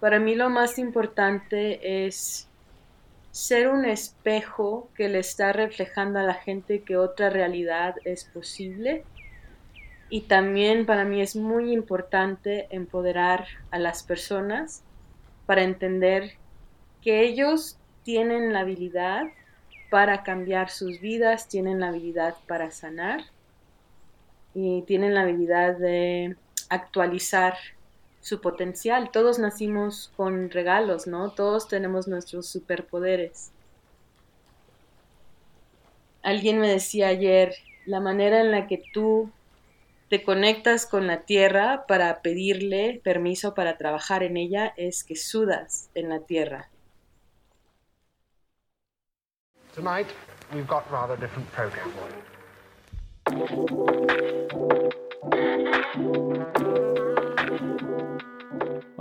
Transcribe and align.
Para 0.00 0.18
mí 0.18 0.34
lo 0.34 0.48
más 0.48 0.78
importante 0.78 2.06
es 2.06 2.48
ser 3.30 3.68
un 3.68 3.84
espejo 3.84 4.88
que 4.94 5.08
le 5.08 5.18
está 5.18 5.52
reflejando 5.52 6.18
a 6.18 6.22
la 6.22 6.34
gente 6.34 6.82
que 6.82 6.96
otra 6.96 7.30
realidad 7.30 7.94
es 8.04 8.24
posible. 8.24 9.04
Y 10.08 10.22
también 10.22 10.86
para 10.86 11.04
mí 11.04 11.20
es 11.20 11.36
muy 11.36 11.72
importante 11.72 12.66
empoderar 12.70 13.46
a 13.70 13.78
las 13.78 14.02
personas 14.02 14.82
para 15.46 15.62
entender 15.62 16.32
que 17.02 17.22
ellos 17.22 17.78
tienen 18.02 18.52
la 18.52 18.60
habilidad 18.60 19.24
para 19.90 20.22
cambiar 20.22 20.70
sus 20.70 21.00
vidas, 21.00 21.48
tienen 21.48 21.80
la 21.80 21.88
habilidad 21.88 22.34
para 22.46 22.70
sanar 22.70 23.20
y 24.54 24.82
tienen 24.82 25.14
la 25.14 25.22
habilidad 25.22 25.76
de 25.76 26.36
actualizar 26.68 27.54
su 28.20 28.40
potencial. 28.40 29.10
Todos 29.10 29.38
nacimos 29.38 30.12
con 30.16 30.50
regalos, 30.50 31.06
¿no? 31.06 31.30
Todos 31.30 31.68
tenemos 31.68 32.08
nuestros 32.08 32.46
superpoderes. 32.46 33.52
Alguien 36.22 36.60
me 36.60 36.68
decía 36.68 37.08
ayer, 37.08 37.54
la 37.86 38.00
manera 38.00 38.40
en 38.40 38.50
la 38.50 38.66
que 38.66 38.82
tú 38.92 39.30
te 40.10 40.22
conectas 40.22 40.86
con 40.86 41.06
la 41.06 41.22
tierra 41.22 41.86
para 41.86 42.20
pedirle 42.20 43.00
permiso 43.02 43.54
para 43.54 43.78
trabajar 43.78 44.22
en 44.22 44.36
ella 44.36 44.74
es 44.76 45.04
que 45.04 45.16
sudas 45.16 45.88
en 45.94 46.08
la 46.08 46.20
tierra. 46.20 46.68
Tonight, 49.74 50.08
we've 50.52 50.66
got 50.66 50.84
rather 50.90 51.16
different 51.16 51.48
program 51.52 51.90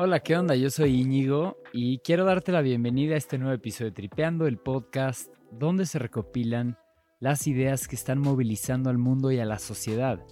Hola, 0.01 0.21
¿qué 0.21 0.37
onda? 0.37 0.55
Yo 0.55 0.69
soy 0.69 1.01
Íñigo 1.01 1.57
y 1.73 1.97
quiero 1.97 2.23
darte 2.23 2.53
la 2.53 2.61
bienvenida 2.61 3.15
a 3.15 3.17
este 3.17 3.37
nuevo 3.37 3.53
episodio 3.53 3.91
de 3.91 3.95
Tripeando, 3.95 4.47
el 4.47 4.57
podcast 4.57 5.27
donde 5.51 5.85
se 5.85 5.99
recopilan 5.99 6.77
las 7.19 7.47
ideas 7.47 7.89
que 7.89 7.97
están 7.97 8.19
movilizando 8.19 8.89
al 8.89 8.97
mundo 8.97 9.29
y 9.29 9.39
a 9.39 9.45
la 9.45 9.59
sociedad. 9.59 10.25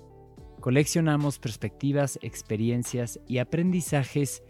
Coleccionamos 0.62 1.38
perspectivas, 1.40 2.18
experiencias 2.22 3.20
y 3.28 3.40
aprendizajes 3.40 4.42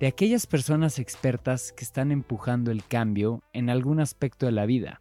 de 0.00 0.06
aquellas 0.06 0.46
personas 0.46 0.98
expertas 0.98 1.72
que 1.72 1.84
están 1.84 2.12
empujando 2.12 2.70
el 2.70 2.84
cambio 2.84 3.42
en 3.54 3.70
algún 3.70 4.00
aspecto 4.00 4.44
de 4.44 4.52
la 4.52 4.66
vida. 4.66 5.00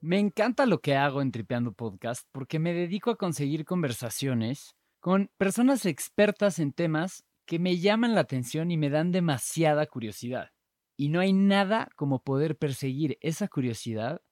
Me 0.00 0.20
encanta 0.20 0.64
lo 0.64 0.78
que 0.78 0.94
hago 0.94 1.22
en 1.22 1.32
Tripeando 1.32 1.72
Podcast 1.72 2.24
porque 2.30 2.60
me 2.60 2.72
dedico 2.72 3.10
a 3.10 3.16
conseguir 3.16 3.64
conversaciones 3.64 4.76
con 5.00 5.28
personas 5.38 5.86
expertas 5.86 6.60
en 6.60 6.72
temas 6.72 7.24
que 7.50 7.58
me 7.58 7.78
llaman 7.78 8.14
la 8.14 8.20
atención 8.20 8.70
y 8.70 8.76
me 8.76 8.90
dan 8.90 9.10
demasiada 9.10 9.84
curiosidad. 9.86 10.52
Y 10.96 11.08
no 11.08 11.18
hay 11.18 11.32
nada 11.32 11.88
como 11.96 12.22
poder 12.22 12.56
perseguir 12.56 13.18
esa 13.22 13.48
curiosidad 13.48 14.22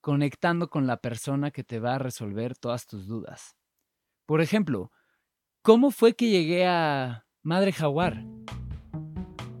conectando 0.00 0.70
con 0.70 0.86
la 0.86 0.96
persona 0.96 1.50
que 1.50 1.64
te 1.64 1.80
va 1.80 1.96
a 1.96 1.98
resolver 1.98 2.56
todas 2.56 2.86
tus 2.86 3.06
dudas. 3.06 3.58
Por 4.24 4.40
ejemplo, 4.40 4.90
¿cómo 5.60 5.90
fue 5.90 6.14
que 6.14 6.30
llegué 6.30 6.66
a 6.66 7.26
Madre 7.42 7.72
Jaguar? 7.72 8.24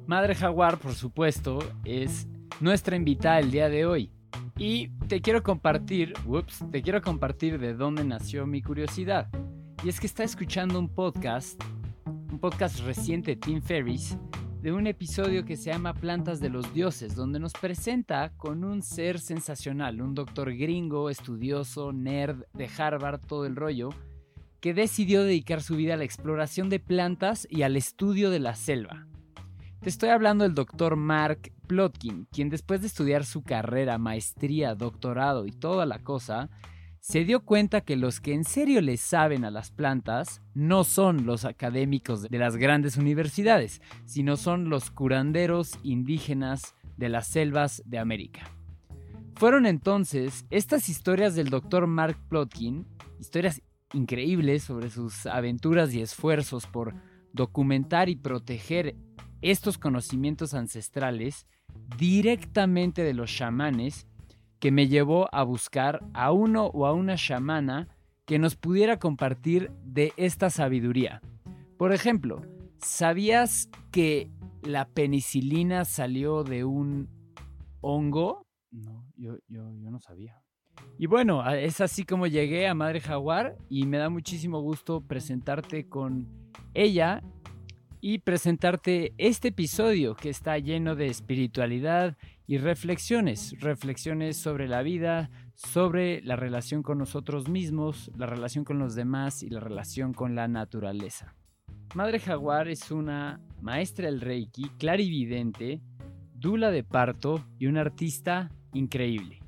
Madre 0.06 0.34
Jaguar, 0.34 0.78
por 0.78 0.94
supuesto, 0.94 1.58
es 1.84 2.26
nuestra 2.60 2.96
invitada 2.96 3.40
el 3.40 3.50
día 3.50 3.68
de 3.68 3.84
hoy. 3.84 4.10
Y 4.56 4.88
te 5.06 5.20
quiero 5.20 5.42
compartir, 5.42 6.14
ups, 6.24 6.64
te 6.70 6.80
quiero 6.80 7.02
compartir 7.02 7.58
de 7.58 7.74
dónde 7.74 8.04
nació 8.04 8.46
mi 8.46 8.62
curiosidad. 8.62 9.28
Y 9.84 9.90
es 9.90 10.00
que 10.00 10.06
está 10.06 10.24
escuchando 10.24 10.78
un 10.78 10.88
podcast 10.88 11.62
podcast 12.42 12.80
reciente 12.80 13.30
de 13.30 13.36
Tim 13.36 13.62
Ferris, 13.62 14.18
de 14.62 14.72
un 14.72 14.88
episodio 14.88 15.44
que 15.44 15.56
se 15.56 15.70
llama 15.70 15.94
Plantas 15.94 16.40
de 16.40 16.48
los 16.48 16.74
Dioses, 16.74 17.14
donde 17.14 17.38
nos 17.38 17.52
presenta 17.52 18.32
con 18.36 18.64
un 18.64 18.82
ser 18.82 19.20
sensacional, 19.20 20.02
un 20.02 20.16
doctor 20.16 20.52
gringo, 20.52 21.08
estudioso, 21.08 21.92
nerd 21.92 22.42
de 22.52 22.68
Harvard, 22.76 23.20
todo 23.20 23.46
el 23.46 23.54
rollo, 23.54 23.90
que 24.58 24.74
decidió 24.74 25.22
dedicar 25.22 25.62
su 25.62 25.76
vida 25.76 25.94
a 25.94 25.96
la 25.96 26.02
exploración 26.02 26.68
de 26.68 26.80
plantas 26.80 27.46
y 27.48 27.62
al 27.62 27.76
estudio 27.76 28.28
de 28.30 28.40
la 28.40 28.56
selva. 28.56 29.06
Te 29.80 29.88
estoy 29.88 30.08
hablando 30.08 30.42
del 30.42 30.54
doctor 30.54 30.96
Mark 30.96 31.52
Plotkin, 31.68 32.26
quien 32.32 32.48
después 32.48 32.80
de 32.80 32.88
estudiar 32.88 33.24
su 33.24 33.44
carrera, 33.44 33.98
maestría, 33.98 34.74
doctorado 34.74 35.46
y 35.46 35.52
toda 35.52 35.86
la 35.86 36.00
cosa, 36.00 36.50
se 37.02 37.24
dio 37.24 37.40
cuenta 37.40 37.80
que 37.80 37.96
los 37.96 38.20
que 38.20 38.32
en 38.32 38.44
serio 38.44 38.80
le 38.80 38.96
saben 38.96 39.44
a 39.44 39.50
las 39.50 39.72
plantas 39.72 40.40
no 40.54 40.84
son 40.84 41.26
los 41.26 41.44
académicos 41.44 42.22
de 42.22 42.38
las 42.38 42.56
grandes 42.56 42.96
universidades, 42.96 43.82
sino 44.04 44.36
son 44.36 44.70
los 44.70 44.92
curanderos 44.92 45.80
indígenas 45.82 46.76
de 46.96 47.08
las 47.08 47.26
selvas 47.26 47.82
de 47.86 47.98
América. 47.98 48.48
Fueron 49.34 49.66
entonces 49.66 50.46
estas 50.50 50.88
historias 50.88 51.34
del 51.34 51.50
doctor 51.50 51.88
Mark 51.88 52.16
Plotkin, 52.28 52.86
historias 53.18 53.62
increíbles 53.92 54.62
sobre 54.62 54.88
sus 54.88 55.26
aventuras 55.26 55.92
y 55.94 56.02
esfuerzos 56.02 56.68
por 56.68 56.94
documentar 57.32 58.10
y 58.10 58.14
proteger 58.14 58.94
estos 59.40 59.76
conocimientos 59.76 60.54
ancestrales 60.54 61.48
directamente 61.98 63.02
de 63.02 63.14
los 63.14 63.34
chamanes 63.34 64.06
que 64.62 64.70
me 64.70 64.86
llevó 64.86 65.28
a 65.34 65.42
buscar 65.42 66.04
a 66.14 66.30
uno 66.30 66.66
o 66.66 66.86
a 66.86 66.92
una 66.92 67.16
chamana 67.16 67.88
que 68.24 68.38
nos 68.38 68.54
pudiera 68.54 69.00
compartir 69.00 69.72
de 69.82 70.12
esta 70.16 70.50
sabiduría. 70.50 71.20
Por 71.76 71.92
ejemplo, 71.92 72.42
¿sabías 72.78 73.68
que 73.90 74.30
la 74.62 74.86
penicilina 74.86 75.84
salió 75.84 76.44
de 76.44 76.62
un 76.62 77.08
hongo? 77.80 78.46
No, 78.70 79.04
yo, 79.16 79.38
no 79.48 79.98
sabía. 79.98 80.40
Y 80.96 81.06
bueno, 81.06 81.44
es 81.50 81.80
así 81.80 82.04
como 82.04 82.28
llegué 82.28 82.68
a 82.68 82.74
Madre 82.74 83.00
Jaguar 83.00 83.56
y 83.68 83.84
me 83.86 83.98
da 83.98 84.10
muchísimo 84.10 84.60
gusto 84.60 85.00
presentarte 85.00 85.88
con 85.88 86.28
ella 86.72 87.20
y 88.00 88.18
presentarte 88.18 89.12
este 89.18 89.48
episodio 89.48 90.14
que 90.14 90.28
está 90.28 90.56
lleno 90.58 90.94
de 90.94 91.06
espiritualidad 91.06 92.16
y 92.52 92.58
reflexiones, 92.58 93.58
reflexiones 93.60 94.36
sobre 94.36 94.68
la 94.68 94.82
vida, 94.82 95.30
sobre 95.54 96.20
la 96.20 96.36
relación 96.36 96.82
con 96.82 96.98
nosotros 96.98 97.48
mismos, 97.48 98.10
la 98.14 98.26
relación 98.26 98.62
con 98.62 98.78
los 98.78 98.94
demás 98.94 99.42
y 99.42 99.48
la 99.48 99.58
relación 99.58 100.12
con 100.12 100.34
la 100.34 100.48
naturaleza. 100.48 101.34
Madre 101.94 102.20
Jaguar 102.20 102.68
es 102.68 102.90
una 102.90 103.40
maestra 103.62 104.04
del 104.04 104.20
Reiki, 104.20 104.68
clarividente, 104.76 105.80
dula 106.34 106.70
de 106.70 106.84
parto 106.84 107.42
y 107.58 107.68
una 107.68 107.80
artista 107.80 108.50
increíble. 108.74 109.41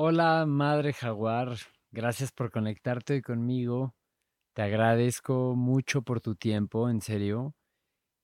Hola, 0.00 0.46
Madre 0.46 0.92
Jaguar. 0.92 1.56
Gracias 1.90 2.30
por 2.30 2.52
conectarte 2.52 3.14
hoy 3.14 3.20
conmigo. 3.20 3.96
Te 4.54 4.62
agradezco 4.62 5.56
mucho 5.56 6.02
por 6.02 6.20
tu 6.20 6.36
tiempo, 6.36 6.88
en 6.88 7.00
serio. 7.00 7.56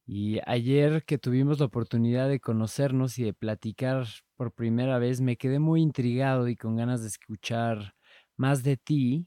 Y 0.06 0.38
ayer 0.46 1.04
que 1.04 1.18
tuvimos 1.18 1.58
la 1.58 1.66
oportunidad 1.66 2.28
de 2.28 2.40
conocernos 2.40 3.18
y 3.18 3.24
de 3.24 3.34
platicar 3.34 4.06
por 4.36 4.52
primera 4.52 5.00
vez, 5.00 5.20
me 5.20 5.36
quedé 5.36 5.58
muy 5.58 5.82
intrigado 5.82 6.46
y 6.46 6.54
con 6.54 6.76
ganas 6.76 7.02
de 7.02 7.08
escuchar 7.08 7.96
más 8.36 8.62
de 8.62 8.76
ti 8.76 9.26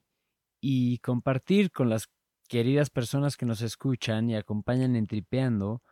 y 0.62 1.00
compartir 1.00 1.72
con 1.72 1.90
las 1.90 2.08
queridas 2.48 2.90
personas 2.90 3.38
que 3.38 3.46
nos 3.46 3.62
escuchan 3.62 4.30
y 4.30 4.38
acompañan 4.38 4.96
en 4.96 5.08
Tripeando 5.08 5.84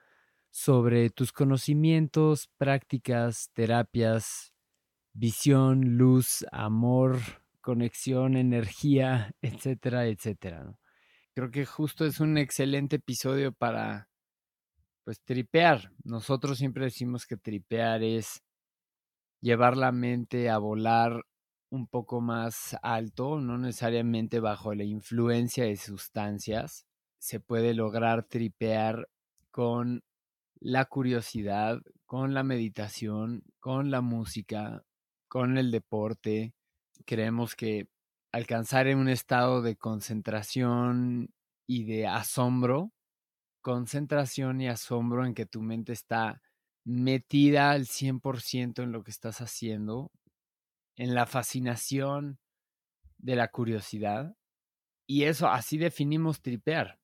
sobre 0.51 1.09
tus 1.09 1.33
conocimientos, 1.33 2.49
prácticas, 2.57 3.51
terapias, 3.53 4.54
visión, 5.15 5.97
luz, 5.97 6.45
amor, 6.51 7.19
conexión, 7.61 8.35
energía, 8.35 9.33
etcétera, 9.41 10.07
etcétera. 10.07 10.75
Creo 11.33 11.51
que 11.51 11.65
justo 11.65 12.05
es 12.05 12.19
un 12.19 12.37
excelente 12.37 12.97
episodio 12.97 13.53
para, 13.53 14.09
pues, 15.03 15.21
tripear. 15.23 15.91
Nosotros 16.03 16.57
siempre 16.57 16.85
decimos 16.85 17.25
que 17.25 17.37
tripear 17.37 18.03
es 18.03 18.43
llevar 19.41 19.77
la 19.77 19.91
mente 19.91 20.49
a 20.49 20.57
volar 20.57 21.23
un 21.69 21.87
poco 21.87 22.21
más 22.21 22.77
alto, 22.81 23.39
no 23.39 23.57
necesariamente 23.57 24.39
bajo 24.39 24.73
la 24.75 24.83
influencia 24.83 25.63
de 25.65 25.77
sustancias. 25.77 26.85
Se 27.19 27.39
puede 27.39 27.73
lograr 27.73 28.23
tripear 28.23 29.07
con 29.51 30.03
la 30.59 30.85
curiosidad, 30.85 31.79
con 32.05 32.33
la 32.33 32.43
meditación, 32.43 33.43
con 33.59 33.91
la 33.91 34.01
música, 34.01 34.83
con 35.35 35.57
el 35.57 35.69
deporte. 35.69 36.53
Creemos 37.03 37.55
que 37.55 37.89
alcanzar 38.31 38.87
un 38.95 39.09
estado 39.09 39.61
de 39.61 39.75
concentración 39.75 41.29
y 41.67 41.83
de 41.83 42.07
asombro, 42.07 42.93
concentración 43.59 44.61
y 44.61 44.69
asombro 44.69 45.25
en 45.25 45.33
que 45.33 45.45
tu 45.45 45.61
mente 45.61 45.91
está 45.91 46.41
metida 46.85 47.71
al 47.71 47.85
100% 47.85 48.81
en 48.81 48.93
lo 48.93 49.03
que 49.03 49.11
estás 49.11 49.41
haciendo, 49.41 50.09
en 50.95 51.13
la 51.13 51.25
fascinación 51.25 52.39
de 53.17 53.35
la 53.35 53.49
curiosidad. 53.49 54.37
Y 55.05 55.23
eso, 55.23 55.49
así 55.49 55.77
definimos 55.77 56.41
tripear. 56.41 56.97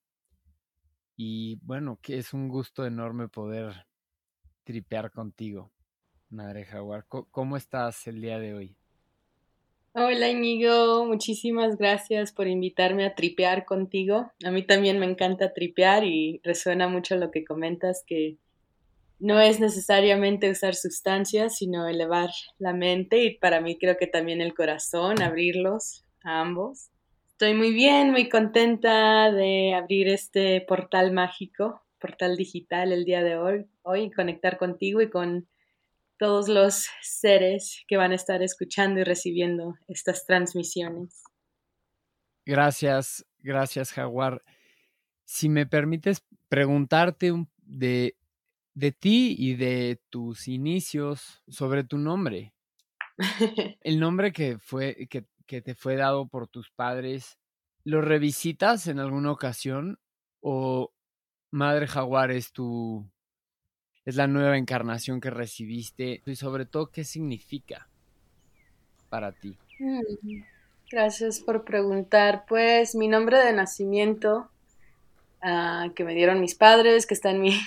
Y 1.18 1.58
bueno, 1.66 2.00
que 2.02 2.18
es 2.18 2.32
un 2.32 2.48
gusto 2.48 2.86
enorme 2.86 3.28
poder 3.28 3.88
tripear 4.64 5.12
contigo, 5.12 5.74
Madre 6.32 6.64
Jaguar. 6.64 7.06
¿Cómo 7.08 7.58
estás 7.58 8.08
el 8.08 8.22
día 8.22 8.40
de 8.40 8.54
hoy? 8.54 8.76
Hola 9.94 10.30
Íñigo, 10.30 11.06
muchísimas 11.06 11.76
gracias 11.76 12.32
por 12.32 12.48
invitarme 12.48 13.06
a 13.06 13.14
tripear 13.14 13.66
contigo. 13.66 14.32
A 14.46 14.50
mí 14.50 14.66
también 14.66 14.98
me 15.00 15.06
encanta 15.06 15.52
tripear 15.52 16.06
y 16.06 16.40
resuena 16.46 16.88
mucho 16.88 17.18
lo 17.18 17.30
que 17.30 17.44
comentas, 17.44 18.06
que 18.08 18.38
no 19.20 19.42
es 19.42 19.60
necesariamente 19.60 20.50
usar 20.50 20.76
sustancias, 20.76 21.58
sino 21.58 21.86
elevar 21.90 22.30
la 22.58 22.74
mente 22.74 23.22
y 23.26 23.38
para 23.38 23.60
mí 23.60 23.78
creo 23.78 23.98
que 23.98 24.08
también 24.08 24.40
el 24.40 24.54
corazón, 24.54 25.22
abrirlos 25.22 26.06
a 26.24 26.40
ambos. 26.40 26.90
Estoy 27.32 27.54
muy 27.54 27.74
bien, 27.74 28.12
muy 28.12 28.30
contenta 28.30 29.30
de 29.34 29.74
abrir 29.74 30.08
este 30.08 30.62
portal 30.62 31.12
mágico, 31.12 31.82
portal 32.00 32.38
digital 32.38 32.94
el 32.94 33.04
día 33.04 33.22
de 33.22 33.36
hoy, 33.36 33.66
hoy 33.82 34.10
conectar 34.10 34.58
contigo 34.58 35.02
y 35.02 35.10
con 35.10 35.48
todos 36.22 36.50
los 36.50 36.88
seres 37.02 37.84
que 37.88 37.98
van 37.98 38.12
a 38.12 38.16
estar 38.16 38.44
escuchando 38.44 39.00
y 39.00 39.04
recibiendo 39.04 39.74
estas 39.88 40.24
transmisiones. 40.28 41.24
Gracias, 42.46 43.26
gracias 43.40 43.92
Jaguar. 43.92 44.44
Si 45.26 45.50
me 45.50 45.66
permites 45.66 46.24
preguntarte 46.48 47.34
de, 47.64 48.16
de 48.76 48.92
ti 48.92 49.36
y 49.36 49.56
de 49.56 50.00
tus 50.12 50.48
inicios 50.48 51.42
sobre 51.48 51.84
tu 51.84 51.98
nombre. 51.98 52.54
El 53.82 54.00
nombre 54.00 54.32
que, 54.32 54.60
fue, 54.60 55.08
que, 55.10 55.26
que 55.48 55.64
te 55.64 55.74
fue 55.74 55.96
dado 55.96 56.28
por 56.28 56.48
tus 56.48 56.70
padres, 56.70 57.40
¿lo 57.84 58.00
revisitas 58.00 58.86
en 58.86 59.00
alguna 59.00 59.32
ocasión 59.32 60.00
o 60.40 60.94
Madre 61.50 61.88
Jaguar 61.88 62.30
es 62.30 62.52
tu, 62.52 63.11
es 64.12 64.18
la 64.18 64.28
nueva 64.28 64.58
encarnación 64.58 65.22
que 65.22 65.30
recibiste 65.30 66.22
y 66.26 66.36
sobre 66.36 66.66
todo 66.66 66.92
qué 66.92 67.06
significa 67.06 67.88
para 69.10 69.32
ti. 69.32 69.58
Mm, 69.80 70.42
gracias 70.90 71.40
por 71.40 71.64
preguntar. 71.64 72.44
Pues 72.46 72.94
mi 72.94 73.08
nombre 73.08 73.40
de 73.40 73.54
nacimiento 73.54 74.50
ah, 75.42 75.88
que 75.96 76.04
me 76.04 76.14
dieron 76.14 76.42
mis 76.42 76.56
padres, 76.56 77.08
que 77.08 77.14
está 77.14 77.32
en 77.32 77.42
mi, 77.42 77.58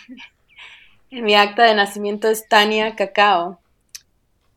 en 1.11 1.25
mi 1.25 1.35
acta 1.35 1.65
de 1.65 1.75
nacimiento, 1.75 2.29
es 2.29 2.47
Tania 2.47 2.95
Cacao. 2.95 3.59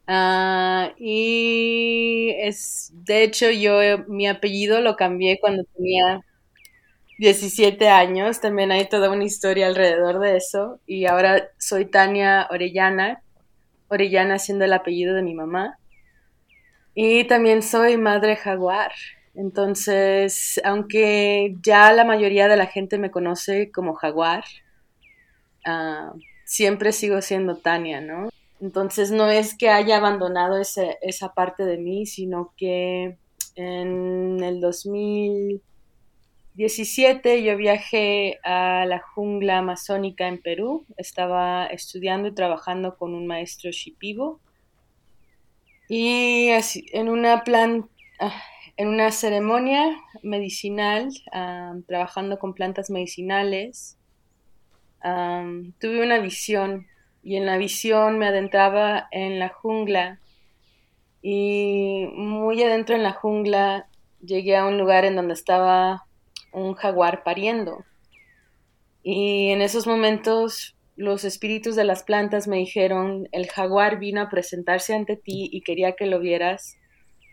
Ah, 0.07 0.92
y 0.98 2.34
es, 2.38 2.92
de 2.94 3.24
hecho, 3.24 3.50
yo 3.50 3.80
mi 4.10 4.28
apellido 4.28 4.81
lo 4.81 4.98
cambié 4.98 5.39
cuando 5.39 5.63
tenía 5.74 6.22
17 7.17 7.89
años, 7.89 8.41
también 8.41 8.71
hay 8.71 8.87
toda 8.87 9.09
una 9.11 9.23
historia 9.23 9.67
alrededor 9.67 10.19
de 10.19 10.37
eso. 10.37 10.79
Y 10.85 11.05
ahora 11.05 11.49
soy 11.57 11.85
Tania 11.85 12.47
Orellana, 12.51 13.23
Orellana 13.87 14.37
siendo 14.39 14.65
el 14.65 14.73
apellido 14.73 15.15
de 15.15 15.23
mi 15.23 15.33
mamá. 15.33 15.77
Y 16.93 17.25
también 17.25 17.63
soy 17.63 17.97
madre 17.97 18.35
jaguar. 18.35 18.91
Entonces, 19.33 20.59
aunque 20.63 21.55
ya 21.61 21.91
la 21.93 22.05
mayoría 22.05 22.47
de 22.47 22.57
la 22.57 22.65
gente 22.67 22.97
me 22.97 23.11
conoce 23.11 23.71
como 23.71 23.93
jaguar, 23.93 24.43
ah, 25.65 26.13
siempre 26.45 26.91
sigo 26.91 27.21
siendo 27.21 27.57
Tania, 27.57 28.01
¿no? 28.01 28.29
Entonces 28.59 29.11
no 29.11 29.29
es 29.29 29.55
que 29.55 29.69
haya 29.69 29.97
abandonado 29.97 30.59
esa 30.59 31.33
parte 31.35 31.65
de 31.65 31.77
mí, 31.77 32.07
sino 32.07 32.53
que 32.57 33.17
en 33.55 34.43
el 34.43 34.59
2000 34.59 35.61
17 36.57 37.44
yo 37.44 37.56
viajé 37.56 38.39
a 38.44 38.83
la 38.88 39.00
jungla 39.00 39.59
amazónica 39.59 40.27
en 40.27 40.42
Perú. 40.42 40.88
Estaba 40.98 41.68
estudiando 41.68 42.30
y 42.30 42.33
trabajando 42.33 42.98
con 42.98 43.13
un 43.13 43.27
maestro 43.27 43.69
shipibo. 43.69 44.39
Y 45.88 46.50
en 46.94 47.09
una 47.09 47.44
plan, 47.44 47.88
ah, 48.19 48.42
en 48.75 48.88
una 48.88 49.12
ceremonia 49.12 49.98
medicinal, 50.24 51.09
trabajando 51.86 52.39
con 52.39 52.56
plantas 52.56 52.89
medicinales, 52.89 54.00
tuve 55.03 56.03
una 56.03 56.18
visión 56.18 56.88
y 57.21 57.36
en 57.36 57.45
la 57.45 57.57
visión 57.57 58.18
me 58.18 58.25
adentraba 58.25 59.07
en 59.12 59.38
la 59.38 59.50
jungla 59.50 60.19
y 61.21 62.07
muy 62.15 62.63
adentro 62.63 62.95
en 62.95 63.03
la 63.03 63.12
jungla 63.12 63.88
llegué 64.21 64.56
a 64.56 64.65
un 64.65 64.80
lugar 64.80 65.06
en 65.06 65.15
donde 65.15 65.33
estaba 65.33 66.06
un 66.57 66.74
jaguar 66.74 67.24
pariendo. 67.24 67.86
Y 69.04 69.50
en 69.50 69.62
esos 69.62 69.88
momentos 69.88 70.75
los 70.95 71.24
espíritus 71.24 71.75
de 71.75 71.83
las 71.83 72.04
plantas 72.04 72.48
me 72.48 72.57
dijeron, 72.57 73.30
el 73.31 73.48
jaguar 73.48 74.00
vino 74.00 74.19
a 74.19 74.30
presentarse 74.30 74.95
ante 74.95 75.15
ti 75.15 75.48
y 75.51 75.62
quería 75.62 75.94
que 75.95 76.07
lo 76.07 76.19
vieras 76.19 76.77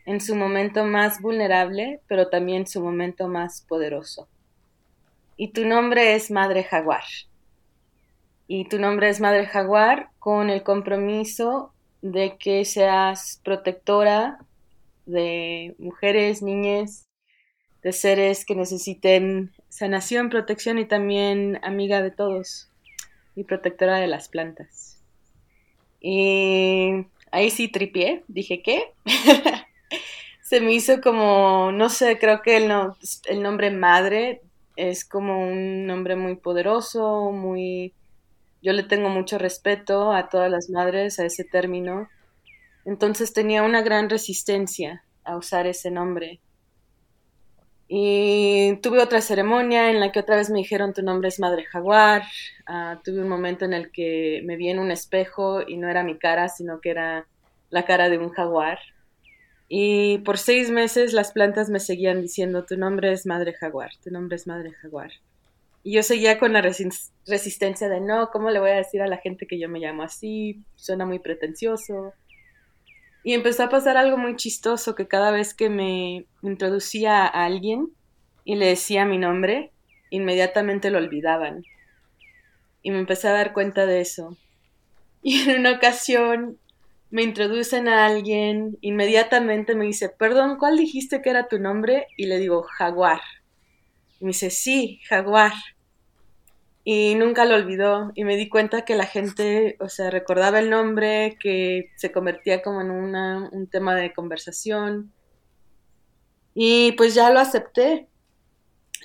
en 0.06 0.20
su 0.20 0.36
momento 0.36 0.84
más 0.84 1.20
vulnerable, 1.22 2.00
pero 2.06 2.28
también 2.28 2.66
su 2.66 2.82
momento 2.82 3.26
más 3.26 3.62
poderoso. 3.62 4.28
Y 5.36 5.52
tu 5.52 5.66
nombre 5.66 6.14
es 6.14 6.30
Madre 6.30 6.62
Jaguar. 6.62 7.04
Y 8.46 8.68
tu 8.68 8.78
nombre 8.78 9.08
es 9.08 9.20
Madre 9.20 9.46
Jaguar 9.46 10.10
con 10.18 10.50
el 10.50 10.62
compromiso 10.62 11.72
de 12.02 12.36
que 12.38 12.66
seas 12.66 13.40
protectora 13.42 14.38
de 15.06 15.74
mujeres, 15.78 16.42
niñas, 16.42 17.06
de 17.84 17.92
seres 17.92 18.46
que 18.46 18.56
necesiten 18.56 19.52
sanación, 19.68 20.30
protección 20.30 20.78
y 20.78 20.86
también 20.86 21.60
amiga 21.62 22.02
de 22.02 22.10
todos 22.10 22.70
y 23.36 23.44
protectora 23.44 23.98
de 23.98 24.06
las 24.06 24.28
plantas. 24.28 24.98
Y 26.00 27.06
ahí 27.30 27.50
sí 27.50 27.68
tripié, 27.68 28.24
dije, 28.26 28.62
¿qué? 28.62 28.94
Se 30.42 30.62
me 30.62 30.72
hizo 30.72 31.02
como, 31.02 31.72
no 31.72 31.90
sé, 31.90 32.18
creo 32.18 32.40
que 32.40 32.56
el, 32.56 32.72
el 33.26 33.42
nombre 33.42 33.70
madre 33.70 34.40
es 34.76 35.04
como 35.04 35.46
un 35.46 35.86
nombre 35.86 36.16
muy 36.16 36.36
poderoso, 36.36 37.30
muy... 37.32 37.92
Yo 38.62 38.72
le 38.72 38.82
tengo 38.82 39.10
mucho 39.10 39.36
respeto 39.36 40.10
a 40.12 40.30
todas 40.30 40.50
las 40.50 40.70
madres, 40.70 41.18
a 41.18 41.26
ese 41.26 41.44
término. 41.44 42.08
Entonces 42.86 43.34
tenía 43.34 43.62
una 43.62 43.82
gran 43.82 44.08
resistencia 44.08 45.04
a 45.22 45.36
usar 45.36 45.66
ese 45.66 45.90
nombre. 45.90 46.40
Y 47.86 48.76
tuve 48.82 49.02
otra 49.02 49.20
ceremonia 49.20 49.90
en 49.90 50.00
la 50.00 50.10
que 50.10 50.20
otra 50.20 50.36
vez 50.36 50.50
me 50.50 50.58
dijeron 50.58 50.94
tu 50.94 51.02
nombre 51.02 51.28
es 51.28 51.38
Madre 51.38 51.64
Jaguar. 51.64 52.22
Ah, 52.66 53.00
tuve 53.04 53.20
un 53.20 53.28
momento 53.28 53.64
en 53.64 53.74
el 53.74 53.90
que 53.92 54.40
me 54.44 54.56
vi 54.56 54.70
en 54.70 54.78
un 54.78 54.90
espejo 54.90 55.60
y 55.66 55.76
no 55.76 55.88
era 55.88 56.02
mi 56.02 56.18
cara, 56.18 56.48
sino 56.48 56.80
que 56.80 56.90
era 56.90 57.26
la 57.70 57.84
cara 57.84 58.08
de 58.08 58.18
un 58.18 58.30
jaguar. 58.30 58.78
Y 59.68 60.18
por 60.18 60.38
seis 60.38 60.70
meses 60.70 61.12
las 61.12 61.32
plantas 61.32 61.70
me 61.70 61.80
seguían 61.80 62.22
diciendo 62.22 62.64
tu 62.64 62.76
nombre 62.76 63.12
es 63.12 63.26
Madre 63.26 63.52
Jaguar, 63.52 63.90
tu 64.02 64.10
nombre 64.10 64.36
es 64.36 64.46
Madre 64.46 64.72
Jaguar. 64.72 65.10
Y 65.82 65.92
yo 65.92 66.02
seguía 66.02 66.38
con 66.38 66.52
la 66.52 66.62
resistencia 66.62 67.88
de 67.88 68.00
no, 68.00 68.30
¿cómo 68.30 68.50
le 68.50 68.60
voy 68.60 68.70
a 68.70 68.76
decir 68.76 69.02
a 69.02 69.06
la 69.06 69.18
gente 69.18 69.46
que 69.46 69.58
yo 69.58 69.68
me 69.68 69.80
llamo 69.80 70.02
así? 70.02 70.62
Suena 70.76 71.04
muy 71.04 71.18
pretencioso. 71.18 72.14
Y 73.24 73.32
empezó 73.32 73.64
a 73.64 73.68
pasar 73.70 73.96
algo 73.96 74.18
muy 74.18 74.36
chistoso, 74.36 74.94
que 74.94 75.08
cada 75.08 75.30
vez 75.30 75.54
que 75.54 75.70
me 75.70 76.26
introducía 76.42 77.24
a 77.24 77.46
alguien 77.46 77.88
y 78.44 78.56
le 78.56 78.66
decía 78.66 79.06
mi 79.06 79.16
nombre, 79.16 79.72
inmediatamente 80.10 80.90
lo 80.90 80.98
olvidaban. 80.98 81.64
Y 82.82 82.90
me 82.90 82.98
empecé 82.98 83.28
a 83.28 83.32
dar 83.32 83.54
cuenta 83.54 83.86
de 83.86 84.00
eso. 84.00 84.36
Y 85.26 85.48
en 85.48 85.60
una 85.60 85.72
ocasión 85.72 86.58
me 87.10 87.22
introducen 87.22 87.88
a 87.88 88.04
alguien, 88.04 88.76
inmediatamente 88.82 89.74
me 89.74 89.86
dice, 89.86 90.10
perdón, 90.10 90.58
¿cuál 90.58 90.76
dijiste 90.76 91.22
que 91.22 91.30
era 91.30 91.48
tu 91.48 91.58
nombre? 91.58 92.08
Y 92.18 92.26
le 92.26 92.38
digo, 92.38 92.62
jaguar. 92.64 93.22
Y 94.20 94.24
me 94.26 94.28
dice, 94.32 94.50
sí, 94.50 95.00
jaguar 95.08 95.54
y 96.84 97.14
nunca 97.14 97.46
lo 97.46 97.54
olvidó 97.54 98.12
y 98.14 98.24
me 98.24 98.36
di 98.36 98.50
cuenta 98.50 98.84
que 98.84 98.94
la 98.94 99.06
gente, 99.06 99.76
o 99.80 99.88
sea, 99.88 100.10
recordaba 100.10 100.58
el 100.58 100.68
nombre, 100.68 101.38
que 101.40 101.90
se 101.96 102.12
convertía 102.12 102.62
como 102.62 102.82
en 102.82 102.90
una, 102.90 103.48
un 103.52 103.66
tema 103.68 103.94
de 103.94 104.12
conversación. 104.12 105.10
Y 106.54 106.92
pues 106.92 107.14
ya 107.14 107.30
lo 107.30 107.40
acepté, 107.40 108.06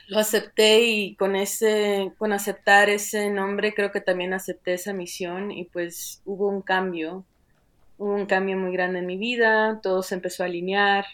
lo 0.10 0.20
acepté 0.20 0.82
y 0.82 1.16
con 1.16 1.38
ese, 1.38 2.14
con 2.18 2.34
aceptar 2.34 2.90
ese 2.90 3.30
nombre 3.32 3.74
creo 3.74 3.92
que 3.92 4.02
también 4.02 4.34
acepté 4.34 4.74
esa 4.74 4.94
misión 4.94 5.52
y 5.52 5.66
pues 5.66 6.22
hubo 6.26 6.50
un 6.50 6.62
cambio, 6.62 7.26
hubo 7.98 8.14
un 8.14 8.26
cambio 8.26 8.58
muy 8.58 8.74
grande 8.74 9.00
en 9.00 9.06
mi 9.06 9.18
vida, 9.18 9.80
todo 9.82 10.04
se 10.04 10.16
empezó 10.16 10.44
a 10.44 10.48
alinear. 10.48 11.06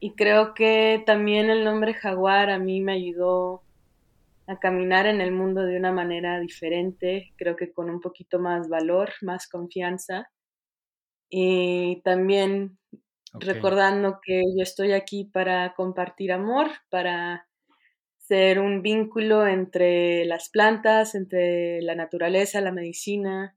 Y 0.00 0.12
creo 0.14 0.52
que 0.52 1.02
también 1.06 1.48
el 1.48 1.64
nombre 1.64 1.94
jaguar 1.94 2.50
a 2.50 2.58
mí 2.58 2.80
me 2.80 2.92
ayudó 2.92 3.62
a 4.46 4.58
caminar 4.58 5.06
en 5.06 5.20
el 5.20 5.32
mundo 5.32 5.62
de 5.62 5.76
una 5.76 5.92
manera 5.92 6.40
diferente, 6.40 7.32
creo 7.36 7.56
que 7.56 7.72
con 7.72 7.90
un 7.90 8.00
poquito 8.00 8.38
más 8.38 8.68
valor, 8.68 9.12
más 9.22 9.48
confianza. 9.48 10.30
Y 11.30 12.02
también 12.02 12.78
recordando 13.32 14.20
que 14.22 14.42
yo 14.56 14.62
estoy 14.62 14.92
aquí 14.92 15.24
para 15.24 15.74
compartir 15.74 16.32
amor, 16.32 16.68
para 16.90 17.46
ser 18.18 18.58
un 18.58 18.82
vínculo 18.82 19.46
entre 19.46 20.24
las 20.26 20.50
plantas, 20.50 21.14
entre 21.14 21.80
la 21.82 21.94
naturaleza, 21.94 22.60
la 22.60 22.72
medicina 22.72 23.56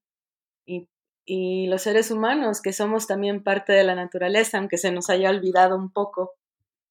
y, 0.65 0.87
y 1.25 1.67
los 1.67 1.81
seres 1.81 2.11
humanos, 2.11 2.61
que 2.61 2.73
somos 2.73 3.07
también 3.07 3.43
parte 3.43 3.73
de 3.73 3.83
la 3.83 3.95
naturaleza, 3.95 4.57
aunque 4.57 4.77
se 4.77 4.91
nos 4.91 5.09
haya 5.09 5.29
olvidado 5.29 5.75
un 5.75 5.91
poco. 5.91 6.33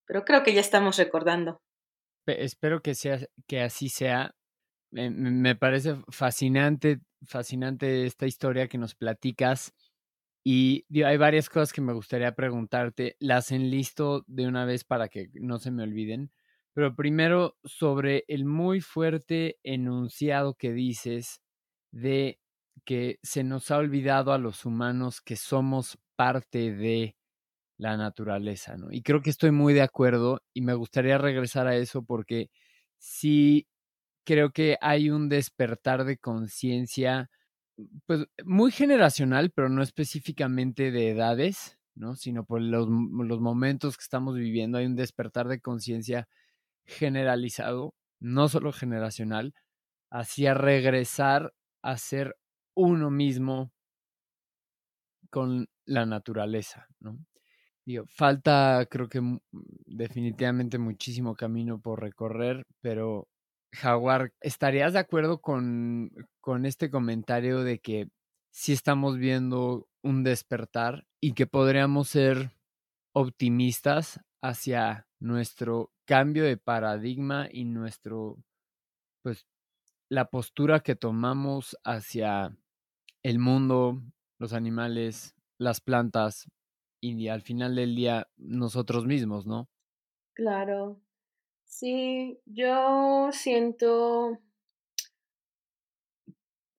Pero 0.05 0.23
creo 0.23 0.43
que 0.43 0.53
ya 0.53 0.61
estamos 0.61 0.97
recordando 0.97 1.61
espero 2.27 2.81
que, 2.81 2.95
sea, 2.95 3.19
que 3.47 3.61
así 3.61 3.89
sea. 3.89 4.35
Me, 4.91 5.55
parece 5.55 5.97
fascinante, 6.09 7.01
fascinante 7.23 8.05
esta 8.05 8.27
historia 8.27 8.67
que 8.67 8.77
nos 8.77 8.95
platicas. 8.95 9.73
Y 10.43 10.85
hay 11.03 11.17
varias 11.17 11.49
cosas 11.49 11.73
que 11.73 11.81
me 11.81 11.93
gustaría 11.93 12.35
preguntarte. 12.35 13.15
Las 13.19 13.51
enlisto 13.51 14.23
de 14.27 14.47
una 14.47 14.65
vez 14.65 14.83
para 14.83 15.09
que 15.09 15.29
no 15.33 15.59
se 15.59 15.71
me 15.71 15.83
olviden. 15.83 16.31
Pero 16.73 16.95
primero, 16.95 17.57
sobre 17.63 18.25
el 18.27 18.45
muy 18.45 18.81
fuerte 18.81 19.57
enunciado 19.63 20.55
que 20.55 20.71
dices 20.73 21.41
de 21.91 22.39
que 22.85 23.19
se 23.23 23.43
nos 23.43 23.71
ha 23.71 23.77
olvidado 23.77 24.33
a 24.33 24.37
los 24.37 24.65
humanos 24.65 25.21
que 25.21 25.35
somos 25.35 25.97
parte 26.15 26.71
de 26.73 27.15
la 27.77 27.97
naturaleza, 27.97 28.77
¿no? 28.77 28.91
Y 28.91 29.01
creo 29.01 29.21
que 29.21 29.29
estoy 29.29 29.51
muy 29.51 29.73
de 29.73 29.81
acuerdo 29.81 30.41
y 30.53 30.61
me 30.61 30.73
gustaría 30.73 31.17
regresar 31.17 31.67
a 31.67 31.75
eso 31.75 32.03
porque 32.03 32.49
sí 32.97 33.67
creo 34.25 34.51
que 34.51 34.77
hay 34.81 35.09
un 35.09 35.29
despertar 35.29 36.05
de 36.05 36.17
conciencia, 36.17 37.29
pues 38.07 38.25
muy 38.45 38.71
generacional, 38.71 39.51
pero 39.51 39.69
no 39.69 39.83
específicamente 39.83 40.91
de 40.91 41.11
edades, 41.11 41.77
¿no? 41.95 42.15
Sino 42.15 42.45
por 42.45 42.61
los, 42.61 42.87
momentos 42.89 43.97
que 43.97 44.03
estamos 44.03 44.35
viviendo, 44.35 44.77
hay 44.77 44.85
un 44.85 44.95
despertar 44.95 45.47
de 45.47 45.61
conciencia 45.61 46.27
generalizado, 46.85 47.95
no 48.19 48.49
solo 48.49 48.73
generacional, 48.73 49.53
hacia 50.11 50.53
regresar 50.53 51.53
a 51.81 51.97
ser 51.97 52.37
uno 52.75 53.11
mismo 53.11 53.71
con 55.29 55.67
la 55.85 56.05
naturaleza, 56.05 56.87
¿no? 56.99 57.19
Falta 58.07 58.85
creo 58.89 59.07
que 59.07 59.21
definitivamente 59.85 60.77
muchísimo 60.77 61.35
camino 61.35 61.79
por 61.79 62.01
recorrer, 62.01 62.63
pero 62.81 63.27
Jaguar, 63.73 64.33
¿estarías 64.41 64.93
de 64.93 64.99
acuerdo 64.99 65.39
con, 65.39 66.11
con 66.41 66.65
este 66.65 66.89
comentario 66.89 67.63
de 67.63 67.79
que 67.79 68.07
sí 68.51 68.73
estamos 68.73 69.17
viendo 69.17 69.87
un 70.01 70.23
despertar 70.23 71.05
y 71.21 71.33
que 71.33 71.45
podríamos 71.45 72.07
ser 72.09 72.51
optimistas 73.13 74.21
hacia 74.41 75.07
nuestro 75.19 75.91
cambio 76.05 76.45
de 76.45 76.57
paradigma 76.57 77.47
y 77.51 77.65
nuestro, 77.65 78.37
pues, 79.23 79.45
la 80.09 80.29
postura 80.29 80.81
que 80.81 80.95
tomamos 80.95 81.77
hacia 81.83 82.55
el 83.23 83.39
mundo, 83.39 84.01
los 84.39 84.53
animales, 84.53 85.35
las 85.57 85.81
plantas, 85.81 86.47
y 87.11 87.27
al 87.29 87.41
final 87.41 87.75
del 87.75 87.95
día 87.95 88.27
nosotros 88.37 89.05
mismos, 89.05 89.45
¿no? 89.45 89.69
Claro. 90.33 90.99
Sí, 91.65 92.39
yo 92.45 93.29
siento, 93.31 94.39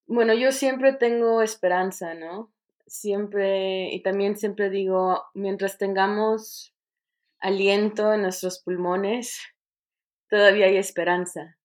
bueno, 0.06 0.34
yo 0.34 0.52
siempre 0.52 0.92
tengo 0.92 1.42
esperanza, 1.42 2.14
¿no? 2.14 2.52
Siempre, 2.86 3.92
y 3.92 4.02
también 4.02 4.36
siempre 4.36 4.70
digo, 4.70 5.24
mientras 5.34 5.78
tengamos 5.78 6.74
aliento 7.40 8.12
en 8.14 8.22
nuestros 8.22 8.60
pulmones, 8.62 9.38
todavía 10.30 10.66
hay 10.66 10.76
esperanza. 10.76 11.55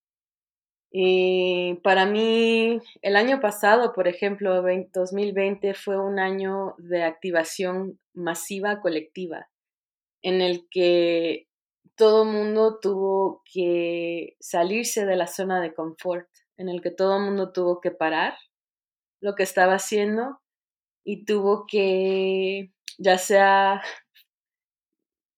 Y 0.93 1.75
para 1.83 2.05
mí, 2.05 2.79
el 3.01 3.15
año 3.15 3.39
pasado, 3.39 3.93
por 3.93 4.09
ejemplo, 4.09 4.61
2020 4.61 5.73
fue 5.73 5.97
un 5.97 6.19
año 6.19 6.75
de 6.77 7.03
activación 7.03 7.97
masiva 8.13 8.81
colectiva, 8.81 9.49
en 10.21 10.41
el 10.41 10.67
que 10.69 11.47
todo 11.95 12.25
mundo 12.25 12.79
tuvo 12.81 13.41
que 13.45 14.35
salirse 14.41 15.05
de 15.05 15.15
la 15.15 15.27
zona 15.27 15.61
de 15.61 15.73
confort, 15.73 16.27
en 16.57 16.67
el 16.67 16.81
que 16.81 16.91
todo 16.91 17.19
mundo 17.19 17.53
tuvo 17.53 17.79
que 17.79 17.91
parar 17.91 18.35
lo 19.21 19.35
que 19.35 19.43
estaba 19.43 19.75
haciendo 19.75 20.41
y 21.05 21.23
tuvo 21.23 21.65
que, 21.67 22.73
ya 22.97 23.17
sea 23.17 23.81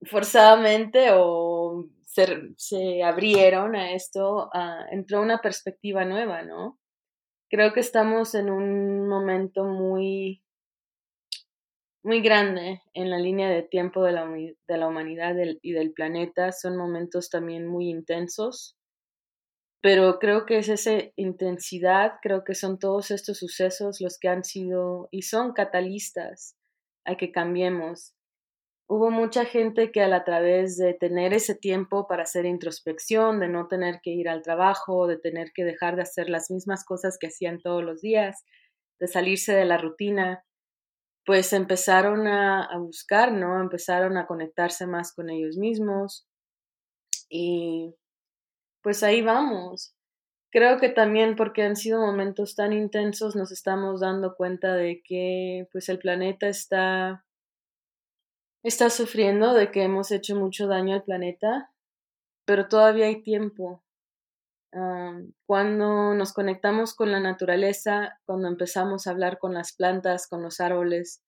forzadamente 0.05 1.09
o 1.11 1.62
se, 2.13 3.03
abrieron 3.03 3.75
a 3.75 3.93
esto, 3.93 4.49
entró 4.91 5.21
una 5.21 5.39
perspectiva 5.39 6.05
nueva, 6.05 6.43
¿no? 6.43 6.79
Creo 7.49 7.73
que 7.73 7.81
estamos 7.81 8.35
en 8.35 8.49
un 8.49 9.07
momento 9.07 9.63
muy, 9.65 10.43
muy 12.03 12.21
grande 12.21 12.81
en 12.93 13.09
la 13.09 13.17
línea 13.17 13.49
de 13.49 13.63
tiempo 13.63 14.03
de 14.03 14.11
la, 14.11 14.25
de 14.27 14.77
la 14.77 14.87
humanidad 14.87 15.35
y 15.61 15.71
del 15.71 15.93
planeta. 15.93 16.51
Son 16.51 16.77
momentos 16.77 17.29
también 17.29 17.67
muy 17.67 17.89
intensos, 17.89 18.75
pero 19.83 20.17
creo 20.17 20.45
que 20.45 20.59
es 20.59 20.69
esa 20.69 20.93
intensidad, 21.17 22.13
creo 22.21 22.43
que 22.43 22.55
son 22.55 22.79
todos 22.79 23.11
estos 23.11 23.37
sucesos 23.37 23.99
los 23.99 24.17
que 24.17 24.29
han 24.29 24.45
sido 24.45 25.09
y 25.11 25.23
son 25.23 25.51
catalistas 25.51 26.55
a 27.05 27.17
que 27.17 27.33
cambiemos 27.33 28.15
hubo 28.87 29.11
mucha 29.11 29.45
gente 29.45 29.91
que 29.91 30.01
a 30.01 30.23
través 30.23 30.77
de 30.77 30.93
tener 30.93 31.33
ese 31.33 31.55
tiempo 31.55 32.07
para 32.07 32.23
hacer 32.23 32.45
introspección, 32.45 33.39
de 33.39 33.47
no 33.47 33.67
tener 33.67 33.99
que 34.03 34.11
ir 34.11 34.29
al 34.29 34.41
trabajo, 34.41 35.07
de 35.07 35.17
tener 35.17 35.51
que 35.53 35.63
dejar 35.63 35.95
de 35.95 36.03
hacer 36.03 36.29
las 36.29 36.51
mismas 36.51 36.85
cosas 36.85 37.17
que 37.19 37.27
hacían 37.27 37.59
todos 37.61 37.83
los 37.83 38.01
días, 38.01 38.43
de 38.99 39.07
salirse 39.07 39.53
de 39.53 39.65
la 39.65 39.77
rutina, 39.77 40.43
pues 41.25 41.53
empezaron 41.53 42.27
a, 42.27 42.63
a 42.65 42.77
buscar, 42.77 43.31
¿no? 43.31 43.61
Empezaron 43.61 44.17
a 44.17 44.27
conectarse 44.27 44.85
más 44.87 45.13
con 45.13 45.29
ellos 45.29 45.57
mismos 45.57 46.27
y 47.29 47.95
pues 48.81 49.01
ahí 49.03 49.21
vamos. 49.21 49.95
Creo 50.51 50.79
que 50.79 50.89
también 50.89 51.35
porque 51.35 51.63
han 51.63 51.75
sido 51.75 51.99
momentos 51.99 52.55
tan 52.55 52.73
intensos 52.73 53.35
nos 53.35 53.51
estamos 53.51 54.01
dando 54.01 54.35
cuenta 54.35 54.75
de 54.75 55.01
que 55.03 55.67
pues 55.71 55.89
el 55.89 55.97
planeta 55.97 56.47
está 56.47 57.25
está 58.63 58.89
sufriendo 58.89 59.53
de 59.53 59.71
que 59.71 59.83
hemos 59.83 60.11
hecho 60.11 60.35
mucho 60.35 60.67
daño 60.67 60.95
al 60.95 61.03
planeta, 61.03 61.71
pero 62.45 62.67
todavía 62.67 63.07
hay 63.07 63.21
tiempo. 63.21 63.83
cuando 65.45 66.15
nos 66.15 66.33
conectamos 66.33 66.95
con 66.95 67.11
la 67.11 67.19
naturaleza, 67.19 68.19
cuando 68.25 68.47
empezamos 68.47 69.05
a 69.05 69.11
hablar 69.11 69.37
con 69.37 69.53
las 69.53 69.73
plantas, 69.73 70.27
con 70.27 70.41
los 70.41 70.59
árboles, 70.59 71.21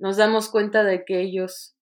nos 0.00 0.16
damos 0.16 0.48
cuenta 0.48 0.82
de 0.82 1.04
que 1.04 1.20
ellos 1.20 1.76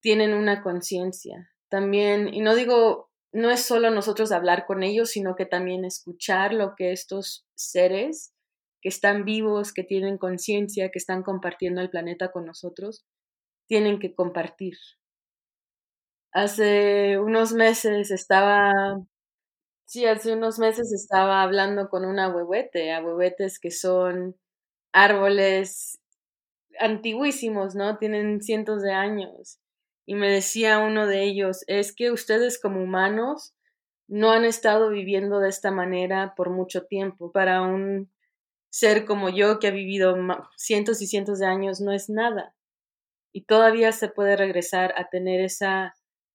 tienen 0.00 0.32
una 0.32 0.62
conciencia. 0.62 1.50
También, 1.68 2.32
y 2.32 2.40
no 2.40 2.54
digo, 2.54 3.10
no 3.30 3.50
es 3.50 3.60
solo 3.60 3.90
nosotros 3.90 4.32
hablar 4.32 4.64
con 4.64 4.82
ellos, 4.82 5.10
sino 5.10 5.36
que 5.36 5.44
también 5.44 5.84
escuchar 5.84 6.54
lo 6.54 6.76
que 6.76 6.92
estos 6.92 7.46
seres 7.54 8.32
que 8.80 8.88
están 8.88 9.24
vivos, 9.24 9.72
que 9.72 9.84
tienen 9.84 10.16
conciencia, 10.16 10.90
que 10.90 10.98
están 10.98 11.22
compartiendo 11.22 11.82
el 11.82 11.90
planeta 11.90 12.32
con 12.32 12.46
nosotros, 12.46 13.04
tienen 13.66 13.98
que 13.98 14.14
compartir. 14.14 14.74
Hace 16.32 17.18
unos 17.18 17.52
meses 17.52 18.10
estaba, 18.10 18.72
sí, 19.86 20.06
hace 20.06 20.32
unos 20.34 20.58
meses 20.58 20.92
estaba 20.92 21.42
hablando 21.42 21.88
con 21.90 22.04
una 22.04 22.26
ahuehuete, 22.26 22.92
ahuehuetes 22.92 23.58
que 23.60 23.70
son 23.70 24.36
árboles 24.92 26.00
antiguísimos, 26.80 27.74
¿no? 27.74 27.98
Tienen 27.98 28.40
cientos 28.42 28.82
de 28.82 28.92
años. 28.92 29.60
Y 30.06 30.14
me 30.14 30.30
decía 30.30 30.78
uno 30.80 31.06
de 31.06 31.22
ellos, 31.24 31.64
es 31.68 31.94
que 31.94 32.10
ustedes 32.10 32.60
como 32.60 32.82
humanos 32.82 33.54
no 34.08 34.32
han 34.32 34.44
estado 34.44 34.90
viviendo 34.90 35.40
de 35.40 35.50
esta 35.50 35.70
manera 35.70 36.34
por 36.36 36.50
mucho 36.50 36.84
tiempo. 36.86 37.32
Para 37.32 37.62
un 37.62 38.10
ser 38.70 39.06
como 39.06 39.30
yo 39.30 39.58
que 39.60 39.68
ha 39.68 39.72
vivido 39.72 40.16
cientos 40.56 41.02
y 41.02 41.06
cientos 41.06 41.38
de 41.40 41.46
años 41.46 41.80
no 41.80 41.92
es 41.92 42.10
nada 42.10 42.54
y 43.32 43.44
todavía 43.44 43.92
se 43.92 44.08
puede 44.08 44.36
regresar 44.36 44.94
a 44.96 45.08
tener 45.08 45.40
esa 45.40 45.94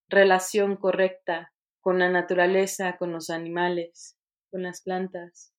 relación 0.10 0.78
correcta 0.78 1.54
con 1.82 2.00
la 2.00 2.10
naturaleza, 2.10 2.98
con 2.98 3.12
los 3.12 3.30
animales, 3.30 4.18
con 4.52 4.64
las 4.64 4.82
plantas 4.82 5.54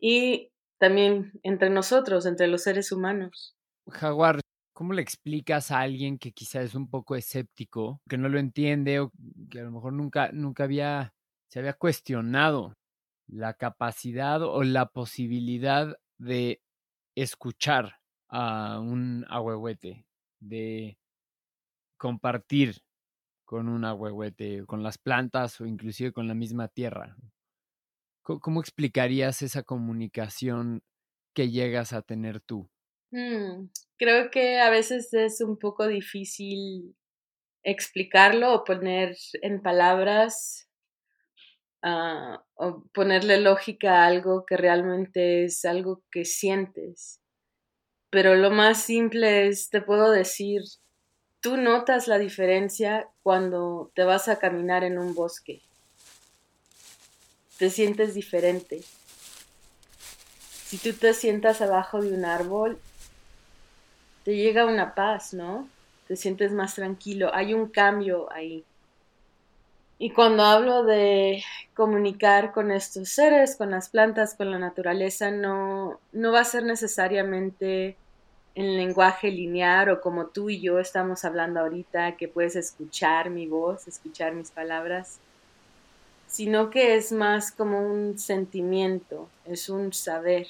y 0.00 0.50
también 0.78 1.32
entre 1.42 1.70
nosotros, 1.70 2.26
entre 2.26 2.46
los 2.46 2.62
seres 2.62 2.92
humanos. 2.92 3.56
Jaguar, 3.88 4.40
¿Cómo 4.78 4.92
le 4.92 5.02
explicas 5.02 5.72
a 5.72 5.80
alguien 5.80 6.18
que 6.18 6.30
quizá 6.30 6.62
es 6.62 6.76
un 6.76 6.88
poco 6.88 7.16
escéptico, 7.16 8.00
que 8.08 8.16
no 8.16 8.28
lo 8.28 8.38
entiende 8.38 9.00
o 9.00 9.10
que 9.50 9.58
a 9.58 9.64
lo 9.64 9.72
mejor 9.72 9.92
nunca, 9.92 10.30
nunca 10.30 10.62
había, 10.62 11.14
se 11.48 11.58
había 11.58 11.72
cuestionado 11.72 12.74
la 13.26 13.54
capacidad 13.54 14.40
o 14.40 14.62
la 14.62 14.86
posibilidad 14.86 15.98
de 16.18 16.62
escuchar 17.16 17.96
a 18.28 18.78
un 18.78 19.26
ahuehuete, 19.28 20.06
de 20.40 20.98
compartir 21.96 22.82
con 23.44 23.68
un 23.68 23.84
ahuehuete, 23.84 24.64
con 24.66 24.82
las 24.82 24.98
plantas 24.98 25.60
o 25.60 25.66
inclusive 25.66 26.12
con 26.12 26.28
la 26.28 26.34
misma 26.34 26.68
tierra? 26.68 27.16
¿Cómo, 28.22 28.60
explicarías 28.60 29.40
esa 29.40 29.62
comunicación 29.62 30.82
que 31.34 31.50
llegas 31.50 31.94
a 31.94 32.02
tener 32.02 32.40
tú? 32.40 32.68
Mm, 33.10 33.70
creo 33.96 34.30
que 34.30 34.60
a 34.60 34.68
veces 34.68 35.14
es 35.14 35.40
un 35.40 35.58
poco 35.58 35.86
difícil 35.86 36.94
explicarlo 37.62 38.52
o 38.52 38.64
poner 38.64 39.16
en 39.40 39.62
palabras 39.62 40.68
ah, 41.82 42.44
o 42.54 42.84
ponerle 42.92 43.40
lógica 43.40 44.02
a 44.02 44.06
algo 44.06 44.44
que 44.44 44.58
realmente 44.58 45.44
es 45.44 45.64
algo 45.64 46.04
que 46.10 46.26
sientes. 46.26 47.22
Pero 48.10 48.34
lo 48.34 48.50
más 48.50 48.82
simple 48.82 49.48
es, 49.48 49.70
te 49.70 49.80
puedo 49.82 50.10
decir, 50.10 50.62
tú 51.40 51.56
notas 51.56 52.08
la 52.08 52.18
diferencia 52.18 53.08
cuando 53.22 53.90
te 53.94 54.04
vas 54.04 54.28
a 54.28 54.38
caminar 54.38 54.84
en 54.84 54.98
un 54.98 55.14
bosque. 55.14 55.62
Te 57.58 57.70
sientes 57.70 58.14
diferente. 58.14 58.82
Si 60.64 60.78
tú 60.78 60.92
te 60.92 61.12
sientas 61.14 61.60
abajo 61.60 62.00
de 62.00 62.12
un 62.12 62.24
árbol 62.24 62.78
te 64.28 64.36
llega 64.36 64.66
una 64.66 64.94
paz, 64.94 65.32
¿no? 65.32 65.66
Te 66.06 66.14
sientes 66.14 66.52
más 66.52 66.74
tranquilo, 66.74 67.34
hay 67.34 67.54
un 67.54 67.70
cambio 67.70 68.30
ahí. 68.30 68.62
Y 69.98 70.10
cuando 70.10 70.44
hablo 70.44 70.84
de 70.84 71.42
comunicar 71.74 72.52
con 72.52 72.70
estos 72.70 73.08
seres, 73.08 73.56
con 73.56 73.72
las 73.72 73.88
plantas, 73.88 74.34
con 74.34 74.50
la 74.50 74.58
naturaleza, 74.58 75.30
no, 75.30 75.98
no 76.12 76.32
va 76.32 76.40
a 76.40 76.44
ser 76.44 76.62
necesariamente 76.64 77.96
en 78.54 78.76
lenguaje 78.76 79.30
lineal 79.30 79.88
o 79.90 80.00
como 80.00 80.26
tú 80.26 80.50
y 80.50 80.60
yo 80.60 80.78
estamos 80.78 81.24
hablando 81.24 81.60
ahorita, 81.60 82.16
que 82.16 82.28
puedes 82.28 82.56
escuchar 82.56 83.30
mi 83.30 83.46
voz, 83.46 83.86
escuchar 83.88 84.34
mis 84.34 84.50
palabras, 84.50 85.20
sino 86.26 86.70
que 86.70 86.96
es 86.96 87.10
más 87.12 87.50
como 87.52 87.80
un 87.80 88.18
sentimiento, 88.18 89.28
es 89.44 89.68
un 89.68 89.92
saber. 89.92 90.46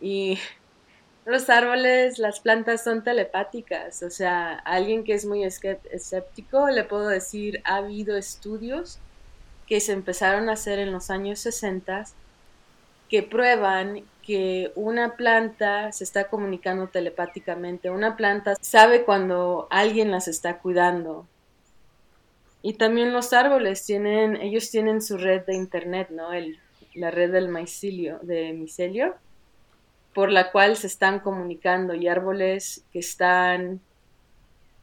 y 0.00 0.38
los 1.28 1.50
árboles, 1.50 2.18
las 2.18 2.40
plantas 2.40 2.82
son 2.82 3.04
telepáticas, 3.04 4.02
o 4.02 4.08
sea, 4.08 4.54
alguien 4.60 5.04
que 5.04 5.12
es 5.12 5.26
muy 5.26 5.44
escéptico, 5.44 6.70
le 6.70 6.84
puedo 6.84 7.06
decir, 7.06 7.60
ha 7.64 7.76
habido 7.76 8.16
estudios 8.16 8.98
que 9.66 9.80
se 9.80 9.92
empezaron 9.92 10.48
a 10.48 10.54
hacer 10.54 10.78
en 10.78 10.90
los 10.90 11.10
años 11.10 11.40
60 11.40 12.06
que 13.10 13.22
prueban 13.22 14.04
que 14.22 14.72
una 14.74 15.16
planta 15.16 15.92
se 15.92 16.04
está 16.04 16.28
comunicando 16.28 16.88
telepáticamente, 16.88 17.90
una 17.90 18.16
planta 18.16 18.54
sabe 18.62 19.04
cuando 19.04 19.68
alguien 19.70 20.10
las 20.10 20.28
está 20.28 20.58
cuidando. 20.58 21.26
Y 22.62 22.74
también 22.74 23.12
los 23.12 23.34
árboles 23.34 23.84
tienen, 23.84 24.36
ellos 24.36 24.70
tienen 24.70 25.02
su 25.02 25.18
red 25.18 25.42
de 25.44 25.54
internet, 25.54 26.08
¿no? 26.10 26.32
El, 26.32 26.58
la 26.94 27.10
red 27.10 27.30
del 27.30 27.52
de 28.22 28.52
micelio 28.54 29.14
por 30.18 30.32
la 30.32 30.50
cual 30.50 30.76
se 30.76 30.88
están 30.88 31.20
comunicando 31.20 31.94
y 31.94 32.08
árboles 32.08 32.82
que 32.92 32.98
están 32.98 33.80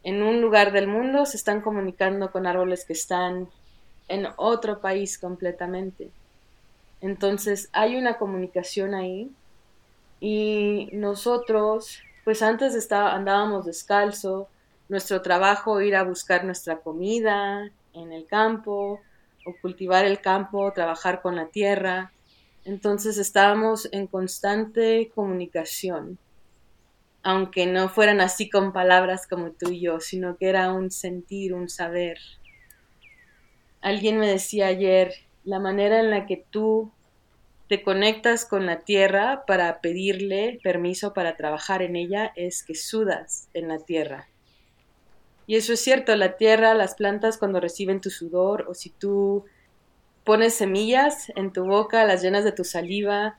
en 0.01 0.23
un 0.23 0.39
lugar 0.39 0.71
del 0.71 0.87
mundo 0.87 1.25
se 1.25 1.35
están 1.35 1.59
comunicando 1.59 2.31
con 2.31 2.47
árboles 2.47 2.85
que 2.85 2.93
están 2.93 3.49
en 4.07 4.29
otro 4.37 4.79
país 4.79 5.17
completamente. 5.17 6.09
Entonces 7.01 7.67
hay 7.73 7.97
una 7.97 8.17
comunicación 8.17 8.93
ahí 8.93 9.29
y 10.21 10.87
nosotros, 10.93 11.99
pues 12.23 12.41
antes 12.41 12.89
andábamos 12.89 13.65
descalzo, 13.65 14.47
nuestro 14.87 15.21
trabajo 15.21 15.81
ir 15.81 15.97
a 15.97 16.03
buscar 16.03 16.45
nuestra 16.45 16.77
comida 16.77 17.69
en 17.91 18.13
el 18.13 18.25
campo 18.25 19.01
o 19.45 19.53
cultivar 19.61 20.05
el 20.05 20.21
campo, 20.21 20.71
trabajar 20.71 21.21
con 21.21 21.35
la 21.35 21.47
tierra 21.47 22.13
entonces 22.65 23.19
estábamos 23.19 23.87
en 23.91 24.07
constante 24.07 25.11
comunicación, 25.13 26.17
aunque 27.21 27.67
no 27.67 27.89
fueran 27.89 28.21
así 28.21 28.49
con 28.49 28.73
palabras 28.73 29.27
como 29.27 29.51
tú 29.51 29.71
y 29.71 29.81
yo, 29.81 29.99
sino 29.99 30.35
que 30.37 30.49
era 30.49 30.73
un 30.73 30.89
sentir, 30.89 31.53
un 31.53 31.69
saber. 31.69 32.17
Alguien 33.81 34.17
me 34.17 34.27
decía 34.27 34.67
ayer, 34.67 35.13
la 35.43 35.59
manera 35.59 35.99
en 35.99 36.09
la 36.09 36.25
que 36.25 36.43
tú 36.49 36.91
te 37.69 37.83
conectas 37.83 38.45
con 38.45 38.65
la 38.65 38.81
tierra 38.81 39.43
para 39.45 39.79
pedirle 39.79 40.59
permiso 40.63 41.13
para 41.13 41.35
trabajar 41.35 41.83
en 41.83 41.95
ella 41.95 42.33
es 42.35 42.63
que 42.63 42.73
sudas 42.73 43.47
en 43.53 43.67
la 43.67 43.77
tierra. 43.77 44.27
Y 45.47 45.55
eso 45.55 45.73
es 45.73 45.81
cierto, 45.81 46.15
la 46.15 46.37
tierra, 46.37 46.73
las 46.73 46.95
plantas 46.95 47.37
cuando 47.37 47.59
reciben 47.59 48.01
tu 48.01 48.09
sudor 48.09 48.65
o 48.67 48.73
si 48.73 48.89
tú 48.89 49.45
pones 50.25 50.55
semillas 50.55 51.31
en 51.35 51.53
tu 51.53 51.65
boca, 51.65 52.03
las 52.03 52.21
llenas 52.21 52.43
de 52.43 52.51
tu 52.51 52.65
saliva, 52.65 53.37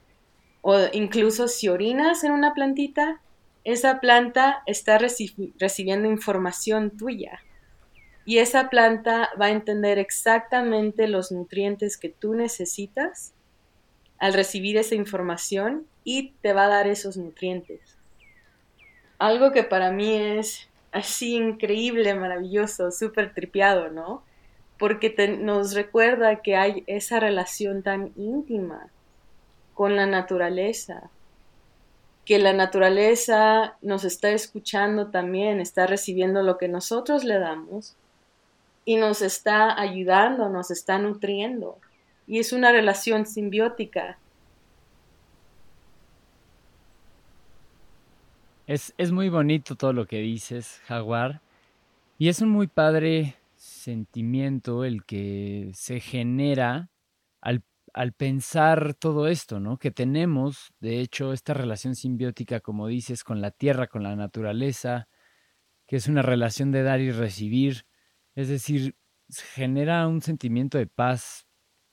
o 0.63 0.79
incluso 0.93 1.49
si 1.49 1.69
orinas 1.69 2.25
en 2.25 2.33
una 2.33 2.55
plantita, 2.55 3.21
esa 3.65 4.01
planta 4.01 4.63
está 4.67 4.99
recibiendo 4.99 6.09
información 6.09 6.97
tuya. 6.97 7.41
Y 8.25 8.39
esa 8.39 8.71
planta 8.71 9.29
va 9.41 9.47
a 9.47 9.51
entender 9.51 9.99
exactamente 9.99 11.07
los 11.09 11.31
nutrientes 11.31 11.97
que 11.99 12.09
tú 12.09 12.35
necesitas 12.35 13.35
al 14.19 14.35
recibir 14.35 14.77
esa 14.77 14.95
información 14.95 15.87
y 16.05 16.33
te 16.43 16.53
va 16.53 16.65
a 16.65 16.69
dar 16.69 16.87
esos 16.87 17.17
nutrientes. 17.17 17.97
Algo 19.19 19.53
que 19.53 19.63
para 19.63 19.91
mí 19.91 20.15
es 20.15 20.69
así 20.93 21.35
increíble, 21.35 22.15
maravilloso, 22.15 22.91
súper 22.91 23.35
tripiado, 23.35 23.91
¿no? 23.91 24.25
Porque 24.79 25.39
nos 25.41 25.75
recuerda 25.75 26.43
que 26.43 26.57
hay 26.57 26.85
esa 26.87 27.21
relación 27.21 27.83
tan 27.83 28.13
íntima 28.17 28.89
con 29.75 29.97
la 29.97 30.07
naturaleza, 30.07 31.11
que 32.25 32.39
la 32.39 32.53
naturaleza 32.53 33.77
nos 33.83 34.05
está 34.05 34.31
escuchando 34.31 35.09
también, 35.11 35.61
está 35.61 35.87
recibiendo 35.87 36.43
lo 36.43 36.59
que 36.59 36.69
nosotros 36.69 37.25
le 37.25 37.39
damos 37.39 37.95
y 38.85 38.97
nos 38.97 39.23
está 39.23 39.81
ayudando, 39.81 40.49
nos 40.49 40.71
está 40.71 40.99
nutriendo. 40.99 41.79
Y 42.27 42.39
es 42.39 42.53
una 42.53 42.73
relación 42.73 43.27
simbiótica. 43.27 44.19
Es, 48.67 48.93
es 48.99 49.13
muy 49.13 49.29
bonito 49.29 49.77
todo 49.77 49.93
lo 49.93 50.07
que 50.07 50.19
dices, 50.19 50.81
Jaguar. 50.87 51.41
Y 52.19 52.29
es 52.29 52.41
un 52.41 52.49
muy 52.49 52.67
padre 52.67 53.37
sentimiento 53.87 54.85
el 54.85 55.05
que 55.05 55.71
se 55.73 56.01
genera 56.01 56.91
al, 57.41 57.65
al, 57.95 58.13
pensar 58.13 58.95
todo 58.95 59.29
esto, 59.29 59.61
¿no? 59.61 59.79
Que 59.79 59.93
tenemos, 59.93 60.73
de 60.81 61.01
hecho, 61.01 61.33
esta 61.33 61.55
relación 61.55 61.95
simbiótica, 61.95 62.61
como 62.61 62.89
dices, 62.89 63.23
con 63.23 63.41
la 63.41 63.53
tierra, 63.53 63.87
con 63.87 64.03
la 64.03 64.17
naturaleza, 64.17 65.09
que 65.87 65.97
es 65.97 66.09
una 66.09 66.23
relación 66.23 66.73
de 66.73 66.83
dar 66.83 67.01
y 67.01 67.13
recibir, 67.13 67.87
es 68.35 68.49
decir, 68.49 68.97
genera 69.55 70.09
un 70.09 70.21
sentimiento 70.21 70.79
de 70.79 70.89
paz. 70.89 71.47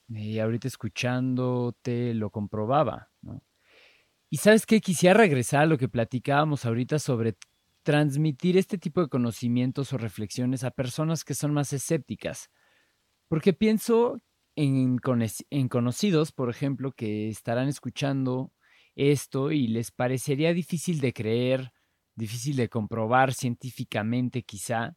Y 0.10 0.40
ahorita 0.40 0.68
escuchándote 0.68 2.16
lo 2.16 2.32
comprobaba, 2.32 3.12
¿no? 3.22 3.44
Y 4.32 4.38
sabes 4.38 4.66
qué, 4.66 4.82
quisiera 4.82 5.14
regresar 5.14 5.62
a 5.62 5.66
lo 5.68 5.78
que 5.78 5.88
platicábamos 5.88 6.66
ahorita 6.66 6.98
sobre 6.98 7.38
transmitir 7.84 8.58
este 8.58 8.78
tipo 8.78 9.02
de 9.02 9.10
conocimientos 9.10 9.94
o 9.94 9.98
reflexiones 9.98 10.64
a 10.64 10.72
personas 10.72 11.24
que 11.24 11.36
son 11.36 11.54
más 11.54 11.74
escépticas. 11.74 12.50
Porque 13.28 13.54
pienso 13.54 14.18
en, 14.56 14.98
conocidos, 14.98 16.32
por 16.32 16.50
ejemplo, 16.50 16.92
que 16.92 17.30
estarán 17.30 17.68
escuchando 17.68 18.52
esto 18.96 19.52
y 19.52 19.68
les 19.68 19.92
parecería 19.92 20.54
difícil 20.54 21.00
de 21.00 21.14
creer, 21.14 21.72
difícil 22.16 22.56
de 22.56 22.70
comprobar 22.70 23.34
científicamente 23.34 24.44
quizá. 24.44 24.96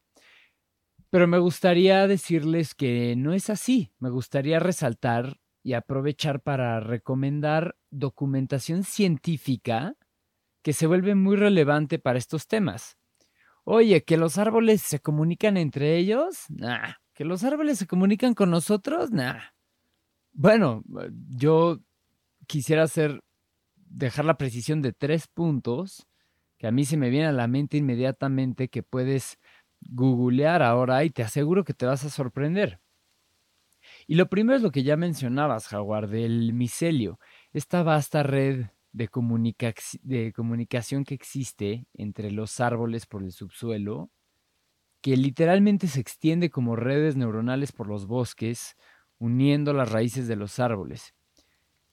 Pero 1.11 1.27
me 1.27 1.39
gustaría 1.39 2.07
decirles 2.07 2.75
que 2.75 3.15
no 3.17 3.33
es 3.33 3.49
así. 3.49 3.93
Me 3.99 4.11
gustaría 4.11 4.59
resaltar 4.59 5.39
y 5.63 5.73
aprovechar 5.73 6.43
para 6.43 6.79
recomendar 6.81 7.77
documentación 7.91 8.85
científica 8.85 9.97
que 10.67 10.73
se 10.73 10.89
vuelve 10.89 11.15
muy 11.15 11.37
relevante 11.37 12.01
para 12.01 12.19
estos 12.19 12.49
temas. 12.49 12.99
Oye, 13.63 14.03
que 14.03 14.17
los 14.17 14.37
árboles 14.37 14.83
se 14.83 14.99
comunican 14.99 15.57
entre 15.57 15.97
ellos, 15.97 16.47
nah. 16.49 16.95
Que 17.15 17.25
los 17.25 17.45
árboles 17.45 17.79
se 17.79 17.87
comunican 17.87 18.35
con 18.35 18.51
nosotros, 18.51 19.13
nah. 19.13 19.39
Bueno, 20.33 20.83
yo 21.29 21.79
quisiera 22.49 22.83
hacer, 22.83 23.23
dejar 23.77 24.25
la 24.25 24.39
precisión 24.39 24.83
de 24.83 24.93
tres 24.93 25.29
puntos 25.29 26.05
que 26.59 26.67
a 26.67 26.73
mí 26.73 26.85
se 26.85 26.97
me 26.97 27.11
viene 27.11 27.29
a 27.29 27.33
la 27.33 27.47
mente 27.47 27.77
inmediatamente 27.77 28.67
que 28.67 28.83
puedes 28.83 29.39
googlear 29.83 30.65
ahora 30.65 31.05
y 31.05 31.11
te 31.11 31.23
aseguro 31.23 31.63
que 31.63 31.75
te 31.75 31.87
vas 31.87 32.05
a 32.05 32.11
sorprender. 32.11 32.81
Y 34.09 34.17
lo 34.17 34.29
primero 34.29 34.57
es 34.57 34.63
lo 34.65 34.73
que 34.73 34.83
ya 34.83 34.97
mencionabas, 34.97 35.69
Jaguar, 35.69 36.09
del 36.09 36.53
micelio, 36.55 37.21
esta 37.53 37.85
vasta 37.85 38.25
red 38.25 38.67
de, 38.97 39.11
de 40.03 40.33
comunicación 40.33 41.05
que 41.05 41.15
existe 41.15 41.87
entre 41.95 42.31
los 42.31 42.61
árboles 42.61 43.07
por 43.07 43.23
el 43.23 43.33
subsuelo, 43.33 44.11
que 45.03 45.17
literalmente 45.17 45.87
se 45.87 46.01
extiende 46.01 46.51
como 46.51 46.77
redes 46.77 47.17
neuronales 47.17 47.73
por 47.73 47.87
los 47.89 48.07
bosques, 48.07 48.77
uniendo 49.19 49.73
las 49.73 49.93
raíces 49.93 50.29
de 50.29 50.37
los 50.37 50.59
árboles. 50.59 51.15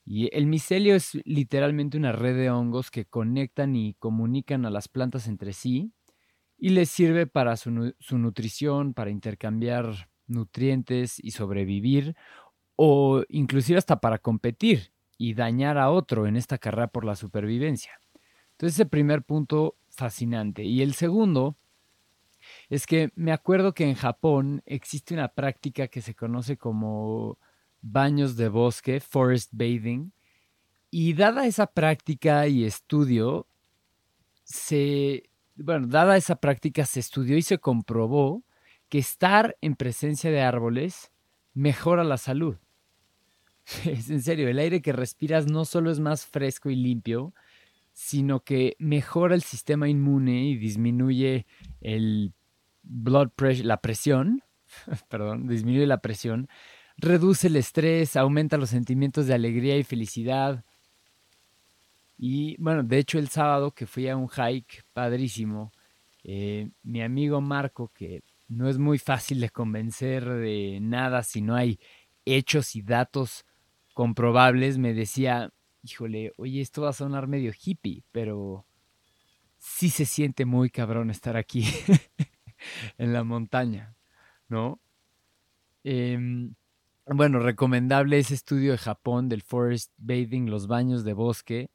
Y 0.06 0.36
el 0.36 0.48
micelio 0.48 0.96
es 0.96 1.18
literalmente 1.26 1.98
una 1.98 2.12
red 2.12 2.36
de 2.36 2.50
hongos 2.50 2.92
que 2.92 3.06
conectan 3.06 3.76
y 3.76 3.94
comunican 3.96 4.66
a 4.66 4.70
las 4.70 4.88
plantas 4.88 5.28
entre 5.28 5.54
sí 5.54 5.94
y 6.58 6.70
les 6.70 6.90
sirve 6.90 7.28
para 7.28 7.58
su, 7.58 7.94
su 8.00 8.18
nutrición, 8.18 8.94
para 8.94 9.12
intercambiar 9.12 10.10
nutrientes 10.28 11.20
y 11.20 11.32
sobrevivir, 11.32 12.16
o 12.76 13.24
inclusive 13.30 13.78
hasta 13.78 14.00
para 14.00 14.20
competir 14.20 14.93
y 15.18 15.34
dañar 15.34 15.78
a 15.78 15.90
otro 15.90 16.28
en 16.28 16.36
esta 16.36 16.58
carrera 16.58 16.88
por 16.88 17.06
la 17.06 17.16
supervivencia. 17.16 18.00
Entonces, 18.52 18.76
ese 18.76 18.86
primer 18.86 19.24
punto 19.24 19.76
fascinante. 19.90 20.64
Y 20.64 20.82
el 20.82 20.94
segundo 20.94 21.56
es 22.70 22.86
que 22.88 23.12
me 23.16 23.32
acuerdo 23.32 23.74
que 23.74 23.88
en 23.88 23.96
Japón 23.96 24.62
existe 24.66 25.14
una 25.14 25.30
práctica 25.30 25.88
que 25.88 26.02
se 26.02 26.16
conoce 26.16 26.58
como 26.58 27.38
baños 27.82 28.36
de 28.38 28.50
bosque, 28.50 29.00
forest 29.00 29.50
bathing, 29.54 30.12
y 30.90 31.14
dada 31.14 31.48
esa 31.48 31.68
práctica 31.68 32.48
y 32.48 32.66
estudio, 32.66 33.48
se, 34.44 35.24
bueno, 35.56 35.88
dada 35.88 36.18
esa 36.18 36.36
práctica 36.36 36.86
se 36.86 37.00
estudió 37.00 37.38
y 37.38 37.42
se 37.42 37.58
comprobó 37.58 38.44
que 38.90 39.00
estar 39.00 39.58
en 39.62 39.76
presencia 39.76 40.30
de 40.30 40.42
árboles 40.42 41.12
mejora 41.54 42.04
la 42.04 42.18
salud. 42.18 42.58
Es 43.86 44.10
en 44.10 44.22
serio, 44.22 44.48
el 44.50 44.60
aire 44.60 44.82
que 44.82 44.94
respiras 44.94 45.48
no 45.48 45.66
solo 45.66 45.92
es 45.92 46.00
más 46.00 46.26
fresco 46.26 46.70
y 46.70 46.76
limpio, 46.76 47.34
sino 47.94 48.42
que 48.42 48.76
mejora 48.80 49.36
el 49.36 49.44
sistema 49.44 49.88
inmune 49.88 50.46
y 50.46 50.58
disminuye 50.58 51.46
el 51.82 52.34
blood 52.82 53.30
pressure, 53.36 53.68
la 53.68 53.82
presión, 53.82 54.44
perdón, 55.10 55.48
disminuye 55.48 55.86
la 55.86 56.02
presión, 56.02 56.50
reduce 56.98 57.48
el 57.48 57.56
estrés, 57.56 58.16
aumenta 58.16 58.58
los 58.58 58.70
sentimientos 58.70 59.28
de 59.28 59.36
alegría 59.36 59.78
y 59.78 59.84
felicidad. 59.84 60.66
Y 62.18 62.56
bueno, 62.58 62.84
de 62.84 62.98
hecho 62.98 63.20
el 63.20 63.30
sábado 63.30 63.72
que 63.72 63.88
fui 63.88 64.08
a 64.08 64.18
un 64.18 64.30
hike 64.30 64.84
padrísimo, 64.94 65.72
eh, 66.24 66.70
mi 66.84 67.02
amigo 67.02 67.42
Marco, 67.42 67.92
que 67.94 68.24
no 68.48 68.70
es 68.70 68.78
muy 68.78 68.98
fácil 68.98 69.40
de 69.42 69.50
convencer 69.50 70.28
de 70.28 70.80
nada 70.82 71.24
si 71.24 71.42
no 71.42 71.56
hay 71.56 71.80
hechos 72.26 72.76
y 72.76 72.82
datos 72.82 73.46
comprobables, 73.94 74.78
me 74.78 74.94
decía, 74.94 75.52
híjole, 75.84 76.34
oye, 76.38 76.62
esto 76.62 76.84
va 76.84 76.90
a 76.90 76.94
sonar 76.94 77.28
medio 77.28 77.52
hippie, 77.54 78.04
pero 78.12 78.66
sí 79.58 79.90
se 79.90 80.06
siente 80.06 80.46
muy 80.46 80.70
cabrón 80.70 81.10
estar 81.10 81.38
aquí 81.38 81.66
en 82.98 83.14
la 83.14 83.24
montaña, 83.24 83.96
¿no? 84.48 84.80
Em, 85.84 86.56
bueno, 87.06 87.40
recomendable 87.40 88.20
ese 88.20 88.34
estudio 88.34 88.72
de 88.72 88.78
Japón 88.78 89.30
del 89.30 89.42
forest 89.42 89.92
bathing, 89.98 90.50
los 90.50 90.68
baños 90.68 91.04
de 91.04 91.14
bosque. 91.14 91.70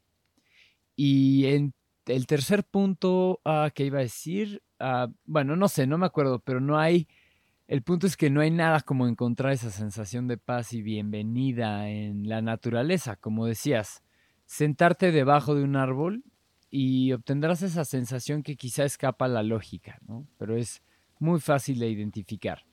Y 0.95 1.45
en 1.47 1.73
el 2.05 2.27
tercer 2.27 2.63
punto 2.63 3.39
ah, 3.45 3.71
que 3.73 3.85
iba 3.85 3.99
a 3.99 4.01
decir, 4.01 4.61
Ah, 4.79 5.09
bueno, 5.25 5.55
no 5.57 5.67
sé, 5.67 5.87
no 5.87 5.97
me 5.97 6.05
acuerdo, 6.05 6.39
pero 6.39 6.61
no 6.61 6.79
hay, 6.79 7.07
el 7.69 7.83
punto 7.83 8.07
es 8.07 8.17
que 8.17 8.31
no 8.31 8.41
hay 8.41 8.49
nada 8.49 8.81
como 8.81 9.07
encontrar 9.07 9.53
esa 9.53 9.69
sensación 9.69 10.27
de 10.27 10.37
paz 10.37 10.73
y 10.73 10.81
bienvenida 10.81 11.87
en 11.87 12.27
la 12.27 12.41
naturaleza, 12.41 13.15
como 13.15 13.45
decías, 13.45 14.01
sentarte 14.47 15.11
debajo 15.11 15.53
de 15.53 15.63
un 15.63 15.75
árbol 15.75 16.23
y 16.71 17.11
obtendrás 17.11 17.61
esa 17.61 17.85
sensación 17.85 18.41
que 18.41 18.55
quizá 18.55 18.85
escapa 18.85 19.25
a 19.25 19.27
la 19.27 19.43
lógica, 19.43 19.99
¿no? 20.07 20.25
Pero 20.39 20.57
es 20.57 20.81
muy 21.19 21.39
fácil 21.39 21.77
de 21.77 21.89
identificar. 21.89 22.65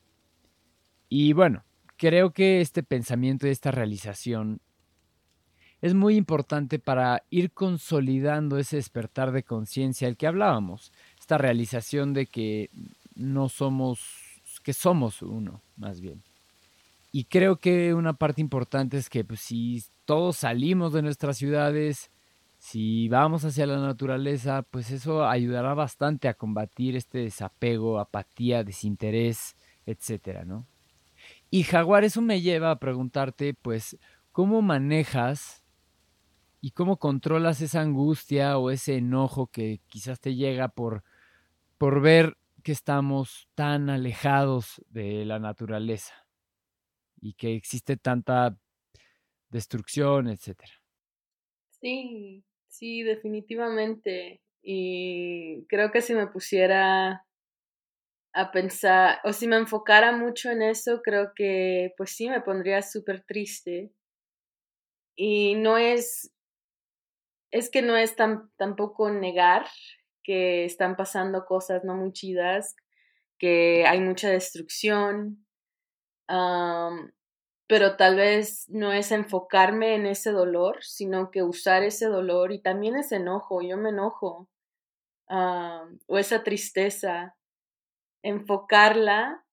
Y 1.10 1.34
bueno, 1.34 1.66
creo 1.98 2.32
que 2.32 2.62
este 2.62 2.82
pensamiento 2.82 3.46
y 3.46 3.50
esta 3.50 3.70
realización 3.70 4.62
es 5.82 5.92
muy 5.92 6.16
importante 6.16 6.78
para 6.78 7.22
ir 7.28 7.52
consolidando 7.52 8.56
ese 8.56 8.76
despertar 8.76 9.32
de 9.32 9.42
conciencia 9.42 10.08
al 10.08 10.16
que 10.16 10.26
hablábamos, 10.26 10.90
esta 11.20 11.36
realización 11.36 12.14
de 12.14 12.28
que 12.28 12.70
no 13.14 13.50
somos, 13.50 14.25
que 14.66 14.72
somos 14.72 15.22
uno, 15.22 15.62
más 15.76 16.00
bien. 16.00 16.24
Y 17.12 17.26
creo 17.26 17.60
que 17.60 17.94
una 17.94 18.14
parte 18.14 18.40
importante 18.40 18.96
es 18.96 19.08
que 19.08 19.24
pues, 19.24 19.38
si 19.38 19.84
todos 20.04 20.38
salimos 20.38 20.92
de 20.92 21.02
nuestras 21.02 21.36
ciudades, 21.36 22.10
si 22.58 23.08
vamos 23.08 23.44
hacia 23.44 23.64
la 23.68 23.78
naturaleza, 23.78 24.62
pues 24.62 24.90
eso 24.90 25.24
ayudará 25.24 25.72
bastante 25.74 26.26
a 26.26 26.34
combatir 26.34 26.96
este 26.96 27.18
desapego, 27.18 28.00
apatía, 28.00 28.64
desinterés, 28.64 29.54
etcétera, 29.86 30.44
¿no? 30.44 30.66
Y 31.48 31.62
Jaguar, 31.62 32.02
eso 32.02 32.20
me 32.20 32.40
lleva 32.40 32.72
a 32.72 32.80
preguntarte, 32.80 33.54
pues, 33.54 33.96
¿cómo 34.32 34.62
manejas 34.62 35.62
y 36.60 36.72
cómo 36.72 36.96
controlas 36.96 37.60
esa 37.60 37.82
angustia 37.82 38.58
o 38.58 38.72
ese 38.72 38.96
enojo 38.96 39.46
que 39.46 39.80
quizás 39.86 40.18
te 40.18 40.34
llega 40.34 40.66
por 40.66 41.04
por 41.78 42.00
ver 42.00 42.36
que 42.66 42.72
estamos 42.72 43.48
tan 43.54 43.88
alejados 43.90 44.82
de 44.88 45.24
la 45.24 45.38
naturaleza 45.38 46.26
y 47.20 47.34
que 47.34 47.54
existe 47.54 47.96
tanta 47.96 48.58
destrucción, 49.50 50.26
etcétera. 50.26 50.72
Sí, 51.70 52.44
sí, 52.66 53.04
definitivamente. 53.04 54.42
Y 54.62 55.64
creo 55.68 55.92
que 55.92 56.02
si 56.02 56.12
me 56.14 56.26
pusiera 56.26 57.24
a 58.32 58.50
pensar, 58.50 59.20
o 59.22 59.32
si 59.32 59.46
me 59.46 59.58
enfocara 59.58 60.10
mucho 60.10 60.50
en 60.50 60.62
eso, 60.62 61.02
creo 61.04 61.30
que 61.36 61.92
pues 61.96 62.16
sí 62.16 62.28
me 62.28 62.40
pondría 62.40 62.82
súper 62.82 63.22
triste. 63.22 63.92
Y 65.14 65.54
no 65.54 65.78
es, 65.78 66.32
es 67.52 67.70
que 67.70 67.82
no 67.82 67.96
es 67.96 68.16
tan, 68.16 68.50
tampoco 68.56 69.08
negar 69.12 69.66
que 70.26 70.64
están 70.64 70.96
pasando 70.96 71.46
cosas 71.46 71.84
no 71.84 71.94
muy 71.94 72.12
chidas, 72.12 72.74
que 73.38 73.86
hay 73.86 74.00
mucha 74.00 74.28
destrucción, 74.28 75.46
pero 77.68 77.96
tal 77.96 78.16
vez 78.16 78.68
no 78.68 78.92
es 78.92 79.12
enfocarme 79.12 79.94
en 79.94 80.06
ese 80.06 80.32
dolor, 80.32 80.82
sino 80.82 81.30
que 81.30 81.44
usar 81.44 81.84
ese 81.84 82.06
dolor 82.06 82.50
y 82.50 82.60
también 82.60 82.96
ese 82.96 83.16
enojo, 83.16 83.62
yo 83.62 83.76
me 83.76 83.90
enojo, 83.90 84.48
o 85.28 86.18
esa 86.18 86.42
tristeza, 86.42 87.36
enfocarla 88.22 89.44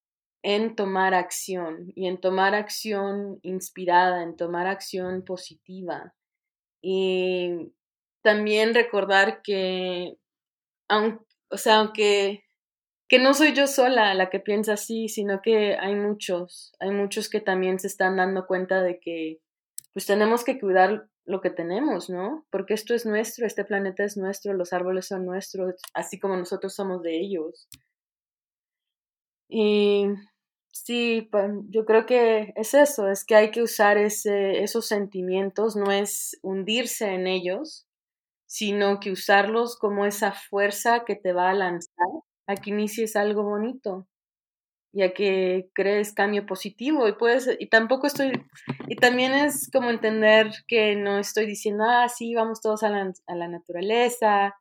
en 0.42 0.76
tomar 0.76 1.14
acción 1.14 1.92
y 1.96 2.08
en 2.08 2.20
tomar 2.20 2.56
acción 2.56 3.40
inspirada, 3.44 4.24
en 4.24 4.36
tomar 4.36 4.66
acción 4.66 5.24
positiva. 5.24 6.16
Y 6.82 7.72
también 8.24 8.74
recordar 8.74 9.42
que 9.44 10.18
o 10.90 11.58
sea, 11.58 11.78
aunque 11.78 12.44
que 13.08 13.20
no 13.20 13.34
soy 13.34 13.54
yo 13.54 13.68
sola 13.68 14.14
la 14.14 14.30
que 14.30 14.40
piensa 14.40 14.74
así, 14.74 15.08
sino 15.08 15.42
que 15.42 15.76
hay 15.76 15.96
muchos, 15.96 16.74
hay 16.80 16.92
muchos 16.92 17.30
que 17.30 17.42
también 17.42 17.80
se 17.80 17.88
están 17.88 18.18
dando 18.18 18.48
cuenta 18.48 18.82
de 18.82 19.00
que 19.00 19.40
pues 19.94 20.06
tenemos 20.06 20.44
que 20.44 20.60
cuidar 20.60 21.08
lo 21.26 21.40
que 21.42 21.50
tenemos, 21.50 22.10
¿no? 22.10 22.46
Porque 22.50 22.74
esto 22.74 22.94
es 22.94 23.06
nuestro, 23.06 23.46
este 23.46 23.64
planeta 23.66 24.04
es 24.04 24.18
nuestro, 24.18 24.54
los 24.54 24.74
árboles 24.74 25.08
son 25.08 25.26
nuestros, 25.26 25.76
así 25.94 26.20
como 26.20 26.36
nosotros 26.36 26.74
somos 26.74 27.02
de 27.04 27.20
ellos. 27.20 27.70
Y 29.48 30.08
sí, 30.72 31.30
yo 31.70 31.86
creo 31.86 32.06
que 32.06 32.54
es 32.56 32.74
eso, 32.74 33.08
es 33.08 33.24
que 33.26 33.36
hay 33.36 33.52
que 33.52 33.62
usar 33.62 33.98
ese, 33.98 34.64
esos 34.64 34.88
sentimientos, 34.88 35.76
no 35.76 35.92
es 35.92 36.40
hundirse 36.42 37.14
en 37.14 37.28
ellos, 37.28 37.86
sino 38.54 39.00
que 39.00 39.12
usarlos 39.12 39.80
como 39.80 40.06
esa 40.06 40.32
fuerza 40.32 41.06
que 41.06 41.16
te 41.16 41.34
va 41.34 41.50
a 41.50 41.56
lanzar 41.56 42.06
a 42.46 42.54
que 42.54 42.70
inicies 42.70 43.16
algo 43.16 43.42
bonito 43.42 44.08
y 44.94 45.02
a 45.02 45.12
que 45.16 45.72
crees 45.74 46.14
cambio 46.14 46.46
positivo. 46.46 47.08
Y 47.08 47.14
puedes 47.14 47.50
y 47.60 47.68
tampoco 47.68 48.06
estoy 48.06 48.32
y 48.88 48.96
también 48.98 49.34
es 49.34 49.72
como 49.74 49.90
entender 49.90 50.52
que 50.68 50.96
no 50.96 51.18
estoy 51.18 51.48
diciendo 51.48 51.84
ah 51.88 52.08
sí 52.10 52.36
vamos 52.36 52.62
todos 52.62 52.84
a 52.84 52.90
la, 52.92 53.48
naturaleza 53.48 54.54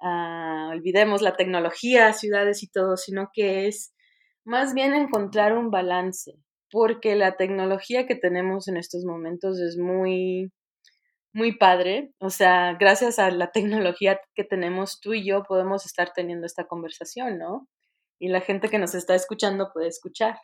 ah, 0.00 0.70
olvidemos 0.72 1.22
la 1.22 1.36
tecnología 1.36 2.12
ciudades 2.14 2.64
y 2.64 2.68
todo 2.68 2.96
sino 2.96 3.30
que 3.32 3.68
es 3.68 3.94
más 4.44 4.74
bien 4.74 4.94
encontrar 4.94 5.56
un 5.56 5.70
balance 5.70 6.32
porque 6.72 7.14
la 7.14 7.36
tecnología 7.36 8.06
que 8.08 8.16
tenemos 8.16 8.66
en 8.66 8.78
estos 8.78 9.04
momentos 9.04 9.60
es 9.60 9.76
muy 9.78 10.50
muy 11.32 11.56
padre. 11.56 12.12
O 12.20 12.30
sea, 12.30 12.74
gracias 12.74 13.18
a 13.18 13.30
la 13.30 13.50
tecnología 13.52 14.20
que 14.34 14.44
tenemos 14.44 15.00
tú 15.00 15.14
y 15.14 15.24
yo 15.26 15.42
podemos 15.44 15.86
estar 15.86 16.12
teniendo 16.12 16.46
esta 16.46 16.66
conversación, 16.66 17.38
¿no? 17.38 17.68
Y 18.20 18.28
la 18.28 18.40
gente 18.40 18.68
que 18.68 18.78
nos 18.78 18.94
está 18.94 19.14
escuchando 19.14 19.70
puede 19.72 19.88
escuchar. 19.88 20.38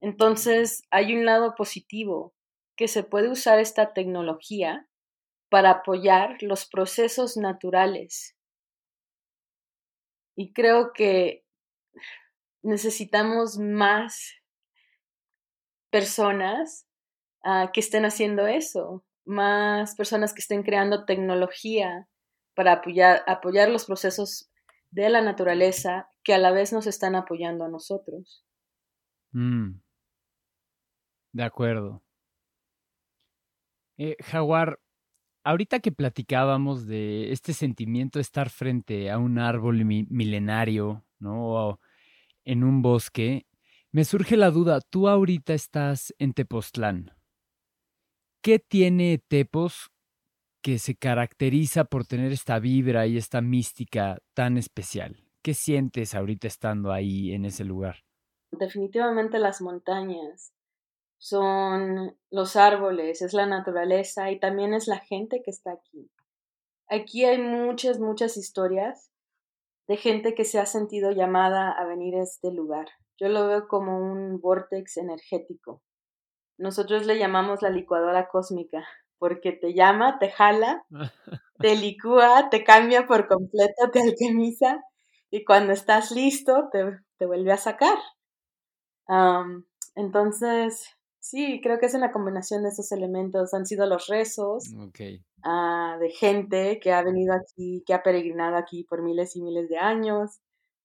Entonces, 0.00 0.82
hay 0.90 1.14
un 1.14 1.24
lado 1.24 1.54
positivo, 1.56 2.34
que 2.76 2.88
se 2.88 3.04
puede 3.04 3.30
usar 3.30 3.58
esta 3.58 3.92
tecnología 3.92 4.88
para 5.50 5.70
apoyar 5.70 6.36
los 6.42 6.66
procesos 6.66 7.36
naturales. 7.36 8.36
Y 10.36 10.52
creo 10.52 10.92
que 10.92 11.44
necesitamos 12.62 13.58
más 13.58 14.32
personas 15.90 16.88
ah, 17.44 17.70
que 17.72 17.80
estén 17.80 18.04
haciendo 18.04 18.46
eso, 18.48 19.04
más 19.24 19.94
personas 19.94 20.34
que 20.34 20.40
estén 20.40 20.62
creando 20.62 21.04
tecnología 21.04 22.08
para 22.54 22.72
apoyar, 22.72 23.22
apoyar 23.26 23.68
los 23.68 23.84
procesos 23.84 24.50
de 24.90 25.08
la 25.10 25.20
naturaleza 25.20 26.08
que 26.22 26.34
a 26.34 26.38
la 26.38 26.52
vez 26.52 26.72
nos 26.72 26.86
están 26.86 27.14
apoyando 27.14 27.64
a 27.64 27.68
nosotros. 27.68 28.44
Mm. 29.32 29.80
De 31.32 31.42
acuerdo. 31.42 32.02
Eh, 33.98 34.16
Jaguar, 34.20 34.80
ahorita 35.42 35.80
que 35.80 35.92
platicábamos 35.92 36.86
de 36.86 37.32
este 37.32 37.52
sentimiento 37.52 38.18
de 38.18 38.22
estar 38.22 38.50
frente 38.50 39.10
a 39.10 39.18
un 39.18 39.38
árbol 39.38 39.84
milenario, 39.84 41.04
¿no? 41.18 41.48
O 41.48 41.80
en 42.44 42.64
un 42.64 42.82
bosque, 42.82 43.46
me 43.90 44.04
surge 44.04 44.36
la 44.36 44.50
duda, 44.50 44.80
tú 44.80 45.08
ahorita 45.08 45.54
estás 45.54 46.14
en 46.18 46.34
Tepoztlán. 46.34 47.12
¿Qué 48.44 48.58
tiene 48.58 49.22
Tepos 49.26 49.90
que 50.62 50.78
se 50.78 50.96
caracteriza 50.96 51.84
por 51.86 52.04
tener 52.04 52.30
esta 52.30 52.58
vibra 52.58 53.06
y 53.06 53.16
esta 53.16 53.40
mística 53.40 54.18
tan 54.34 54.58
especial? 54.58 55.16
¿Qué 55.42 55.54
sientes 55.54 56.14
ahorita 56.14 56.46
estando 56.46 56.92
ahí 56.92 57.32
en 57.32 57.46
ese 57.46 57.64
lugar? 57.64 58.04
Definitivamente 58.50 59.38
las 59.38 59.62
montañas 59.62 60.52
son 61.16 62.18
los 62.30 62.56
árboles, 62.56 63.22
es 63.22 63.32
la 63.32 63.46
naturaleza 63.46 64.30
y 64.30 64.38
también 64.38 64.74
es 64.74 64.88
la 64.88 64.98
gente 64.98 65.40
que 65.42 65.50
está 65.50 65.72
aquí. 65.72 66.10
Aquí 66.90 67.24
hay 67.24 67.38
muchas, 67.38 67.98
muchas 67.98 68.36
historias 68.36 69.10
de 69.88 69.96
gente 69.96 70.34
que 70.34 70.44
se 70.44 70.58
ha 70.58 70.66
sentido 70.66 71.12
llamada 71.12 71.72
a 71.72 71.86
venir 71.86 72.14
a 72.16 72.22
este 72.22 72.52
lugar. 72.52 72.88
Yo 73.18 73.30
lo 73.30 73.48
veo 73.48 73.68
como 73.68 73.96
un 73.96 74.38
vortex 74.38 74.98
energético. 74.98 75.80
Nosotros 76.58 77.06
le 77.06 77.18
llamamos 77.18 77.62
la 77.62 77.70
licuadora 77.70 78.28
cósmica 78.28 78.86
porque 79.18 79.52
te 79.52 79.74
llama, 79.74 80.18
te 80.18 80.30
jala, 80.30 80.84
te 81.58 81.76
licúa, 81.76 82.50
te 82.50 82.64
cambia 82.64 83.06
por 83.06 83.26
completo, 83.26 83.90
te 83.92 84.00
alquimiza 84.00 84.82
y 85.30 85.44
cuando 85.44 85.72
estás 85.72 86.10
listo 86.10 86.68
te, 86.70 86.84
te 87.18 87.26
vuelve 87.26 87.52
a 87.52 87.56
sacar. 87.56 87.98
entonces, 89.94 90.94
Sí, 91.24 91.62
creo 91.62 91.78
que 91.78 91.86
es 91.86 91.94
una 91.94 92.12
combinación 92.12 92.64
de 92.64 92.68
esos 92.68 92.92
elementos. 92.92 93.54
Han 93.54 93.64
sido 93.64 93.86
los 93.86 94.08
rezos 94.08 94.64
ah, 95.42 95.96
de 95.98 96.10
gente 96.10 96.78
que 96.82 96.92
ha 96.92 97.02
venido 97.02 97.32
aquí, 97.32 97.82
que 97.86 97.94
ha 97.94 98.02
peregrinado 98.02 98.56
aquí 98.56 98.84
por 98.84 99.02
miles 99.02 99.34
y 99.34 99.40
miles 99.40 99.70
de 99.70 99.78
años. 99.78 100.40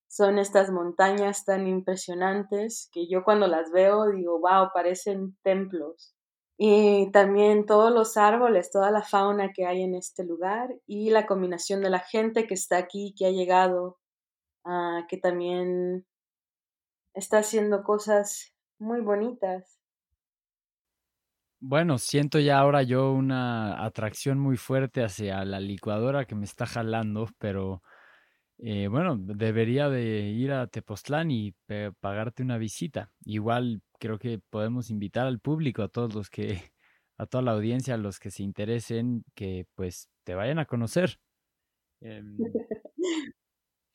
Son 0.10 0.40
estas 0.40 0.72
montañas 0.72 1.46
tan 1.46 1.68
impresionantes 1.68 2.90
que 2.92 3.08
yo 3.08 3.24
cuando 3.24 3.48
las 3.48 3.72
veo 3.72 4.10
digo, 4.10 4.40
wow, 4.40 4.70
parecen 4.74 5.38
templos. 5.44 6.16
Y 6.58 7.12
también 7.12 7.68
todos 7.68 7.94
los 7.94 8.18
árboles, 8.18 8.72
toda 8.72 8.90
la 8.90 9.04
fauna 9.04 9.54
que 9.54 9.68
hay 9.68 9.84
en 9.84 9.94
este 9.94 10.26
lugar 10.26 10.76
y 10.88 11.12
la 11.12 11.28
combinación 11.28 11.82
de 11.82 11.92
la 11.92 12.00
gente 12.00 12.48
que 12.48 12.56
está 12.56 12.78
aquí, 12.78 13.14
que 13.16 13.28
ha 13.28 13.32
llegado, 13.32 14.00
ah, 14.66 15.06
que 15.08 15.18
también 15.18 16.08
está 17.14 17.38
haciendo 17.38 17.84
cosas 17.84 18.54
muy 18.80 19.02
bonitas. 19.02 19.80
Bueno, 21.62 22.00
siento 22.00 22.40
ya 22.40 22.58
ahora 22.58 22.82
yo 22.82 23.12
una 23.12 23.86
atracción 23.86 24.40
muy 24.40 24.58
fuerte 24.58 25.04
hacia 25.04 25.46
la 25.46 25.60
licuadora 25.60 26.26
que 26.26 26.34
me 26.34 26.46
está 26.46 26.66
jalando, 26.66 27.28
pero 27.38 27.84
eh, 28.62 28.88
bueno, 28.88 29.18
debería 29.18 29.90
de 29.90 30.22
ir 30.30 30.52
a 30.52 30.68
Tepoztlán 30.68 31.32
y 31.32 31.54
pagarte 32.00 32.44
una 32.44 32.58
visita. 32.58 33.12
Igual 33.24 33.82
creo 34.00 34.20
que 34.20 34.40
podemos 34.50 34.90
invitar 34.90 35.28
al 35.28 35.40
público, 35.40 35.82
a 35.82 35.88
todos 35.88 36.14
los 36.14 36.30
que, 36.30 36.48
a 37.18 37.26
toda 37.26 37.44
la 37.44 37.52
audiencia, 37.52 37.94
a 37.94 37.98
los 37.98 38.20
que 38.20 38.32
se 38.32 38.44
interesen, 38.44 39.24
que 39.36 39.66
pues 39.76 40.10
te 40.26 40.36
vayan 40.36 40.60
a 40.60 40.66
conocer. 40.66 41.20
Em, 42.02 42.38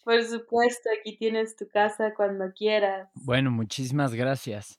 Por 0.04 0.22
supuesto, 0.22 0.90
aquí 1.00 1.16
tienes 1.16 1.56
tu 1.56 1.66
casa 1.68 2.12
cuando 2.14 2.52
quieras. 2.52 3.08
Bueno, 3.14 3.50
muchísimas 3.50 4.14
gracias. 4.14 4.78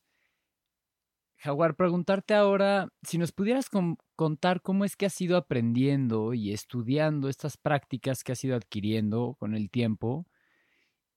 Jaguar, 1.45 1.75
preguntarte 1.75 2.33
ahora 2.33 2.89
si 3.03 3.19
nos 3.19 3.31
pudieras 3.31 3.69
contar 4.15 4.63
cómo 4.63 4.83
es 4.83 4.95
que 4.95 5.05
has 5.05 5.21
ido 5.21 5.37
aprendiendo 5.37 6.33
y 6.33 6.51
estudiando 6.51 7.29
estas 7.29 7.55
prácticas 7.55 8.23
que 8.23 8.31
has 8.31 8.43
ido 8.43 8.55
adquiriendo 8.55 9.35
con 9.37 9.53
el 9.53 9.69
tiempo. 9.69 10.25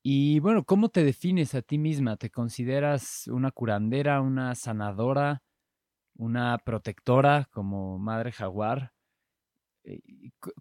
Y 0.02 0.38
bueno, 0.40 0.64
¿cómo 0.64 0.90
te 0.90 1.02
defines 1.02 1.54
a 1.54 1.62
ti 1.62 1.78
misma? 1.78 2.18
¿Te 2.18 2.28
consideras 2.28 3.26
una 3.28 3.50
curandera, 3.52 4.20
una 4.20 4.54
sanadora, 4.54 5.42
una 6.14 6.58
protectora 6.58 7.48
como 7.50 7.98
madre 7.98 8.30
jaguar? 8.30 8.92
Eh, 9.84 10.02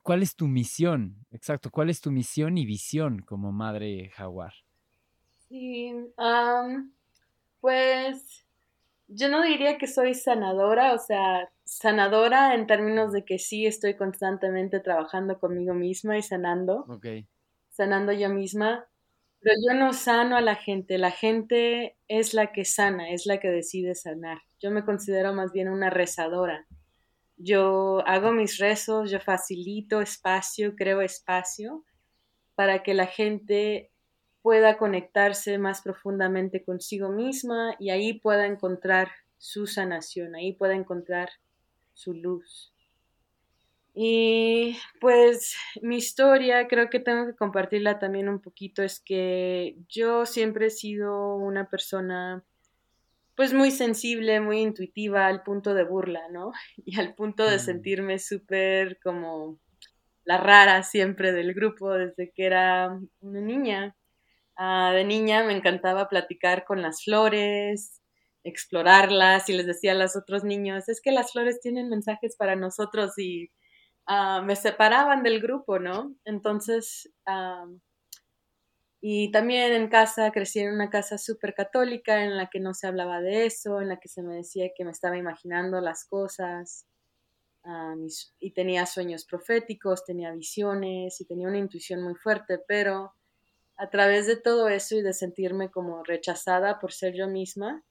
¿Cuál 0.01 0.23
es 0.23 0.37
tu 0.37 0.47
misión? 0.47 1.25
Exacto, 1.29 1.71
¿cuál 1.71 1.89
es 1.89 1.99
tu 1.99 2.09
misión 2.09 2.57
y 2.57 2.65
visión 2.65 3.19
como 3.19 3.51
madre 3.51 4.11
jaguar? 4.15 4.53
Sí, 5.49 5.93
pues 7.59 8.46
yo 9.07 9.29
no 9.29 9.41
diría 9.41 9.77
que 9.77 9.87
soy 9.87 10.13
sanadora, 10.13 10.93
o 10.93 10.97
sea, 10.97 11.49
sanadora 11.63 12.55
en 12.55 12.67
términos 12.67 13.13
de 13.13 13.23
que 13.23 13.39
sí 13.39 13.65
estoy 13.65 13.95
constantemente 13.95 14.79
trabajando 14.79 15.39
conmigo 15.39 15.73
misma 15.73 16.17
y 16.17 16.21
sanando. 16.21 16.85
Sanando 17.69 18.11
yo 18.11 18.29
misma. 18.29 18.85
Pero 19.39 19.55
yo 19.67 19.79
no 19.79 19.93
sano 19.93 20.35
a 20.35 20.41
la 20.41 20.55
gente, 20.55 20.97
la 20.97 21.11
gente 21.11 21.95
es 22.07 22.33
la 22.33 22.51
que 22.51 22.65
sana, 22.65 23.11
es 23.11 23.25
la 23.25 23.39
que 23.39 23.49
decide 23.49 23.95
sanar. 23.95 24.39
Yo 24.59 24.71
me 24.71 24.83
considero 24.83 25.33
más 25.33 25.51
bien 25.51 25.69
una 25.69 25.89
rezadora. 25.89 26.65
Yo 27.37 28.05
hago 28.07 28.31
mis 28.31 28.57
rezos, 28.57 29.11
yo 29.11 29.19
facilito 29.19 30.01
espacio, 30.01 30.75
creo 30.75 31.01
espacio 31.01 31.85
para 32.55 32.81
que 32.81 32.95
la 32.95 33.05
gente 33.05 33.91
pueda 34.41 34.77
conectarse 34.77 35.57
más 35.57 35.81
profundamente 35.81 36.63
consigo 36.63 37.09
misma 37.09 37.75
y 37.79 37.89
ahí 37.89 38.13
pueda 38.19 38.45
encontrar 38.45 39.09
su 39.37 39.67
sanación, 39.67 40.35
ahí 40.35 40.53
pueda 40.53 40.75
encontrar 40.75 41.29
su 41.93 42.13
luz. 42.13 42.73
Y 43.99 44.77
pues 45.01 45.55
mi 45.81 45.97
historia, 45.97 46.67
creo 46.67 46.87
que 46.89 46.99
tengo 46.99 47.25
que 47.25 47.35
compartirla 47.35 47.97
también 47.97 48.29
un 48.29 48.39
poquito, 48.39 48.83
es 48.83 48.99
que 48.99 49.75
yo 49.89 50.27
siempre 50.27 50.67
he 50.67 50.69
sido 50.69 51.35
una 51.35 51.67
persona 51.67 52.43
pues 53.33 53.53
muy 53.53 53.71
sensible, 53.71 54.39
muy 54.39 54.59
intuitiva 54.59 55.25
al 55.25 55.41
punto 55.41 55.73
de 55.73 55.83
burla, 55.83 56.29
¿no? 56.29 56.51
Y 56.85 56.99
al 56.99 57.15
punto 57.15 57.43
de 57.49 57.57
mm. 57.57 57.59
sentirme 57.59 58.19
súper 58.19 58.99
como 58.99 59.59
la 60.25 60.37
rara 60.37 60.83
siempre 60.83 61.31
del 61.31 61.55
grupo 61.55 61.93
desde 61.93 62.31
que 62.31 62.45
era 62.45 62.99
una 63.21 63.41
niña. 63.41 63.95
Ah, 64.57 64.91
de 64.93 65.03
niña 65.05 65.43
me 65.43 65.53
encantaba 65.55 66.09
platicar 66.09 66.65
con 66.65 66.81
las 66.81 67.03
flores, 67.03 68.01
explorarlas 68.43 69.49
y 69.49 69.53
les 69.53 69.67
decía 69.67 69.91
a 69.91 69.95
los 69.95 70.15
otros 70.15 70.43
niños, 70.43 70.89
es 70.89 70.99
que 71.01 71.11
las 71.11 71.31
flores 71.31 71.59
tienen 71.61 71.89
mensajes 71.89 72.35
para 72.37 72.55
nosotros 72.55 73.17
y 73.19 73.51
ah, 74.07 74.41
me 74.45 74.55
separaban 74.55 75.23
del 75.23 75.41
grupo, 75.41 75.79
¿no? 75.79 76.15
Entonces, 76.25 77.11
ah, 77.27 77.65
y 79.01 79.31
también 79.31 79.73
en 79.73 79.89
casa, 79.89 80.31
crecí 80.31 80.59
en 80.59 80.73
una 80.73 80.89
casa 80.89 81.17
súper 81.17 81.53
católica 81.55 82.23
en 82.23 82.37
la 82.37 82.47
que 82.49 82.59
no 82.59 82.73
se 82.75 82.87
hablaba 82.87 83.21
de 83.21 83.45
eso, 83.45 83.81
en 83.81 83.89
la 83.89 83.99
que 83.99 84.07
se 84.09 84.21
me 84.23 84.35
decía 84.35 84.69
que 84.75 84.85
me 84.85 84.91
estaba 84.91 85.17
imaginando 85.17 85.81
las 85.81 86.05
cosas 86.05 86.85
y 88.39 88.51
tenía 88.51 88.85
sueños 88.85 89.25
proféticos, 89.25 90.05
tenía 90.05 90.31
visiones 90.31 91.19
y 91.19 91.25
tenía 91.25 91.47
una 91.47 91.57
intuición 91.57 92.01
muy 92.01 92.15
fuerte, 92.15 92.59
pero 92.67 93.13
a 93.77 93.89
través 93.89 94.27
de 94.27 94.35
todo 94.35 94.69
eso 94.69 94.95
y 94.95 95.01
de 95.01 95.13
sentirme 95.13 95.69
como 95.69 96.03
rechazada 96.03 96.79
por 96.79 96.91
ser 96.91 97.13
yo 97.13 97.27
misma, 97.27 97.83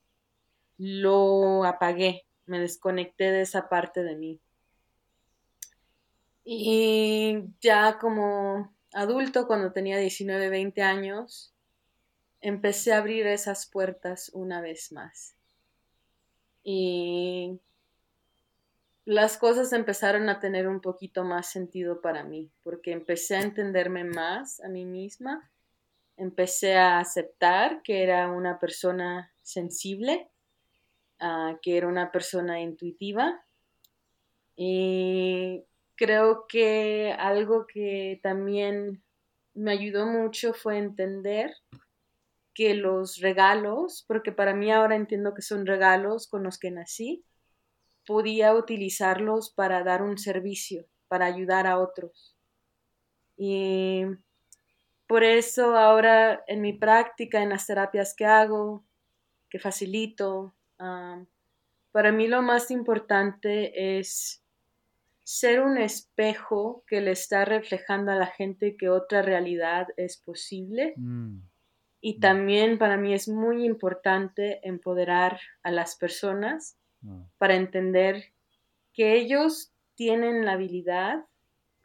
lo 0.77 1.63
apagué, 1.63 2.25
me 2.45 2.59
desconecté 2.59 3.31
de 3.31 3.41
esa 3.41 3.69
parte 3.69 4.03
de 4.03 4.15
mí. 4.15 4.39
Y 6.43 7.43
ya 7.61 7.97
como 7.99 8.73
adulto, 8.93 9.47
cuando 9.47 9.71
tenía 9.71 9.97
19, 9.97 10.49
20 10.49 10.81
años, 10.81 11.53
empecé 12.41 12.93
a 12.93 12.99
abrir 12.99 13.27
esas 13.27 13.65
puertas 13.65 14.29
una 14.33 14.61
vez 14.61 14.91
más. 14.91 15.35
Y 16.63 17.59
las 19.05 19.37
cosas 19.37 19.71
empezaron 19.71 20.27
a 20.27 20.39
tener 20.39 20.67
un 20.67 20.81
poquito 20.81 21.23
más 21.23 21.49
sentido 21.49 22.01
para 22.01 22.23
mí, 22.23 22.51
porque 22.63 22.91
empecé 22.91 23.37
a 23.37 23.41
entenderme 23.41 24.03
más 24.03 24.59
a 24.59 24.67
mí 24.67 24.85
misma, 24.85 25.49
empecé 26.17 26.75
a 26.75 26.99
aceptar 26.99 27.81
que 27.83 28.03
era 28.03 28.29
una 28.29 28.59
persona 28.59 29.31
sensible, 29.41 30.29
ah, 31.19 31.57
que 31.61 31.77
era 31.77 31.87
una 31.87 32.11
persona 32.11 32.59
intuitiva 32.59 33.43
y 34.57 35.63
creo 35.95 36.47
que 36.47 37.15
algo 37.17 37.67
que 37.67 38.19
también 38.23 39.03
me 39.53 39.71
ayudó 39.71 40.07
mucho 40.07 40.53
fue 40.53 40.79
entender 40.79 41.53
que 42.55 42.73
los 42.73 43.19
regalos, 43.19 44.03
porque 44.07 44.31
para 44.31 44.55
mí 44.55 44.71
ahora 44.71 44.95
entiendo 44.95 45.35
que 45.35 45.43
son 45.43 45.67
regalos 45.67 46.27
con 46.27 46.43
los 46.43 46.57
que 46.57 46.71
nací, 46.71 47.23
podía 48.07 48.55
utilizarlos 48.55 49.51
para 49.51 49.83
dar 49.83 50.01
un 50.01 50.17
servicio, 50.17 50.87
para 51.07 51.27
ayudar 51.27 51.67
a 51.67 51.77
otros. 51.77 52.35
Y 53.37 54.05
por 55.07 55.23
eso 55.23 55.77
ahora 55.77 56.43
en 56.47 56.61
mi 56.61 56.73
práctica, 56.73 57.41
en 57.41 57.49
las 57.49 57.65
terapias 57.65 58.13
que 58.13 58.25
hago, 58.25 58.83
que 59.49 59.59
facilito, 59.59 60.53
para 60.77 62.11
mí 62.11 62.27
lo 62.27 62.41
más 62.41 62.69
importante 62.69 63.97
es 63.99 64.43
ser 65.23 65.61
un 65.61 65.77
espejo 65.77 66.83
que 66.87 67.01
le 67.01 67.11
está 67.11 67.43
reflejando 67.43 68.11
a 68.11 68.15
la 68.15 68.27
gente 68.27 68.77
que 68.77 68.89
otra 68.89 69.21
realidad 69.21 69.87
es 69.97 70.17
posible. 70.17 70.93
Mm. 70.95 71.39
Y 71.99 72.17
mm. 72.17 72.19
también 72.19 72.77
para 72.77 72.97
mí 72.97 73.13
es 73.13 73.27
muy 73.27 73.65
importante 73.65 74.59
empoderar 74.63 75.39
a 75.63 75.71
las 75.71 75.95
personas 75.95 76.77
ah. 77.05 77.25
para 77.37 77.55
entender 77.55 78.31
que 78.93 79.15
ellos 79.15 79.73
tienen 79.95 80.45
la 80.45 80.53
habilidad 80.53 81.25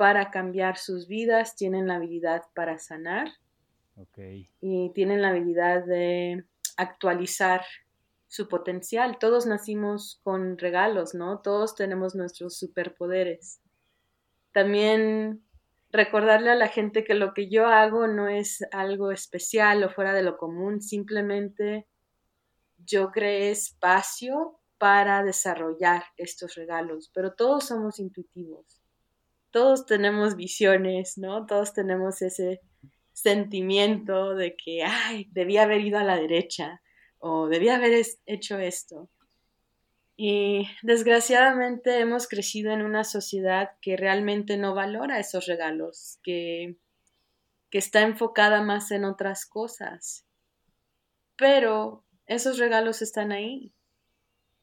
para 0.02 0.32
cambiar 0.32 0.78
sus 0.78 1.06
vidas, 1.06 1.54
tienen 1.54 1.86
la 1.86 1.94
habilidad 1.94 2.42
para 2.56 2.76
sanar 2.80 3.28
y 4.60 4.90
tienen 4.94 5.22
la 5.22 5.28
habilidad 5.28 5.84
de 5.84 6.44
actualizar 6.76 7.62
su 8.26 8.48
potencial. 8.48 9.20
Todos 9.20 9.46
nacimos 9.46 10.18
con 10.24 10.58
regalos, 10.58 11.14
¿no? 11.14 11.38
Todos 11.38 11.76
tenemos 11.76 12.16
nuestros 12.16 12.58
superpoderes. 12.58 13.60
También 14.50 15.44
recordarle 15.92 16.50
a 16.50 16.56
la 16.56 16.66
gente 16.66 17.04
que 17.04 17.14
lo 17.14 17.32
que 17.32 17.48
yo 17.48 17.68
hago 17.68 18.08
no 18.08 18.26
es 18.26 18.66
algo 18.72 19.12
especial 19.12 19.84
o 19.84 19.88
fuera 19.88 20.12
de 20.14 20.24
lo 20.24 20.36
común, 20.36 20.82
simplemente 20.82 21.86
yo 22.84 23.12
creé 23.12 23.52
espacio 23.52 24.58
para 24.78 25.22
desarrollar 25.22 26.02
estos 26.16 26.56
regalos, 26.56 27.08
pero 27.14 27.34
todos 27.34 27.68
somos 27.68 28.00
intuitivos, 28.00 28.81
todos 29.52 29.86
tenemos 29.86 30.34
visiones, 30.34 31.18
¿no? 31.18 31.46
Todos 31.46 31.72
tenemos 31.72 32.22
ese 32.22 32.60
sentimiento 33.12 34.34
de 34.34 34.56
que, 34.56 34.82
ay, 34.82 35.28
debía 35.30 35.62
haber 35.62 35.82
ido 35.82 35.98
a 35.98 36.04
la 36.04 36.16
derecha, 36.16 36.82
o 37.18 37.46
debía 37.46 37.76
haber 37.76 38.04
hecho 38.26 38.58
esto. 38.58 39.08
Y 40.16 40.68
desgraciadamente 40.82 42.00
hemos 42.00 42.26
crecido 42.26 42.72
en 42.72 42.82
una 42.82 43.04
sociedad 43.04 43.70
que 43.80 43.96
realmente 43.96 44.56
no 44.56 44.74
valora 44.74 45.20
esos 45.20 45.46
regalos, 45.46 46.18
que, 46.22 46.76
que 47.70 47.78
está 47.78 48.02
enfocada 48.02 48.62
más 48.62 48.90
en 48.90 49.04
otras 49.04 49.46
cosas. 49.46 50.26
Pero 51.36 52.04
esos 52.26 52.58
regalos 52.58 53.02
están 53.02 53.32
ahí. 53.32 53.72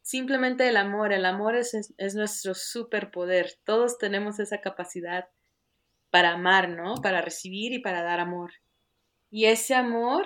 Simplemente 0.01 0.67
el 0.67 0.77
amor, 0.77 1.13
el 1.13 1.25
amor 1.25 1.55
es, 1.55 1.93
es 1.97 2.15
nuestro 2.15 2.53
superpoder. 2.55 3.53
Todos 3.63 3.97
tenemos 3.97 4.39
esa 4.39 4.61
capacidad 4.61 5.29
para 6.09 6.33
amar, 6.33 6.69
¿no? 6.69 6.95
Para 6.95 7.21
recibir 7.21 7.73
y 7.73 7.79
para 7.79 8.01
dar 8.01 8.19
amor. 8.19 8.51
Y 9.29 9.45
ese 9.45 9.75
amor 9.75 10.25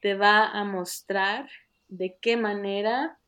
te 0.00 0.14
va 0.14 0.46
a 0.46 0.64
mostrar 0.64 1.48
de 1.88 2.16
qué 2.20 2.36
manera 2.36 3.18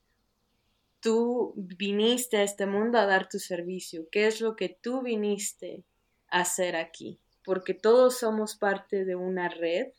tú 1.00 1.54
viniste 1.56 2.38
a 2.38 2.42
este 2.42 2.66
mundo 2.66 2.98
a 2.98 3.06
dar 3.06 3.28
tu 3.28 3.38
servicio, 3.38 4.08
qué 4.10 4.26
es 4.26 4.40
lo 4.40 4.56
que 4.56 4.68
tú 4.68 5.02
viniste 5.02 5.84
a 6.28 6.40
hacer 6.40 6.76
aquí, 6.76 7.20
porque 7.44 7.74
todos 7.74 8.18
somos 8.18 8.56
parte 8.56 9.04
de 9.04 9.14
una 9.14 9.48
red 9.48 9.92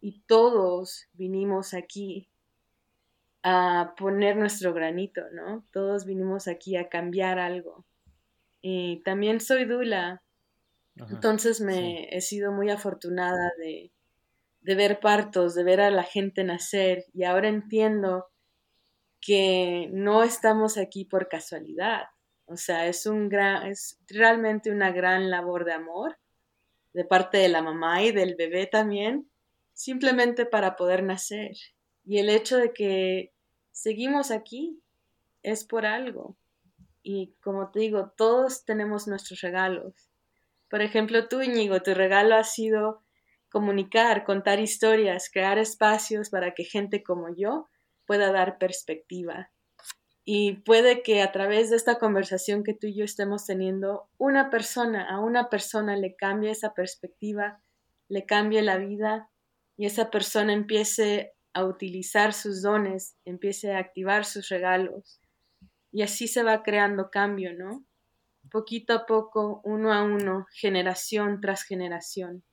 y 0.00 0.20
todos 0.20 1.08
vinimos 1.14 1.74
aquí 1.74 2.28
a 3.42 3.94
poner 3.96 4.36
nuestro 4.36 4.72
granito, 4.74 5.22
¿no? 5.32 5.64
Todos 5.72 6.04
vinimos 6.04 6.48
aquí 6.48 6.76
a 6.76 6.88
cambiar 6.88 7.38
algo. 7.38 7.84
Y 8.60 9.02
también 9.04 9.40
soy 9.40 9.64
Dula, 9.64 10.22
entonces 10.96 11.60
me 11.60 12.08
he 12.10 12.20
sido 12.20 12.50
muy 12.50 12.70
afortunada 12.70 13.52
de, 13.58 13.92
de 14.62 14.74
ver 14.74 14.98
partos, 15.00 15.54
de 15.54 15.62
ver 15.62 15.80
a 15.80 15.90
la 15.90 16.02
gente 16.02 16.42
nacer 16.42 17.04
y 17.14 17.24
ahora 17.24 17.48
entiendo 17.48 18.26
que 19.20 19.88
no 19.92 20.22
estamos 20.22 20.76
aquí 20.76 21.04
por 21.04 21.28
casualidad. 21.28 22.06
O 22.46 22.56
sea, 22.56 22.86
es 22.86 23.06
un 23.06 23.28
gran, 23.28 23.66
es 23.66 23.98
realmente 24.08 24.70
una 24.70 24.90
gran 24.90 25.30
labor 25.30 25.64
de 25.64 25.72
amor 25.72 26.18
de 26.94 27.04
parte 27.04 27.38
de 27.38 27.48
la 27.48 27.62
mamá 27.62 28.02
y 28.02 28.12
del 28.12 28.34
bebé 28.34 28.66
también, 28.66 29.30
simplemente 29.72 30.46
para 30.46 30.74
poder 30.76 31.02
nacer. 31.02 31.52
Y 32.08 32.20
el 32.20 32.30
hecho 32.30 32.56
de 32.56 32.72
que 32.72 33.34
seguimos 33.70 34.30
aquí 34.30 34.82
es 35.42 35.64
por 35.64 35.84
algo. 35.84 36.38
Y 37.02 37.34
como 37.42 37.70
te 37.70 37.80
digo, 37.80 38.14
todos 38.16 38.64
tenemos 38.64 39.06
nuestros 39.06 39.42
regalos. 39.42 40.08
Por 40.70 40.80
ejemplo, 40.80 41.28
tú, 41.28 41.42
Íñigo, 41.42 41.82
tu 41.82 41.92
regalo 41.92 42.34
ha 42.34 42.44
sido 42.44 43.04
comunicar, 43.50 44.24
contar 44.24 44.58
historias, 44.58 45.28
crear 45.30 45.58
espacios 45.58 46.30
para 46.30 46.54
que 46.54 46.64
gente 46.64 47.02
como 47.02 47.28
yo 47.36 47.68
pueda 48.06 48.32
dar 48.32 48.56
perspectiva. 48.56 49.50
Y 50.24 50.62
puede 50.62 51.02
que 51.02 51.20
a 51.20 51.30
través 51.30 51.68
de 51.68 51.76
esta 51.76 51.98
conversación 51.98 52.64
que 52.64 52.72
tú 52.72 52.86
y 52.86 52.96
yo 52.96 53.04
estemos 53.04 53.44
teniendo, 53.44 54.08
una 54.16 54.48
persona, 54.48 55.06
a 55.10 55.20
una 55.20 55.50
persona 55.50 55.94
le 55.94 56.16
cambie 56.16 56.52
esa 56.52 56.72
perspectiva, 56.72 57.62
le 58.08 58.24
cambie 58.24 58.62
la 58.62 58.78
vida 58.78 59.28
y 59.76 59.84
esa 59.84 60.10
persona 60.10 60.54
empiece 60.54 61.34
a 61.58 61.64
utilizar 61.64 62.32
sus 62.32 62.62
dones, 62.62 63.16
empiece 63.24 63.72
a 63.72 63.78
activar 63.78 64.24
sus 64.24 64.48
regalos. 64.48 65.20
Y 65.90 66.02
así 66.02 66.28
se 66.28 66.44
va 66.44 66.62
creando 66.62 67.10
cambio, 67.10 67.52
¿no? 67.52 67.84
Poquito 68.50 68.94
a 68.94 69.06
poco, 69.06 69.60
uno 69.64 69.92
a 69.92 70.04
uno, 70.04 70.46
generación 70.52 71.40
tras 71.40 71.64
generación. 71.64 72.44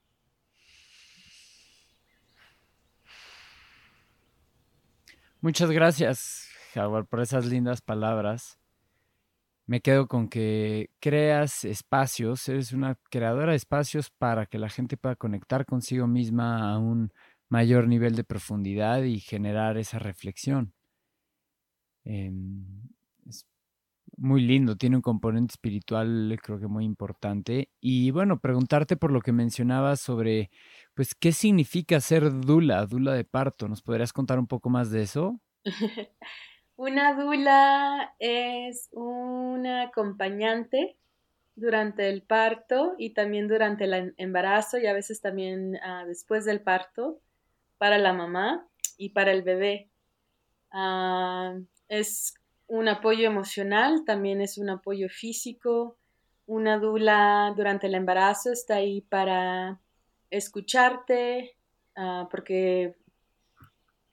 Muchas 5.40 5.70
gracias, 5.70 6.48
Jaguar, 6.74 7.06
por 7.06 7.20
esas 7.20 7.46
lindas 7.46 7.80
palabras. 7.80 8.58
Me 9.66 9.80
quedo 9.80 10.08
con 10.08 10.28
que 10.28 10.90
creas 10.98 11.64
espacios, 11.64 12.48
eres 12.48 12.72
una 12.72 12.96
creadora 13.10 13.52
de 13.52 13.56
espacios 13.56 14.10
para 14.10 14.46
que 14.46 14.58
la 14.58 14.68
gente 14.68 14.96
pueda 14.96 15.14
conectar 15.14 15.64
consigo 15.64 16.08
misma 16.08 16.72
a 16.72 16.78
un 16.78 17.12
mayor 17.48 17.88
nivel 17.88 18.16
de 18.16 18.24
profundidad 18.24 19.02
y 19.02 19.20
generar 19.20 19.78
esa 19.78 19.98
reflexión. 19.98 20.72
Em, 22.04 22.88
es 23.26 23.46
muy 24.16 24.42
lindo, 24.42 24.76
tiene 24.76 24.96
un 24.96 25.02
componente 25.02 25.52
espiritual 25.52 26.38
creo 26.42 26.58
que 26.58 26.68
muy 26.68 26.84
importante. 26.84 27.70
Y 27.80 28.10
bueno, 28.10 28.40
preguntarte 28.40 28.96
por 28.96 29.12
lo 29.12 29.20
que 29.20 29.32
mencionabas 29.32 30.00
sobre 30.00 30.50
pues, 30.94 31.14
¿qué 31.14 31.32
significa 31.32 32.00
ser 32.00 32.30
dula, 32.40 32.86
dula 32.86 33.12
de 33.12 33.24
parto? 33.24 33.68
¿Nos 33.68 33.82
podrías 33.82 34.12
contar 34.12 34.38
un 34.38 34.46
poco 34.46 34.70
más 34.70 34.90
de 34.90 35.02
eso? 35.02 35.40
una 36.76 37.14
dula 37.14 38.14
es 38.18 38.88
una 38.92 39.82
acompañante 39.82 40.96
durante 41.54 42.08
el 42.08 42.22
parto 42.22 42.94
y 42.98 43.10
también 43.10 43.48
durante 43.48 43.84
el 43.84 44.14
embarazo 44.18 44.78
y 44.78 44.86
a 44.86 44.92
veces 44.92 45.20
también 45.20 45.76
ah, 45.82 46.04
después 46.06 46.44
del 46.44 46.60
parto 46.60 47.20
para 47.78 47.98
la 47.98 48.12
mamá 48.12 48.66
y 48.96 49.10
para 49.10 49.32
el 49.32 49.42
bebé. 49.42 49.90
Ah, 50.72 51.54
es 51.88 52.34
un 52.66 52.88
apoyo 52.88 53.26
emocional, 53.26 54.04
también 54.04 54.40
es 54.40 54.58
un 54.58 54.70
apoyo 54.70 55.08
físico. 55.08 55.96
Una 56.46 56.78
dula 56.78 57.52
durante 57.56 57.86
el 57.86 57.94
embarazo 57.94 58.52
está 58.52 58.76
ahí 58.76 59.00
para 59.02 59.80
escucharte, 60.30 61.56
ah, 61.96 62.28
porque 62.30 62.96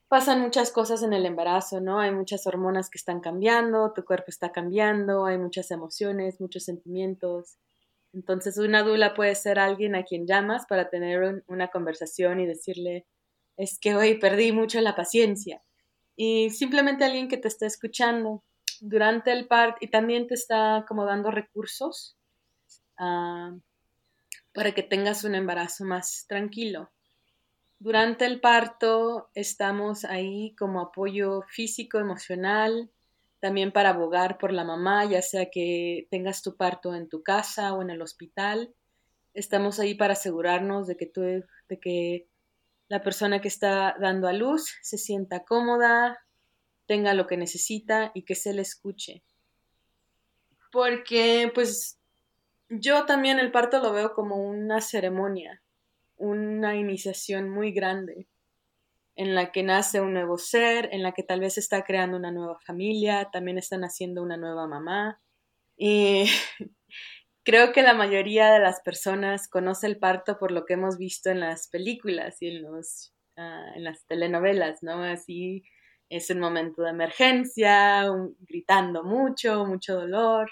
pasan 0.08 0.40
muchas 0.40 0.70
cosas 0.70 1.02
en 1.02 1.12
el 1.12 1.26
embarazo, 1.26 1.80
¿no? 1.80 1.98
Hay 2.00 2.12
muchas 2.12 2.46
hormonas 2.46 2.90
que 2.90 2.98
están 2.98 3.20
cambiando, 3.20 3.92
tu 3.92 4.04
cuerpo 4.04 4.26
está 4.28 4.52
cambiando, 4.52 5.26
hay 5.26 5.38
muchas 5.38 5.70
emociones, 5.70 6.40
muchos 6.40 6.64
sentimientos. 6.64 7.58
Entonces, 8.12 8.58
una 8.58 8.84
dula 8.84 9.14
puede 9.14 9.34
ser 9.34 9.58
alguien 9.58 9.96
a 9.96 10.04
quien 10.04 10.26
llamas 10.26 10.66
para 10.68 10.88
tener 10.88 11.42
una 11.48 11.68
conversación 11.68 12.38
y 12.38 12.46
decirle, 12.46 13.06
es 13.56 13.78
que 13.78 13.94
hoy 13.94 14.18
perdí 14.18 14.52
mucho 14.52 14.80
la 14.80 14.94
paciencia. 14.96 15.62
Y 16.16 16.50
simplemente 16.50 17.04
alguien 17.04 17.28
que 17.28 17.36
te 17.36 17.48
está 17.48 17.66
escuchando. 17.66 18.42
durante 18.80 19.32
el 19.32 19.46
parto 19.46 19.78
y 19.80 19.88
también 19.88 20.26
te 20.26 20.34
está 20.34 20.84
como 20.88 21.04
dando 21.06 21.30
recursos 21.30 22.16
ah, 22.98 23.56
para 24.52 24.72
que 24.72 24.82
tengas 24.82 25.24
un 25.24 25.34
embarazo 25.34 25.84
más 25.84 26.26
tranquilo. 26.28 26.90
Durante 27.78 28.24
el 28.26 28.40
parto 28.40 29.30
estamos 29.34 30.04
ahí 30.04 30.54
como 30.56 30.80
apoyo 30.80 31.42
físico, 31.48 31.98
emocional, 31.98 32.90
también 33.40 33.72
para 33.72 33.90
abogar 33.90 34.38
por 34.38 34.52
la 34.52 34.64
mamá, 34.64 35.04
ya 35.04 35.20
sea 35.20 35.50
que 35.50 36.06
tengas 36.10 36.42
tu 36.42 36.56
parto 36.56 36.94
en 36.94 37.08
tu 37.08 37.22
casa 37.22 37.74
o 37.74 37.82
en 37.82 37.90
el 37.90 38.00
hospital. 38.00 38.74
Estamos 39.34 39.78
ahí 39.80 39.94
para 39.94 40.14
asegurarnos 40.14 40.86
de 40.86 40.96
que, 40.96 41.06
tú, 41.06 41.20
de 41.20 41.80
que 41.80 42.26
la 42.88 43.02
persona 43.02 43.40
que 43.40 43.48
está 43.48 43.96
dando 44.00 44.28
a 44.28 44.32
luz 44.32 44.76
se 44.82 44.98
sienta 44.98 45.44
cómoda, 45.44 46.18
tenga 46.86 47.14
lo 47.14 47.26
que 47.26 47.36
necesita 47.36 48.12
y 48.14 48.24
que 48.24 48.34
se 48.34 48.52
le 48.52 48.62
escuche. 48.62 49.22
Porque 50.70 51.50
pues 51.54 51.98
yo 52.68 53.06
también 53.06 53.38
el 53.38 53.52
parto 53.52 53.80
lo 53.80 53.92
veo 53.92 54.14
como 54.14 54.36
una 54.36 54.80
ceremonia, 54.80 55.62
una 56.16 56.76
iniciación 56.76 57.48
muy 57.48 57.72
grande 57.72 58.28
en 59.16 59.34
la 59.34 59.52
que 59.52 59.62
nace 59.62 60.00
un 60.00 60.12
nuevo 60.12 60.38
ser, 60.38 60.88
en 60.92 61.02
la 61.02 61.12
que 61.12 61.22
tal 61.22 61.40
vez 61.40 61.56
está 61.56 61.84
creando 61.84 62.16
una 62.16 62.32
nueva 62.32 62.58
familia, 62.60 63.28
también 63.32 63.58
está 63.58 63.78
naciendo 63.78 64.22
una 64.22 64.36
nueva 64.36 64.66
mamá. 64.66 65.20
Y 65.76 66.24
creo 67.44 67.72
que 67.72 67.82
la 67.82 67.94
mayoría 67.94 68.50
de 68.50 68.60
las 68.60 68.80
personas 68.80 69.48
conoce 69.48 69.86
el 69.86 69.98
parto 69.98 70.38
por 70.38 70.50
lo 70.50 70.64
que 70.64 70.74
hemos 70.74 70.98
visto 70.98 71.30
en 71.30 71.40
las 71.40 71.68
películas 71.68 72.40
y 72.40 72.48
en, 72.48 72.62
los, 72.62 73.14
ah, 73.36 73.72
las 73.76 74.06
telenovelas, 74.06 74.82
¿no? 74.82 75.02
Así 75.02 75.64
es 76.08 76.30
un 76.30 76.40
momento 76.40 76.82
de 76.82 76.90
emergencia, 76.90 78.06
gritando 78.40 79.04
mucho, 79.04 79.64
mucho 79.66 79.94
dolor. 79.94 80.50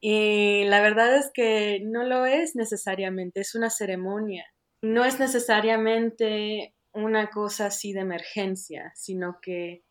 Y 0.00 0.64
la 0.64 0.82
verdad 0.82 1.16
es 1.16 1.30
que 1.32 1.80
no 1.84 2.04
lo 2.04 2.26
es 2.26 2.54
necesariamente, 2.54 3.40
es 3.40 3.54
una 3.54 3.70
ceremonia. 3.70 4.44
No 4.82 5.04
es 5.04 5.18
necesariamente 5.18 6.74
una 6.92 7.30
cosa 7.30 7.66
así 7.66 7.92
de 7.92 8.00
emergencia, 8.00 8.92
sino 8.94 9.38
que 9.40 9.82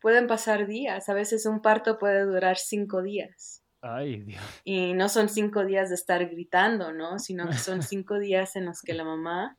pueden 0.00 0.26
pasar 0.26 0.66
días. 0.66 1.08
A 1.08 1.14
veces 1.14 1.46
un 1.46 1.62
parto 1.62 1.98
puede 1.98 2.24
durar 2.24 2.58
cinco 2.58 3.02
días. 3.02 3.63
Ay, 3.86 4.22
Dios. 4.22 4.42
Y 4.64 4.94
no 4.94 5.10
son 5.10 5.28
cinco 5.28 5.64
días 5.64 5.90
de 5.90 5.94
estar 5.94 6.26
gritando, 6.26 6.92
¿no? 6.92 7.18
Sino 7.18 7.46
que 7.48 7.58
son 7.58 7.82
cinco 7.82 8.18
días 8.18 8.56
en 8.56 8.64
los 8.64 8.80
que 8.80 8.94
la 8.94 9.04
mamá 9.04 9.58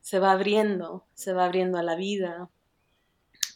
se 0.00 0.20
va 0.20 0.30
abriendo, 0.30 1.04
se 1.14 1.32
va 1.32 1.44
abriendo 1.44 1.78
a 1.78 1.82
la 1.82 1.96
vida, 1.96 2.48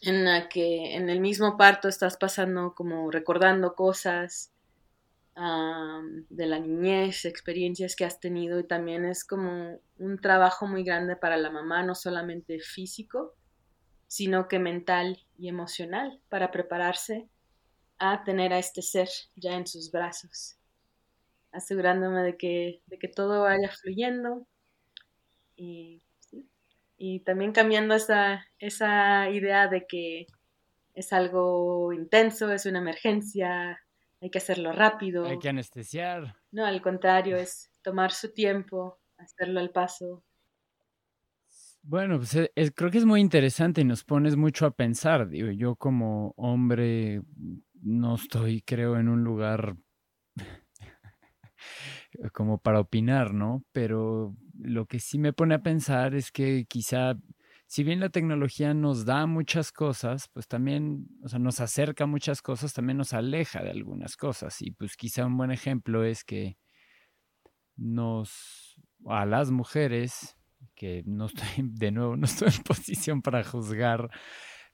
en 0.01 0.25
la 0.25 0.49
que 0.49 0.95
en 0.95 1.09
el 1.09 1.21
mismo 1.21 1.55
parto 1.55 1.87
estás 1.87 2.17
pasando 2.17 2.73
como 2.75 3.09
recordando 3.11 3.75
cosas, 3.75 4.51
de 5.35 6.45
la 6.45 6.59
niñez, 6.59 7.23
experiencias 7.23 7.95
que 7.95 8.03
has 8.03 8.19
tenido 8.19 8.59
y 8.59 8.67
también 8.67 9.05
es 9.05 9.23
como 9.23 9.79
un 9.97 10.19
trabajo 10.19 10.67
muy 10.67 10.83
grande 10.83 11.15
para 11.15 11.37
la 11.37 11.49
mamá, 11.49 11.81
no 11.81 11.95
solamente 11.95 12.59
físico, 12.59 13.35
sino 14.07 14.49
que 14.49 14.59
mental 14.59 15.17
y 15.37 15.47
emocional 15.47 16.19
para 16.27 16.51
prepararse 16.51 17.29
a 17.99 18.23
tener 18.23 18.53
a 18.53 18.59
este 18.59 18.81
ser 18.81 19.09
ya 19.35 19.55
en 19.55 19.67
sus 19.67 19.91
brazos, 19.91 20.57
asegurándome 21.51 22.23
de 22.23 22.37
que, 22.37 22.81
de 22.87 22.97
que 22.97 23.07
todo 23.07 23.43
vaya 23.43 23.69
fluyendo 23.69 24.47
y, 25.55 26.01
y 26.97 27.19
también 27.21 27.51
cambiando 27.51 27.95
esa, 27.95 28.45
esa 28.57 29.29
idea 29.29 29.67
de 29.67 29.85
que 29.85 30.27
es 30.93 31.13
algo 31.13 31.93
intenso, 31.93 32.51
es 32.51 32.65
una 32.65 32.79
emergencia, 32.79 33.81
hay 34.21 34.29
que 34.29 34.37
hacerlo 34.37 34.71
rápido. 34.73 35.25
Hay 35.25 35.39
que 35.39 35.49
anestesiar. 35.49 36.35
No, 36.51 36.65
al 36.65 36.81
contrario, 36.81 37.37
es 37.37 37.71
tomar 37.81 38.11
su 38.11 38.33
tiempo, 38.33 38.99
hacerlo 39.17 39.59
al 39.59 39.71
paso. 39.71 40.23
Bueno, 41.81 42.17
pues 42.17 42.35
eh, 42.35 42.51
creo 42.75 42.91
que 42.91 42.97
es 42.97 43.05
muy 43.05 43.21
interesante 43.21 43.81
y 43.81 43.85
nos 43.85 44.03
pones 44.03 44.35
mucho 44.35 44.65
a 44.65 44.71
pensar. 44.71 45.29
Digo, 45.29 45.49
yo 45.51 45.75
como 45.75 46.33
hombre 46.35 47.21
no 47.81 48.15
estoy, 48.15 48.61
creo, 48.61 48.97
en 48.97 49.09
un 49.09 49.23
lugar 49.23 49.75
como 52.33 52.59
para 52.59 52.79
opinar, 52.79 53.33
¿no? 53.33 53.63
Pero 53.71 54.35
lo 54.57 54.85
que 54.85 54.99
sí 54.99 55.19
me 55.19 55.33
pone 55.33 55.55
a 55.55 55.63
pensar 55.63 56.15
es 56.15 56.31
que 56.31 56.65
quizá 56.67 57.15
si 57.69 57.83
bien 57.83 57.99
la 57.99 58.09
tecnología 58.09 58.73
nos 58.73 59.05
da 59.05 59.27
muchas 59.27 59.71
cosas, 59.71 60.27
pues 60.33 60.47
también, 60.47 61.07
o 61.23 61.29
sea, 61.29 61.37
nos 61.37 61.59
acerca 61.59 62.07
muchas 62.07 62.41
cosas, 62.41 62.73
también 62.73 62.97
nos 62.97 63.13
aleja 63.13 63.61
de 63.61 63.69
algunas 63.69 64.17
cosas. 64.17 64.59
Y 64.63 64.71
pues 64.71 64.97
quizá 64.97 65.27
un 65.27 65.37
buen 65.37 65.51
ejemplo 65.51 66.03
es 66.03 66.23
que 66.23 66.57
nos, 67.75 68.81
a 69.05 69.27
las 69.27 69.51
mujeres, 69.51 70.35
que 70.73 71.03
no 71.05 71.27
estoy, 71.27 71.47
de 71.57 71.91
nuevo, 71.91 72.17
no 72.17 72.25
estoy 72.25 72.49
en 72.57 72.63
posición 72.63 73.21
para 73.21 73.43
juzgar, 73.43 74.09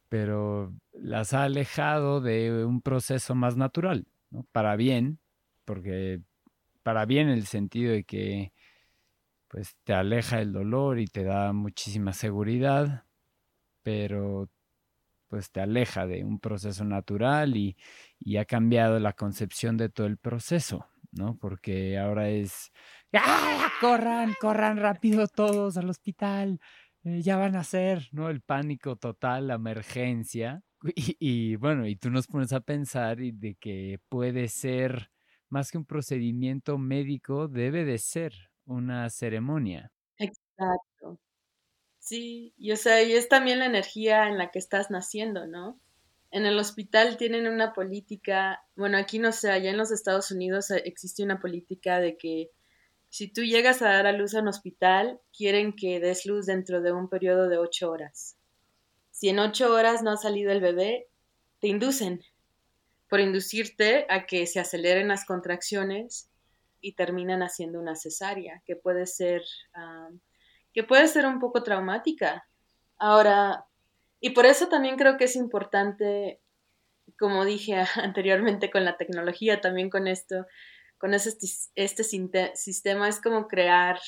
pero 0.09 0.73
las 0.93 1.33
ha 1.33 1.43
alejado 1.43 2.21
de 2.21 2.65
un 2.65 2.81
proceso 2.81 3.35
más 3.35 3.57
natural, 3.57 4.07
¿no? 4.29 4.45
Para 4.51 4.75
bien, 4.75 5.19
porque 5.65 6.21
para 6.83 7.05
bien 7.05 7.29
en 7.29 7.35
el 7.35 7.47
sentido 7.47 7.91
de 7.93 8.03
que 8.03 8.53
pues 9.47 9.75
te 9.83 9.93
aleja 9.93 10.41
el 10.41 10.51
dolor 10.51 10.99
y 10.99 11.07
te 11.07 11.23
da 11.23 11.53
muchísima 11.53 12.13
seguridad, 12.13 13.05
pero 13.83 14.49
pues 15.27 15.51
te 15.51 15.61
aleja 15.61 16.05
de 16.07 16.23
un 16.23 16.39
proceso 16.39 16.83
natural 16.83 17.55
y, 17.57 17.77
ha 18.37 18.45
cambiado 18.45 18.99
la 18.99 19.13
concepción 19.13 19.77
de 19.77 19.89
todo 19.89 20.07
el 20.07 20.17
proceso, 20.17 20.87
¿no? 21.11 21.37
Porque 21.37 21.97
ahora 21.97 22.29
es, 22.29 22.71
¡ah! 23.13 23.69
Corran, 23.81 24.33
corran 24.39 24.77
rápido 24.77 25.27
todos 25.27 25.77
al 25.77 25.89
hospital, 25.89 26.59
eh, 27.05 27.21
ya 27.21 27.37
van 27.37 27.55
a 27.55 27.63
ser, 27.63 28.09
¿no? 28.11 28.29
El 28.29 28.41
pánico 28.41 28.97
total, 28.97 29.47
la 29.47 29.55
emergencia. 29.55 30.63
Y, 30.95 31.15
y, 31.19 31.55
bueno, 31.55 31.87
y 31.87 31.95
tú 31.95 32.11
nos 32.11 32.27
pones 32.27 32.53
a 32.53 32.59
pensar 32.59 33.17
de 33.17 33.55
que 33.55 33.99
puede 34.09 34.49
ser 34.49 35.09
más 35.49 35.71
que 35.71 35.77
un 35.77 35.85
procedimiento 35.85 36.77
médico, 36.77 37.47
debe 37.47 37.85
de 37.85 37.97
ser 37.97 38.33
una 38.65 39.09
ceremonia. 39.09 39.91
Exacto. 40.17 41.19
Sí, 41.99 42.53
y 42.57 42.71
o 42.71 42.77
sea, 42.77 43.01
y 43.03 43.13
es 43.13 43.29
también 43.29 43.59
la 43.59 43.65
energía 43.65 44.27
en 44.27 44.37
la 44.37 44.51
que 44.51 44.59
estás 44.59 44.91
naciendo, 44.91 45.47
¿no? 45.47 45.79
En 46.31 46.45
el 46.45 46.59
hospital 46.59 47.17
tienen 47.17 47.47
una 47.47 47.73
política, 47.73 48.63
bueno, 48.75 48.97
aquí 48.97 49.19
no 49.19 49.31
sé, 49.31 49.49
allá 49.51 49.71
en 49.71 49.77
los 49.77 49.91
Estados 49.91 50.31
Unidos 50.31 50.69
eh, 50.71 50.83
existe 50.85 51.23
una 51.23 51.39
política 51.39 51.99
de 51.99 52.17
que 52.17 52.51
si 53.15 53.29
tú 53.29 53.43
llegas 53.43 53.81
a 53.81 53.87
dar 53.87 54.07
a 54.07 54.11
luz 54.11 54.35
a 54.35 54.41
un 54.41 54.49
hospital, 54.49 55.21
quieren 55.31 55.73
que 55.73 56.01
des 56.01 56.25
luz 56.25 56.47
dentro 56.47 56.81
de 56.81 56.91
un 56.91 57.07
periodo 57.07 57.47
de 57.47 57.57
ocho 57.57 57.89
horas. 57.89 58.37
Si 59.09 59.29
en 59.29 59.39
ocho 59.39 59.73
horas 59.73 60.03
no 60.03 60.11
ha 60.11 60.17
salido 60.17 60.51
el 60.51 60.59
bebé, 60.59 61.07
te 61.61 61.69
inducen 61.69 62.21
por 63.07 63.21
inducirte 63.21 64.05
a 64.09 64.25
que 64.25 64.45
se 64.47 64.59
aceleren 64.59 65.07
las 65.07 65.23
contracciones 65.23 66.29
y 66.81 66.95
terminan 66.95 67.41
haciendo 67.41 67.79
una 67.79 67.95
cesárea, 67.95 68.61
que 68.65 68.75
puede 68.75 69.05
ser, 69.05 69.43
que 70.73 70.83
puede 70.83 71.07
ser 71.07 71.25
un 71.25 71.39
poco 71.39 71.63
traumática. 71.63 72.45
Ahora, 72.97 73.63
y 74.19 74.31
por 74.31 74.45
eso 74.45 74.67
también 74.67 74.97
creo 74.97 75.15
que 75.15 75.23
es 75.23 75.37
importante, 75.37 76.41
como 77.17 77.45
dije 77.45 77.75
anteriormente 77.95 78.69
con 78.69 78.83
la 78.83 78.97
tecnología, 78.97 79.61
también 79.61 79.89
con 79.89 80.05
esto, 80.05 80.45
con 80.97 81.13
este, 81.13 81.47
este 81.75 82.03
sistema, 82.03 83.07
es 83.07 83.21
como 83.21 83.47
crear 83.47 83.99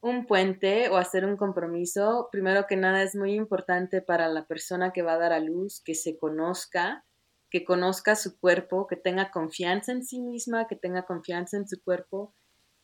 un 0.00 0.26
puente 0.26 0.88
o 0.88 0.96
hacer 0.96 1.24
un 1.24 1.36
compromiso. 1.36 2.28
Primero 2.30 2.66
que 2.66 2.76
nada 2.76 3.02
es 3.02 3.14
muy 3.14 3.34
importante 3.34 4.02
para 4.02 4.28
la 4.28 4.46
persona 4.46 4.92
que 4.92 5.02
va 5.02 5.14
a 5.14 5.18
dar 5.18 5.32
a 5.32 5.40
luz 5.40 5.80
que 5.84 5.94
se 5.94 6.18
conozca, 6.18 7.04
que 7.50 7.64
conozca 7.64 8.16
su 8.16 8.38
cuerpo, 8.38 8.86
que 8.86 8.96
tenga 8.96 9.30
confianza 9.30 9.92
en 9.92 10.04
sí 10.04 10.20
misma, 10.20 10.66
que 10.66 10.76
tenga 10.76 11.04
confianza 11.04 11.56
en 11.56 11.68
su 11.68 11.82
cuerpo 11.82 12.34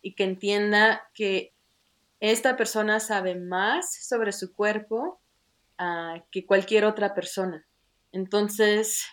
y 0.00 0.14
que 0.14 0.24
entienda 0.24 1.08
que 1.14 1.54
esta 2.20 2.56
persona 2.56 3.00
sabe 3.00 3.34
más 3.34 4.06
sobre 4.06 4.32
su 4.32 4.54
cuerpo 4.54 5.20
ah, 5.78 6.24
que 6.30 6.46
cualquier 6.46 6.84
otra 6.84 7.14
persona. 7.14 7.66
Entonces 8.12 9.04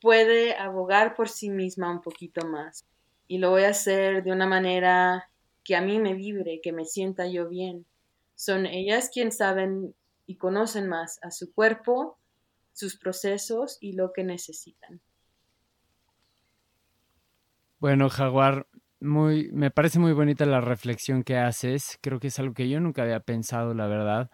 puede 0.00 0.56
abogar 0.56 1.14
por 1.14 1.28
sí 1.28 1.50
misma 1.50 1.90
un 1.90 2.00
poquito 2.00 2.46
más. 2.46 2.84
Y 3.26 3.38
lo 3.38 3.50
voy 3.50 3.64
a 3.64 3.70
hacer 3.70 4.22
de 4.24 4.32
una 4.32 4.46
manera 4.46 5.30
que 5.64 5.76
a 5.76 5.80
mí 5.80 5.98
me 5.98 6.14
vibre, 6.14 6.60
que 6.62 6.72
me 6.72 6.84
sienta 6.84 7.26
yo 7.26 7.48
bien. 7.48 7.86
Son 8.34 8.66
ellas 8.66 9.10
quienes 9.12 9.36
saben 9.36 9.94
y 10.26 10.36
conocen 10.36 10.88
más 10.88 11.18
a 11.22 11.30
su 11.30 11.52
cuerpo 11.52 12.18
sus 12.72 12.96
procesos 12.96 13.78
y 13.80 13.92
lo 13.92 14.12
que 14.12 14.24
necesitan. 14.24 15.00
Bueno, 17.78 18.08
Jaguar, 18.08 18.66
muy, 19.00 19.50
me 19.52 19.70
parece 19.70 19.98
muy 19.98 20.12
bonita 20.12 20.44
la 20.46 20.60
reflexión 20.60 21.22
que 21.22 21.36
haces. 21.36 21.98
Creo 22.02 22.20
que 22.20 22.28
es 22.28 22.38
algo 22.38 22.54
que 22.54 22.68
yo 22.68 22.80
nunca 22.80 23.02
había 23.02 23.20
pensado, 23.20 23.74
la 23.74 23.86
verdad. 23.86 24.30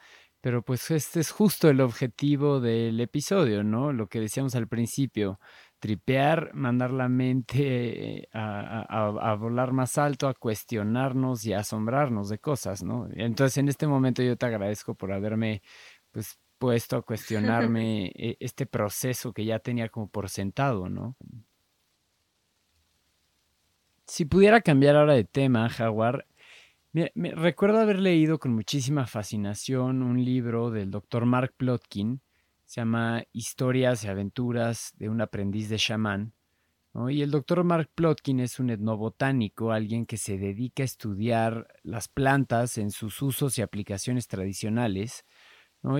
Pero 0.47 0.63
pues 0.63 0.93
este 0.93 1.19
es 1.19 1.33
justo 1.33 1.69
el 1.69 1.81
objetivo 1.81 2.61
del 2.61 3.01
episodio, 3.01 3.65
¿no? 3.65 3.93
Lo 3.93 4.07
que 4.07 4.21
decíamos 4.21 4.55
al 4.55 4.69
principio, 4.69 5.41
tripear, 5.81 6.55
mandar 6.55 6.93
la 6.93 7.09
mente 7.09 8.29
a, 8.33 9.37
volar 9.41 9.73
más 9.73 9.99
alto, 9.99 10.29
a 10.29 10.35
cuestionarnos 10.35 11.45
y 11.47 11.53
a 11.53 11.59
asombrarnos 11.59 12.29
de 12.29 12.39
cosas, 12.39 12.85
¿no? 12.85 13.09
Entonces 13.17 13.59
en 13.59 13.69
este 13.69 13.89
momento 13.89 14.23
yo 14.23 14.37
te 14.37 14.47
agradezco 14.47 14.95
por 14.95 15.11
haberme 15.11 15.63
pues 16.13 16.39
puesto 16.59 16.99
a 16.99 17.03
cuestionarme 17.65 18.13
e, 18.15 18.37
este 18.39 18.67
proceso 18.67 19.33
que 19.33 19.45
ya 19.45 19.59
tenía 19.59 19.89
como 19.89 20.09
por 20.09 20.29
sentado, 20.29 20.89
¿no? 20.89 21.17
Si 24.07 24.27
pudiera 24.27 24.61
cambiar 24.61 24.95
ahora 24.95 25.15
de 25.15 25.25
tema, 25.25 25.69
Jaguar, 25.69 26.25
me, 27.15 27.31
recuerdo 27.33 27.81
haber 27.81 27.99
leído 27.99 28.39
con 28.39 28.55
muchísima 28.55 29.07
fascinación 29.07 30.03
un 30.03 30.25
libro 30.25 30.71
del 30.71 30.91
doctor 30.91 31.27
Mark 31.27 31.53
Plotkin, 31.57 32.23
se 32.65 32.81
llama 32.81 33.23
Historias 33.33 34.05
y 34.05 34.09
aventuras 34.09 34.93
de 34.97 35.11
un 35.11 35.21
aprendiz 35.21 35.69
de 35.69 35.77
chamán. 35.77 36.33
Y 37.11 37.21
el 37.21 37.31
doctor 37.31 37.63
Mark 37.63 37.91
Plotkin 37.95 38.41
es 38.41 38.59
un 38.59 38.71
etnobotánico, 38.71 39.71
alguien 39.71 40.07
que 40.07 40.17
se 40.17 40.39
dedica 40.39 40.83
a 40.83 40.87
estudiar 40.87 41.69
las 41.83 42.09
plantas 42.09 42.79
en 42.79 42.91
sus 42.91 43.21
usos 43.21 43.59
y 43.59 43.63
aplicaciones 43.63 44.27
tradicionales, 44.27 45.27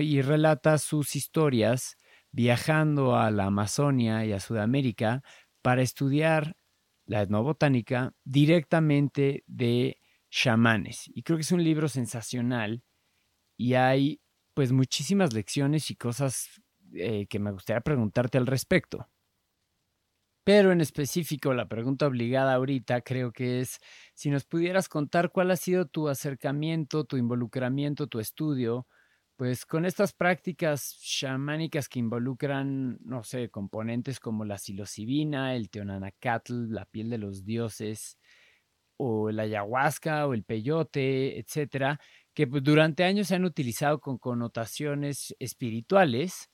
y 0.01 0.21
relata 0.21 0.79
sus 0.79 1.15
historias 1.15 1.97
viajando 2.31 3.15
a 3.15 3.29
la 3.29 3.45
Amazonia 3.45 4.25
y 4.25 4.33
a 4.33 4.39
Sudamérica 4.39 5.21
para 5.61 5.83
estudiar 5.83 6.57
la 7.05 7.21
etnobotánica 7.21 8.13
directamente 8.25 9.43
de 9.45 9.97
chamanes. 10.29 11.09
Y 11.13 11.23
creo 11.23 11.37
que 11.37 11.43
es 11.43 11.51
un 11.51 11.63
libro 11.63 11.87
sensacional 11.87 12.83
y 13.57 13.73
hay 13.73 14.21
pues 14.53 14.71
muchísimas 14.71 15.33
lecciones 15.33 15.91
y 15.91 15.95
cosas 15.95 16.49
eh, 16.93 17.27
que 17.27 17.39
me 17.39 17.51
gustaría 17.51 17.81
preguntarte 17.81 18.37
al 18.37 18.47
respecto. 18.47 19.07
Pero 20.43 20.71
en 20.71 20.79
específico, 20.79 21.53
la 21.53 21.67
pregunta 21.67 22.07
obligada 22.07 22.53
ahorita 22.53 23.01
creo 23.01 23.33
que 23.33 23.59
es 23.59 23.79
si 24.13 24.29
nos 24.29 24.45
pudieras 24.45 24.87
contar 24.87 25.29
cuál 25.31 25.51
ha 25.51 25.57
sido 25.57 25.85
tu 25.87 26.07
acercamiento, 26.07 27.03
tu 27.03 27.17
involucramiento, 27.17 28.07
tu 28.07 28.19
estudio, 28.19 28.87
pues 29.35 29.65
con 29.65 29.85
estas 29.85 30.13
prácticas 30.13 30.97
chamánicas 31.01 31.89
que 31.89 31.99
involucran, 31.99 32.97
no 33.03 33.23
sé, 33.23 33.49
componentes 33.49 34.21
como 34.21 34.45
la 34.45 34.57
psilocibina, 34.57 35.53
el 35.53 35.69
teonanacatl, 35.69 36.73
la 36.73 36.85
piel 36.85 37.09
de 37.09 37.17
los 37.17 37.43
dioses, 37.43 38.17
o 38.97 39.31
la 39.31 39.43
ayahuasca 39.43 40.27
o 40.27 40.33
el 40.33 40.43
peyote, 40.43 41.39
etcétera, 41.39 41.99
que 42.33 42.47
pues, 42.47 42.63
durante 42.63 43.03
años 43.03 43.27
se 43.27 43.35
han 43.35 43.45
utilizado 43.45 43.99
con 43.99 44.17
connotaciones 44.17 45.35
espirituales, 45.39 46.49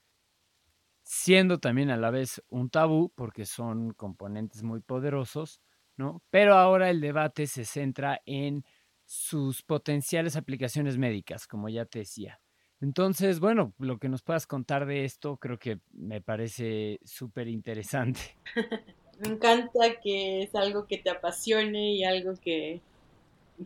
siendo 1.04 1.60
también 1.60 1.90
a 1.90 1.98
la 1.98 2.12
vez 2.12 2.42
un 2.50 2.70
tabú 2.70 3.12
porque 3.16 3.46
son 3.46 3.92
componentes 3.94 4.64
muy 4.64 4.82
poderosos, 4.82 5.62
¿no? 5.98 6.24
Pero 6.30 6.56
ahora 6.56 6.90
el 6.90 7.02
debate 7.02 7.48
se 7.48 7.66
centra 7.66 8.22
en 8.26 8.64
sus 9.06 9.62
potenciales 9.62 10.36
aplicaciones 10.36 10.98
médicas, 10.98 11.48
como 11.48 11.70
ya 11.70 11.86
te 11.86 12.00
decía. 12.00 12.40
Entonces, 12.80 13.40
bueno, 13.40 13.74
lo 13.78 13.98
que 13.98 14.10
nos 14.10 14.24
puedas 14.24 14.48
contar 14.48 14.86
de 14.86 15.06
esto 15.06 15.38
creo 15.38 15.58
que 15.58 15.80
me 15.92 16.22
parece 16.22 17.00
súper 17.04 17.48
interesante. 17.48 18.38
me 19.20 19.30
encanta 19.30 20.00
que 20.02 20.44
es 20.44 20.56
algo 20.56 20.86
que 20.88 20.98
te 20.98 21.10
apasione 21.10 21.94
y 21.94 22.04
algo 22.04 22.34
que, 22.42 22.82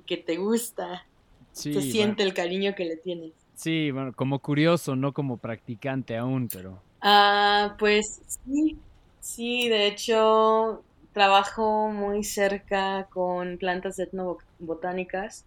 que 0.05 0.17
te 0.17 0.37
gusta 0.37 1.05
se 1.51 1.81
siente 1.81 2.23
el 2.23 2.33
cariño 2.33 2.75
que 2.75 2.85
le 2.85 2.97
tienes. 2.97 3.33
Sí, 3.55 3.89
bueno, 3.91 4.13
como 4.13 4.39
curioso, 4.39 4.95
no 4.95 5.13
como 5.13 5.37
practicante 5.37 6.15
aún, 6.15 6.47
pero... 6.47 6.79
Ah, 7.01 7.75
pues 7.79 8.21
sí, 8.27 8.77
sí, 9.19 9.67
de 9.69 9.87
hecho 9.87 10.83
trabajo 11.13 11.89
muy 11.89 12.23
cerca 12.23 13.07
con 13.11 13.57
plantas 13.57 13.97
etnobotánicas. 13.97 15.45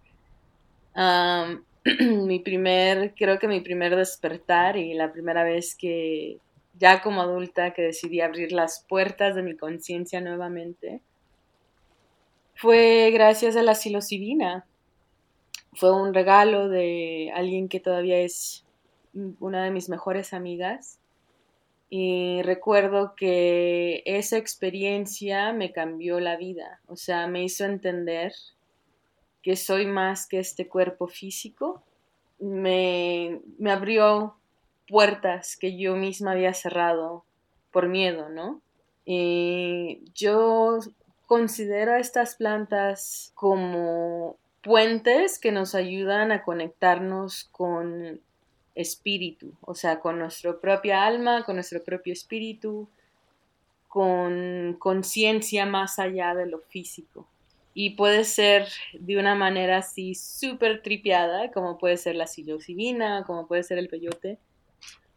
mi 2.01 2.41
primer, 2.41 3.15
creo 3.15 3.39
que 3.39 3.49
mi 3.49 3.61
primer 3.61 3.95
despertar 3.95 4.77
y 4.77 4.95
la 4.95 5.13
primera 5.13 5.45
vez 5.45 5.77
que 5.77 6.39
ya 6.81 7.01
como 7.03 7.23
adulta 7.23 7.73
que 7.73 7.83
decidí 7.83 8.21
abrir 8.21 8.51
las 8.51 8.85
puertas 8.89 9.37
de 9.37 9.45
mi 9.45 9.57
conciencia 9.57 10.21
nuevamente 10.21 11.01
fue 12.57 13.11
gracias 13.13 13.55
a 13.55 13.63
la 13.63 13.77
psilocibina 13.77 14.67
fue 15.75 15.93
un 15.93 16.15
regalo 16.15 16.69
de 16.69 17.31
alguien 17.35 17.69
que 17.69 17.81
todavía 17.81 18.19
es 18.19 18.65
una 19.39 19.65
de 19.65 19.71
mis 19.71 19.89
mejores 19.89 20.33
amigas. 20.33 20.99
Y 21.89 22.43
recuerdo 22.43 23.15
que 23.17 24.03
esa 24.05 24.37
experiencia 24.37 25.53
me 25.53 25.73
cambió 25.73 26.21
la 26.21 26.37
vida, 26.37 26.81
o 26.87 26.97
sea, 26.97 27.27
me 27.27 27.43
hizo 27.43 27.65
entender 27.65 28.33
que 29.43 29.57
soy 29.57 29.87
más 29.87 30.29
que 30.29 30.39
este 30.39 30.69
cuerpo 30.69 31.09
físico. 31.09 31.83
Me, 32.39 33.41
me 33.59 33.73
abrió 33.73 34.37
puertas 34.91 35.57
que 35.57 35.79
yo 35.79 35.95
misma 35.97 36.33
había 36.33 36.53
cerrado 36.53 37.25
por 37.71 37.89
miedo, 37.89 38.29
¿no? 38.29 38.61
Y 39.05 40.03
yo 40.15 40.81
considero 41.27 41.93
a 41.93 42.01
estas 42.01 42.35
plantas 42.35 43.31
como 43.35 44.37
puentes 44.63 45.39
que 45.39 45.53
nos 45.53 45.75
ayudan 45.75 46.33
a 46.33 46.43
conectarnos 46.43 47.45
con 47.45 48.21
espíritu, 48.75 49.53
o 49.61 49.75
sea, 49.75 50.01
con 50.01 50.19
nuestra 50.19 50.59
propia 50.61 51.07
alma, 51.07 51.45
con 51.45 51.55
nuestro 51.55 51.83
propio 51.83 52.13
espíritu, 52.13 52.89
con 53.89 54.77
conciencia 54.79 55.67
más 55.67 55.99
allá 55.99 56.35
de 56.35 56.47
lo 56.47 56.59
físico. 56.61 57.27
Y 57.75 57.91
puede 57.91 58.25
ser 58.25 58.69
de 58.93 59.17
una 59.17 59.35
manera 59.35 59.79
así 59.79 60.15
súper 60.15 60.83
tripiada, 60.83 61.51
como 61.53 61.79
puede 61.79 61.97
ser 61.97 62.17
la 62.17 62.27
psilocibina, 62.27 63.25
como 63.25 63.47
puede 63.47 63.63
ser 63.63 63.79
el 63.79 63.89
peyote, 63.89 64.39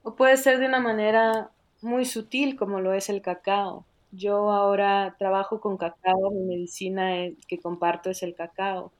o 0.04 0.16
puede 0.16 0.38
ser 0.38 0.60
de 0.60 0.68
una 0.68 0.80
manera 0.80 1.50
muy 1.82 2.06
sutil, 2.06 2.56
como 2.56 2.80
lo 2.82 2.94
es 2.94 3.10
el 3.10 3.22
cacao. 3.22 3.86
Yo 4.12 4.52
ahora 4.52 5.16
trabajo 5.18 5.60
con 5.60 5.78
cacao, 5.78 6.32
mi 6.32 6.42
medicina 6.46 7.14
que 7.48 7.58
comparto 7.58 8.10
es 8.10 8.22
el 8.22 8.36
cacao 8.36 8.92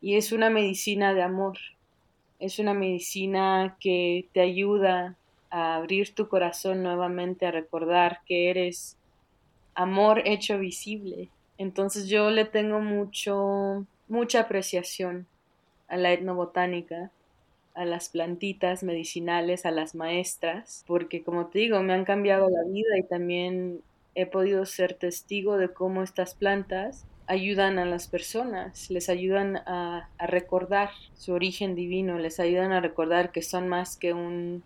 y 0.00 0.16
es 0.16 0.32
una 0.32 0.50
medicina 0.50 1.14
de 1.14 1.22
amor. 1.22 1.58
Es 2.38 2.58
una 2.58 2.74
medicina 2.74 3.76
que 3.80 4.28
te 4.32 4.40
ayuda 4.40 5.16
a 5.50 5.76
abrir 5.76 6.14
tu 6.14 6.28
corazón 6.28 6.82
nuevamente, 6.82 7.46
a 7.46 7.52
recordar 7.52 8.20
que 8.26 8.50
eres 8.50 8.96
amor 9.74 10.22
hecho 10.24 10.58
visible. 10.58 11.28
Entonces 11.56 12.08
yo 12.08 12.30
le 12.30 12.44
tengo 12.44 12.80
mucho, 12.80 13.86
mucha 14.08 14.40
apreciación 14.40 15.26
a 15.88 15.96
la 15.96 16.12
etnobotánica, 16.12 17.10
a 17.74 17.84
las 17.84 18.08
plantitas 18.08 18.82
medicinales, 18.82 19.66
a 19.66 19.70
las 19.70 19.94
maestras, 19.94 20.84
porque 20.86 21.22
como 21.22 21.46
te 21.46 21.60
digo, 21.60 21.82
me 21.82 21.92
han 21.92 22.04
cambiado 22.04 22.48
la 22.50 22.64
vida 22.64 22.98
y 22.98 23.02
también 23.02 23.80
he 24.14 24.26
podido 24.26 24.66
ser 24.66 24.94
testigo 24.94 25.56
de 25.56 25.72
cómo 25.72 26.02
estas 26.02 26.34
plantas 26.34 27.06
ayudan 27.26 27.78
a 27.78 27.86
las 27.86 28.08
personas, 28.08 28.90
les 28.90 29.08
ayudan 29.08 29.56
a, 29.56 30.10
recordar 30.18 30.90
su 31.14 31.32
origen 31.32 31.74
divino, 31.74 32.18
les 32.18 32.40
ayudan 32.40 32.72
a 32.72 32.80
recordar 32.80 33.32
que 33.32 33.42
son 33.42 33.68
más 33.68 33.96
que 33.96 34.12
un, 34.12 34.62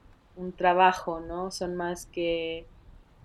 trabajo, 0.56 1.20
¿no? 1.20 1.50
Son 1.50 1.76
más 1.76 2.04
que 2.06 2.66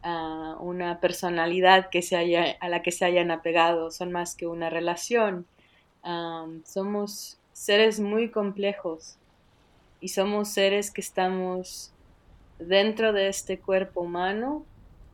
ah, 0.02 0.56
una 0.62 1.02
personalidad 1.02 1.90
que 1.90 2.02
se 2.02 2.16
haya, 2.16 2.56
a 2.62 2.70
la 2.70 2.82
que 2.82 2.92
se 2.92 3.04
hayan 3.04 3.32
apegado, 3.32 3.92
son 3.92 4.14
más 4.14 4.36
que 4.36 4.48
una 4.48 4.70
relación. 4.70 5.46
somos 6.64 7.38
seres 7.52 8.00
muy 8.00 8.30
complejos 8.32 9.18
y 10.02 10.10
somos 10.10 10.50
seres 10.50 10.92
que 10.92 11.00
estamos 11.00 11.94
dentro 12.60 13.14
de 13.14 13.30
este 13.30 13.60
cuerpo 13.60 14.02
humano, 14.02 14.66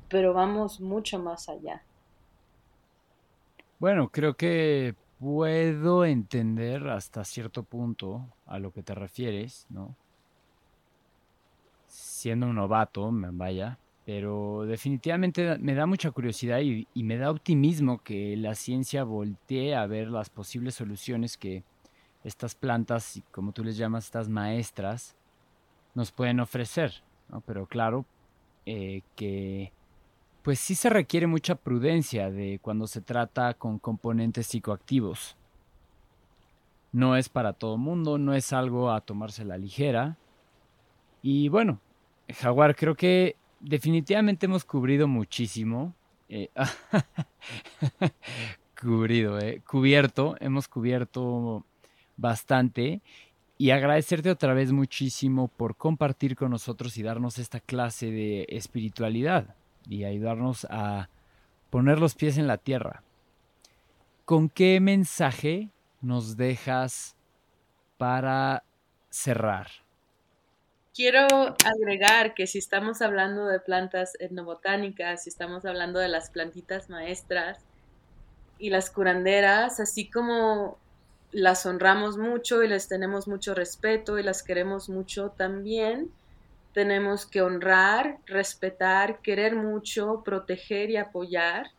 pero 0.09 0.33
vamos 0.33 0.79
mucho 0.79 1.19
más 1.19 1.49
allá. 1.49 1.83
Bueno, 3.79 4.09
creo 4.09 4.35
que 4.35 4.95
puedo 5.19 6.05
entender 6.05 6.87
hasta 6.87 7.23
cierto 7.23 7.63
punto 7.63 8.25
a 8.45 8.59
lo 8.59 8.71
que 8.71 8.81
te 8.81 8.95
refieres, 8.95 9.67
¿no? 9.69 9.95
Siendo 11.87 12.47
un 12.47 12.55
novato, 12.55 13.09
vaya, 13.11 13.77
pero 14.05 14.65
definitivamente 14.65 15.57
me 15.59 15.73
da 15.73 15.85
mucha 15.85 16.11
curiosidad 16.11 16.59
y, 16.61 16.87
me 16.95 17.17
da 17.17 17.29
optimismo 17.29 17.99
que 17.99 18.37
la 18.37 18.55
ciencia 18.55 19.03
voltee 19.03 19.75
a 19.75 19.85
ver 19.85 20.07
las 20.07 20.29
posibles 20.29 20.75
soluciones 20.75 21.37
que 21.37 21.63
estas 22.27 22.55
plantas, 22.55 23.21
como 23.31 23.53
tú 23.53 23.63
les 23.63 23.77
llamas, 23.77 24.05
estas 24.05 24.27
maestras, 24.27 25.15
nos 25.95 26.11
pueden 26.11 26.39
ofrecer, 26.39 27.01
¿no? 27.29 27.41
Pero 27.41 27.65
claro, 27.65 28.05
eh, 28.65 29.01
que 29.15 29.71
pues 30.43 30.59
sí 30.59 30.75
se 30.75 30.89
requiere 30.89 31.25
mucha 31.25 31.55
prudencia 31.55 32.29
de 32.29 32.59
cuando 32.61 32.85
se 32.87 33.01
trata 33.01 33.53
con 33.53 33.79
componentes 33.79 34.47
psicoactivos. 34.47 35.35
No 36.91 37.15
es 37.15 37.29
para 37.29 37.53
todo 37.53 37.77
mundo, 37.77 38.17
no 38.17 38.33
es 38.33 38.53
algo 38.53 38.91
a 38.91 39.01
tomarse 39.01 39.43
la 39.43 39.57
ligera. 39.57 40.17
Y 41.21 41.49
bueno, 41.49 41.79
Jaguar, 42.29 42.75
creo 42.75 42.95
que 42.95 43.35
definitivamente 43.59 44.45
hemos 44.45 44.63
cubrido 44.65 45.07
muchísimo. 45.07 45.93
Eh, 46.29 46.49
cubrido, 48.81 49.39
eh, 49.39 49.61
cubierto, 49.65 50.35
hemos 50.39 50.67
cubierto 50.67 51.65
bastante. 52.17 53.01
Y 53.59 53.71
agradecerte 53.71 54.29
otra 54.29 54.53
vez 54.53 54.71
muchísimo 54.71 55.47
por 55.47 55.75
compartir 55.77 56.35
con 56.35 56.51
nosotros 56.51 56.97
y 56.97 57.03
darnos 57.03 57.39
esta 57.39 57.59
clase 57.59 58.11
de 58.11 58.45
espiritualidad 58.49 59.55
y 59.89 60.03
ayudarnos 60.03 60.67
a 60.69 61.09
poner 61.69 61.99
los 61.99 62.13
pies 62.13 62.37
en 62.37 62.47
la 62.47 62.57
tierra. 62.57 63.01
¿Con 64.25 64.49
qué 64.49 64.79
mensaje 64.79 65.69
nos 66.01 66.37
dejas 66.37 67.15
para 67.97 68.63
cerrar? 69.09 69.67
Quiero 70.93 71.27
agregar 71.63 72.33
que 72.33 72.47
si 72.47 72.57
estamos 72.57 73.01
hablando 73.01 73.45
de 73.45 73.59
plantas 73.59 74.13
etnobotánicas, 74.19 75.23
si 75.23 75.29
estamos 75.29 75.65
hablando 75.65 75.99
de 75.99 76.09
las 76.09 76.31
plantitas 76.31 76.89
maestras 76.89 77.59
y 78.57 78.71
las 78.71 78.89
curanderas, 78.89 79.79
así 79.79 80.09
como 80.09 80.77
las 81.31 81.65
honramos 81.65 82.17
mucho 82.17 82.63
y 82.63 82.67
les 82.67 82.87
tenemos 82.87 83.27
mucho 83.27 83.53
respeto 83.53 84.17
y 84.17 84.23
las 84.23 84.43
queremos 84.43 84.89
mucho, 84.89 85.31
también. 85.31 86.11
Tenemos 86.73 87.25
que 87.25 87.41
honrar, 87.41 88.19
respetar, 88.25 89.19
querer 89.21 89.55
mucho, 89.55 90.21
proteger 90.23 90.89
y 90.89 90.97
apoyar 90.97 91.71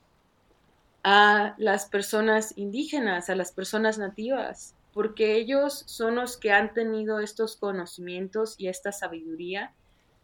a 1.05 1.55
las 1.59 1.87
personas 1.87 2.53
indígenas, 2.57 3.31
a 3.31 3.35
las 3.35 3.53
personas 3.53 3.99
nativas, 3.99 4.75
porque 4.93 5.37
ellos 5.37 5.85
son 5.87 6.17
los 6.17 6.37
que 6.37 6.53
han 6.53 6.75
tenido 6.75 7.21
estos 7.21 7.57
conocimientos 7.57 8.57
y 8.59 8.69
esta 8.69 8.93
sabiduría 8.93 9.73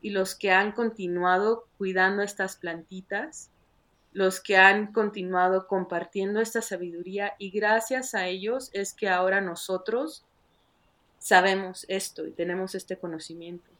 y 0.01 0.11
los 0.11 0.35
que 0.35 0.51
han 0.51 0.72
continuado 0.72 1.66
cuidando 1.79 2.22
estas 2.22 2.57
plantitas, 2.57 3.51
los 4.14 4.40
que 4.40 4.56
han 4.56 4.92
continuado 4.92 5.66
compartiendo 5.66 6.40
esta 6.40 6.62
sabiduría 6.62 7.34
y 7.38 7.50
gracias 7.50 8.14
a 8.14 8.28
ellos 8.28 8.70
es 8.72 8.94
que 8.94 9.08
ahora 9.08 9.40
nosotros 9.40 10.24
sabemos 11.18 11.84
esto 11.88 12.26
y 12.26 12.30
tenemos 12.30 12.76
este 12.76 12.96
conocimiento. 12.96 13.70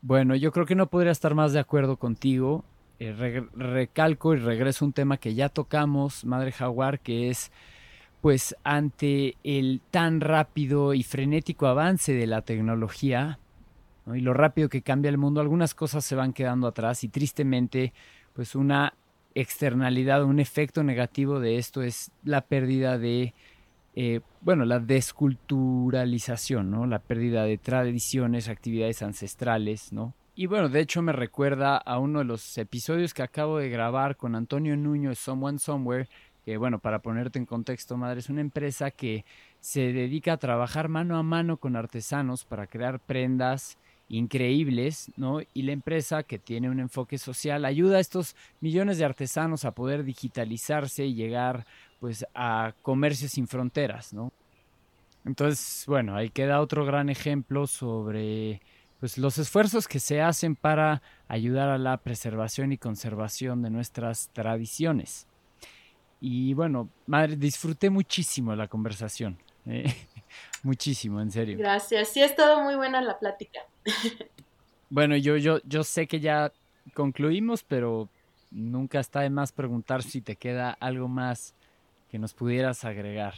Bueno, 0.00 0.36
yo 0.36 0.52
creo 0.52 0.64
que 0.64 0.76
no 0.76 0.86
podría 0.86 1.10
estar 1.10 1.34
más 1.34 1.52
de 1.52 1.58
acuerdo 1.58 1.96
contigo. 1.96 2.64
Eh, 3.00 3.42
recalco 3.52 4.34
y 4.34 4.38
regreso 4.38 4.84
a 4.84 4.88
un 4.88 4.92
tema 4.92 5.18
que 5.18 5.34
ya 5.34 5.48
tocamos, 5.48 6.24
Madre 6.24 6.52
Jaguar, 6.52 7.00
que 7.00 7.28
es 7.28 7.50
pues 8.20 8.56
ante 8.62 9.36
el 9.42 9.80
tan 9.90 10.20
rápido 10.20 10.94
y 10.94 11.02
frenético 11.02 11.66
avance 11.66 12.12
de 12.12 12.26
la 12.26 12.42
tecnología 12.42 13.38
y 14.06 14.20
lo 14.20 14.34
rápido 14.34 14.68
que 14.68 14.82
cambia 14.82 15.08
el 15.08 15.18
mundo, 15.18 15.40
algunas 15.40 15.74
cosas 15.74 16.04
se 16.04 16.14
van 16.16 16.32
quedando 16.32 16.66
atrás 16.66 17.04
y 17.04 17.08
tristemente 17.08 17.92
pues 18.34 18.54
una 18.54 18.94
externalidad, 19.34 20.24
un 20.24 20.40
efecto 20.40 20.82
negativo 20.82 21.40
de 21.40 21.58
esto 21.58 21.82
es 21.82 22.10
la 22.24 22.40
pérdida 22.40 22.98
de, 22.98 23.34
eh, 23.94 24.20
bueno, 24.40 24.64
la 24.64 24.78
desculturalización, 24.78 26.70
¿no? 26.70 26.86
La 26.86 26.98
pérdida 26.98 27.44
de 27.44 27.58
tradiciones, 27.58 28.48
actividades 28.48 29.02
ancestrales, 29.02 29.92
¿no? 29.92 30.14
Y 30.34 30.46
bueno, 30.46 30.68
de 30.68 30.80
hecho 30.80 31.02
me 31.02 31.12
recuerda 31.12 31.76
a 31.76 31.98
uno 31.98 32.20
de 32.20 32.24
los 32.24 32.56
episodios 32.58 33.12
que 33.12 33.22
acabo 33.22 33.58
de 33.58 33.70
grabar 33.70 34.16
con 34.16 34.36
Antonio 34.36 34.76
Nuño 34.76 35.14
Someone 35.16 35.58
Somewhere, 35.58 36.08
que 36.44 36.56
bueno, 36.56 36.78
para 36.78 37.00
ponerte 37.00 37.40
en 37.40 37.44
contexto, 37.44 37.96
madre, 37.96 38.20
es 38.20 38.30
una 38.30 38.40
empresa 38.40 38.92
que 38.92 39.24
se 39.58 39.92
dedica 39.92 40.34
a 40.34 40.36
trabajar 40.36 40.88
mano 40.88 41.18
a 41.18 41.24
mano 41.24 41.56
con 41.56 41.74
artesanos 41.74 42.44
para 42.44 42.68
crear 42.68 43.00
prendas 43.00 43.78
increíbles, 44.08 45.10
¿no? 45.16 45.40
Y 45.54 45.62
la 45.62 45.72
empresa 45.72 46.22
que 46.22 46.38
tiene 46.38 46.70
un 46.70 46.80
enfoque 46.80 47.18
social 47.18 47.64
ayuda 47.64 47.98
a 47.98 48.00
estos 48.00 48.36
millones 48.60 48.98
de 48.98 49.04
artesanos 49.04 49.64
a 49.64 49.72
poder 49.72 50.04
digitalizarse 50.04 51.04
y 51.04 51.14
llegar 51.14 51.66
pues 52.00 52.24
a 52.34 52.74
comercio 52.82 53.28
sin 53.28 53.48
fronteras, 53.48 54.12
¿no? 54.12 54.32
Entonces, 55.24 55.84
bueno, 55.86 56.16
ahí 56.16 56.30
queda 56.30 56.60
otro 56.60 56.84
gran 56.86 57.10
ejemplo 57.10 57.66
sobre 57.66 58.62
pues 59.00 59.18
los 59.18 59.38
esfuerzos 59.38 59.86
que 59.86 60.00
se 60.00 60.20
hacen 60.20 60.56
para 60.56 61.02
ayudar 61.28 61.68
a 61.68 61.78
la 61.78 61.98
preservación 61.98 62.72
y 62.72 62.78
conservación 62.78 63.62
de 63.62 63.70
nuestras 63.70 64.30
tradiciones. 64.32 65.26
Y 66.20 66.54
bueno, 66.54 66.88
madre, 67.06 67.36
disfruté 67.36 67.90
muchísimo 67.90 68.56
la 68.56 68.66
conversación. 68.66 69.38
¿eh? 69.66 69.94
Muchísimo, 70.62 71.20
en 71.20 71.30
serio. 71.30 71.58
Gracias. 71.58 72.08
Sí, 72.08 72.22
ha 72.22 72.26
estado 72.26 72.62
muy 72.62 72.74
buena 72.74 73.00
la 73.00 73.18
plática. 73.18 73.60
bueno, 74.90 75.16
yo, 75.16 75.36
yo, 75.36 75.60
yo 75.64 75.84
sé 75.84 76.06
que 76.06 76.20
ya 76.20 76.52
concluimos, 76.94 77.62
pero 77.62 78.08
nunca 78.50 79.00
está 79.00 79.20
de 79.20 79.30
más 79.30 79.52
preguntar 79.52 80.02
si 80.02 80.20
te 80.20 80.36
queda 80.36 80.76
algo 80.80 81.08
más 81.08 81.54
que 82.10 82.18
nos 82.18 82.34
pudieras 82.34 82.84
agregar. 82.84 83.34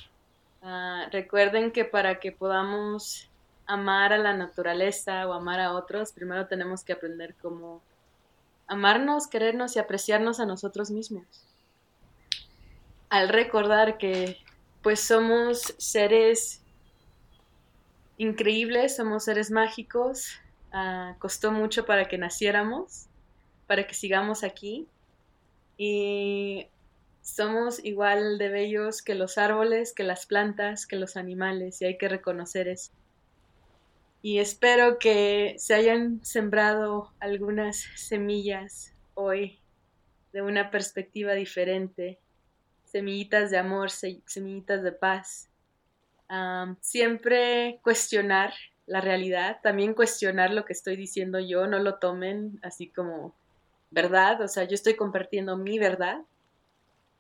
Ah, 0.62 1.06
recuerden 1.10 1.72
que 1.72 1.84
para 1.84 2.20
que 2.20 2.32
podamos 2.32 3.28
amar 3.66 4.12
a 4.12 4.18
la 4.18 4.34
naturaleza 4.34 5.26
o 5.26 5.32
amar 5.32 5.60
a 5.60 5.72
otros, 5.72 6.12
primero 6.12 6.46
tenemos 6.46 6.84
que 6.84 6.92
aprender 6.92 7.34
cómo 7.40 7.80
amarnos, 8.66 9.26
querernos 9.26 9.76
y 9.76 9.78
apreciarnos 9.78 10.38
a 10.38 10.46
nosotros 10.46 10.90
mismos. 10.90 11.24
Al 13.08 13.28
recordar 13.28 13.98
que 13.98 14.38
pues 14.82 15.00
somos 15.00 15.74
seres 15.78 16.62
increíbles, 18.20 18.96
somos 18.96 19.24
seres 19.24 19.50
mágicos, 19.50 20.38
ah, 20.72 21.16
costó 21.18 21.52
mucho 21.52 21.86
para 21.86 22.06
que 22.06 22.18
naciéramos, 22.18 23.06
para 23.66 23.86
que 23.86 23.94
sigamos 23.94 24.44
aquí. 24.44 24.86
Y 25.78 26.68
somos 27.22 27.82
igual 27.82 28.36
de 28.36 28.50
bellos 28.50 29.00
que 29.00 29.14
los 29.14 29.38
árboles, 29.38 29.94
que 29.94 30.04
las 30.04 30.26
plantas, 30.26 30.86
que 30.86 30.96
los 30.96 31.16
animales 31.16 31.80
y 31.80 31.86
hay 31.86 31.96
que 31.96 32.08
reconocer 32.08 32.68
eso. 32.68 32.92
Y 34.20 34.38
espero 34.38 34.98
que 34.98 35.54
se 35.56 35.72
hayan 35.72 36.22
sembrado 36.22 37.14
algunas 37.20 37.86
semillas 37.96 38.92
hoy 39.14 39.60
de 40.34 40.42
una 40.42 40.70
perspectiva 40.70 41.32
diferente, 41.32 42.18
semillitas 42.84 43.50
de 43.50 43.56
amor, 43.56 43.88
semillitas 43.90 44.82
de 44.82 44.92
paz. 44.92 45.49
Siempre 46.80 47.80
cuestionar 47.82 48.52
la 48.86 49.00
realidad, 49.00 49.58
también 49.62 49.94
cuestionar 49.94 50.52
lo 50.52 50.64
que 50.64 50.72
estoy 50.72 50.96
diciendo 50.96 51.38
yo, 51.38 51.66
no 51.66 51.78
lo 51.78 51.96
tomen 51.96 52.58
así 52.62 52.88
como 52.88 53.34
verdad, 53.90 54.40
o 54.42 54.48
sea, 54.48 54.64
yo 54.64 54.74
estoy 54.74 54.94
compartiendo 54.94 55.56
mi 55.56 55.78
verdad, 55.78 56.22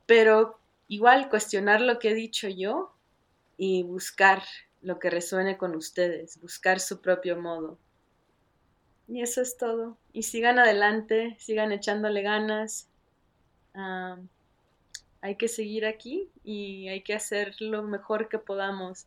pero 0.06 0.58
igual 0.88 1.28
cuestionar 1.28 1.80
lo 1.80 1.98
que 1.98 2.10
he 2.10 2.14
dicho 2.14 2.48
yo 2.48 2.92
y 3.56 3.82
buscar 3.82 4.42
lo 4.82 4.98
que 4.98 5.10
resuene 5.10 5.56
con 5.56 5.76
ustedes, 5.76 6.40
buscar 6.40 6.80
su 6.80 7.00
propio 7.00 7.36
modo. 7.40 7.78
Y 9.06 9.22
eso 9.22 9.42
es 9.42 9.56
todo. 9.56 9.96
Y 10.12 10.22
sigan 10.22 10.58
adelante, 10.58 11.36
sigan 11.38 11.72
echándole 11.72 12.22
ganas. 12.22 12.88
Hay 15.22 15.36
que 15.36 15.48
seguir 15.48 15.84
aquí 15.84 16.30
y 16.44 16.88
hay 16.88 17.02
que 17.02 17.14
hacer 17.14 17.54
lo 17.60 17.82
mejor 17.82 18.28
que 18.28 18.38
podamos. 18.38 19.06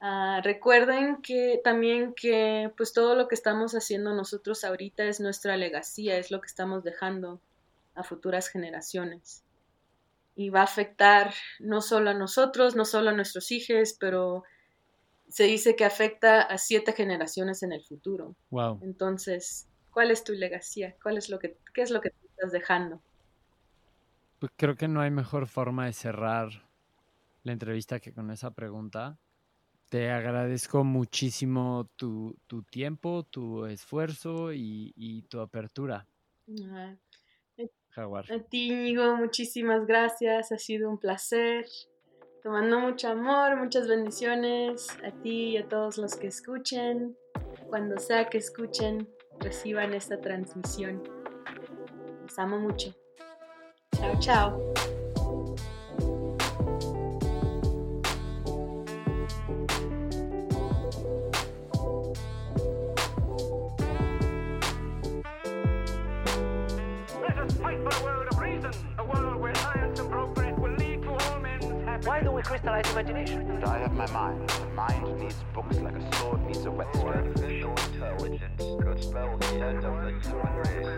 Ah, 0.00 0.40
recuerden 0.44 1.20
que 1.22 1.60
también 1.64 2.14
que 2.14 2.72
pues 2.76 2.92
todo 2.92 3.14
lo 3.14 3.28
que 3.28 3.34
estamos 3.34 3.72
haciendo 3.72 4.14
nosotros 4.14 4.64
ahorita 4.64 5.04
es 5.04 5.20
nuestra 5.20 5.56
legacía, 5.56 6.18
es 6.18 6.30
lo 6.30 6.40
que 6.40 6.46
estamos 6.46 6.84
dejando 6.84 7.40
a 7.94 8.04
futuras 8.04 8.48
generaciones. 8.48 9.42
Y 10.36 10.50
va 10.50 10.60
a 10.60 10.64
afectar 10.64 11.34
no 11.58 11.80
solo 11.80 12.10
a 12.10 12.14
nosotros, 12.14 12.76
no 12.76 12.84
solo 12.84 13.10
a 13.10 13.14
nuestros 13.14 13.50
hijos, 13.50 13.96
pero 13.98 14.44
se 15.28 15.44
dice 15.44 15.74
que 15.74 15.84
afecta 15.84 16.42
a 16.42 16.58
siete 16.58 16.92
generaciones 16.92 17.62
en 17.62 17.72
el 17.72 17.82
futuro. 17.82 18.36
Wow. 18.50 18.78
Entonces, 18.82 19.66
¿cuál 19.90 20.12
es 20.12 20.22
tu 20.22 20.32
legacía? 20.32 20.94
¿Cuál 21.02 21.18
es 21.18 21.28
lo 21.28 21.40
que, 21.40 21.56
¿Qué 21.74 21.82
es 21.82 21.90
lo 21.90 22.00
que 22.00 22.10
te 22.10 22.26
estás 22.26 22.52
dejando? 22.52 23.02
Pues 24.38 24.52
creo 24.56 24.76
que 24.76 24.86
no 24.86 25.00
hay 25.00 25.10
mejor 25.10 25.46
forma 25.46 25.86
de 25.86 25.92
cerrar 25.92 26.48
la 27.42 27.52
entrevista 27.52 27.98
que 27.98 28.12
con 28.12 28.30
esa 28.30 28.52
pregunta. 28.52 29.18
Te 29.88 30.10
agradezco 30.10 30.84
muchísimo 30.84 31.88
tu, 31.96 32.36
tiempo, 32.70 33.24
tu 33.24 33.64
esfuerzo 33.66 34.52
y, 34.52 35.24
tu 35.28 35.40
apertura. 35.40 36.06
Jaguar. 37.90 38.30
A 38.30 38.38
ti, 38.38 38.70
Íñigo, 38.70 39.16
muchísimas 39.16 39.86
gracias. 39.86 40.52
Ha 40.52 40.58
sido 40.58 40.90
un 40.90 40.98
placer. 40.98 41.66
Te 42.42 42.48
mando 42.48 42.78
mucho 42.78 43.08
amor, 43.08 43.56
muchas 43.56 43.88
bendiciones 43.88 44.88
a 45.02 45.10
ti 45.22 45.50
y 45.50 45.56
a 45.56 45.66
todos 45.66 45.98
los 45.98 46.14
que 46.14 46.28
escuchen. 46.28 47.16
Cuando 47.68 47.98
sea 47.98 48.28
que 48.28 48.38
escuchen, 48.38 49.08
reciban 49.40 49.94
esta 49.94 50.20
transmisión. 50.20 51.02
Los 52.22 52.38
amo 52.38 52.60
mucho. 52.60 52.94
Ciao, 53.98 54.14
ciao. 54.20 54.68
Why 72.04 72.22
do 72.22 72.30
we 72.30 72.42
crystallize 72.42 72.90
imagination? 72.92 73.62
I 73.64 73.78
have 73.78 73.92
my 73.92 74.06
mind. 74.12 74.52
Mind 74.74 75.18
needs 75.20 75.34
books 75.52 75.76
like 75.78 75.96
a 75.96 76.16
sword 76.16 76.46
needs 76.46 76.64
a 76.64 76.70
whetstone. 76.70 77.02
sword. 77.02 77.16
Artificial 77.16 77.70
intelligence 77.70 78.62
could 78.82 79.02
spell 79.02 79.36
the 79.36 79.46
end 79.56 79.84
of 79.84 80.04
the 80.04 80.12
human 80.28 80.54
race. 80.56 80.88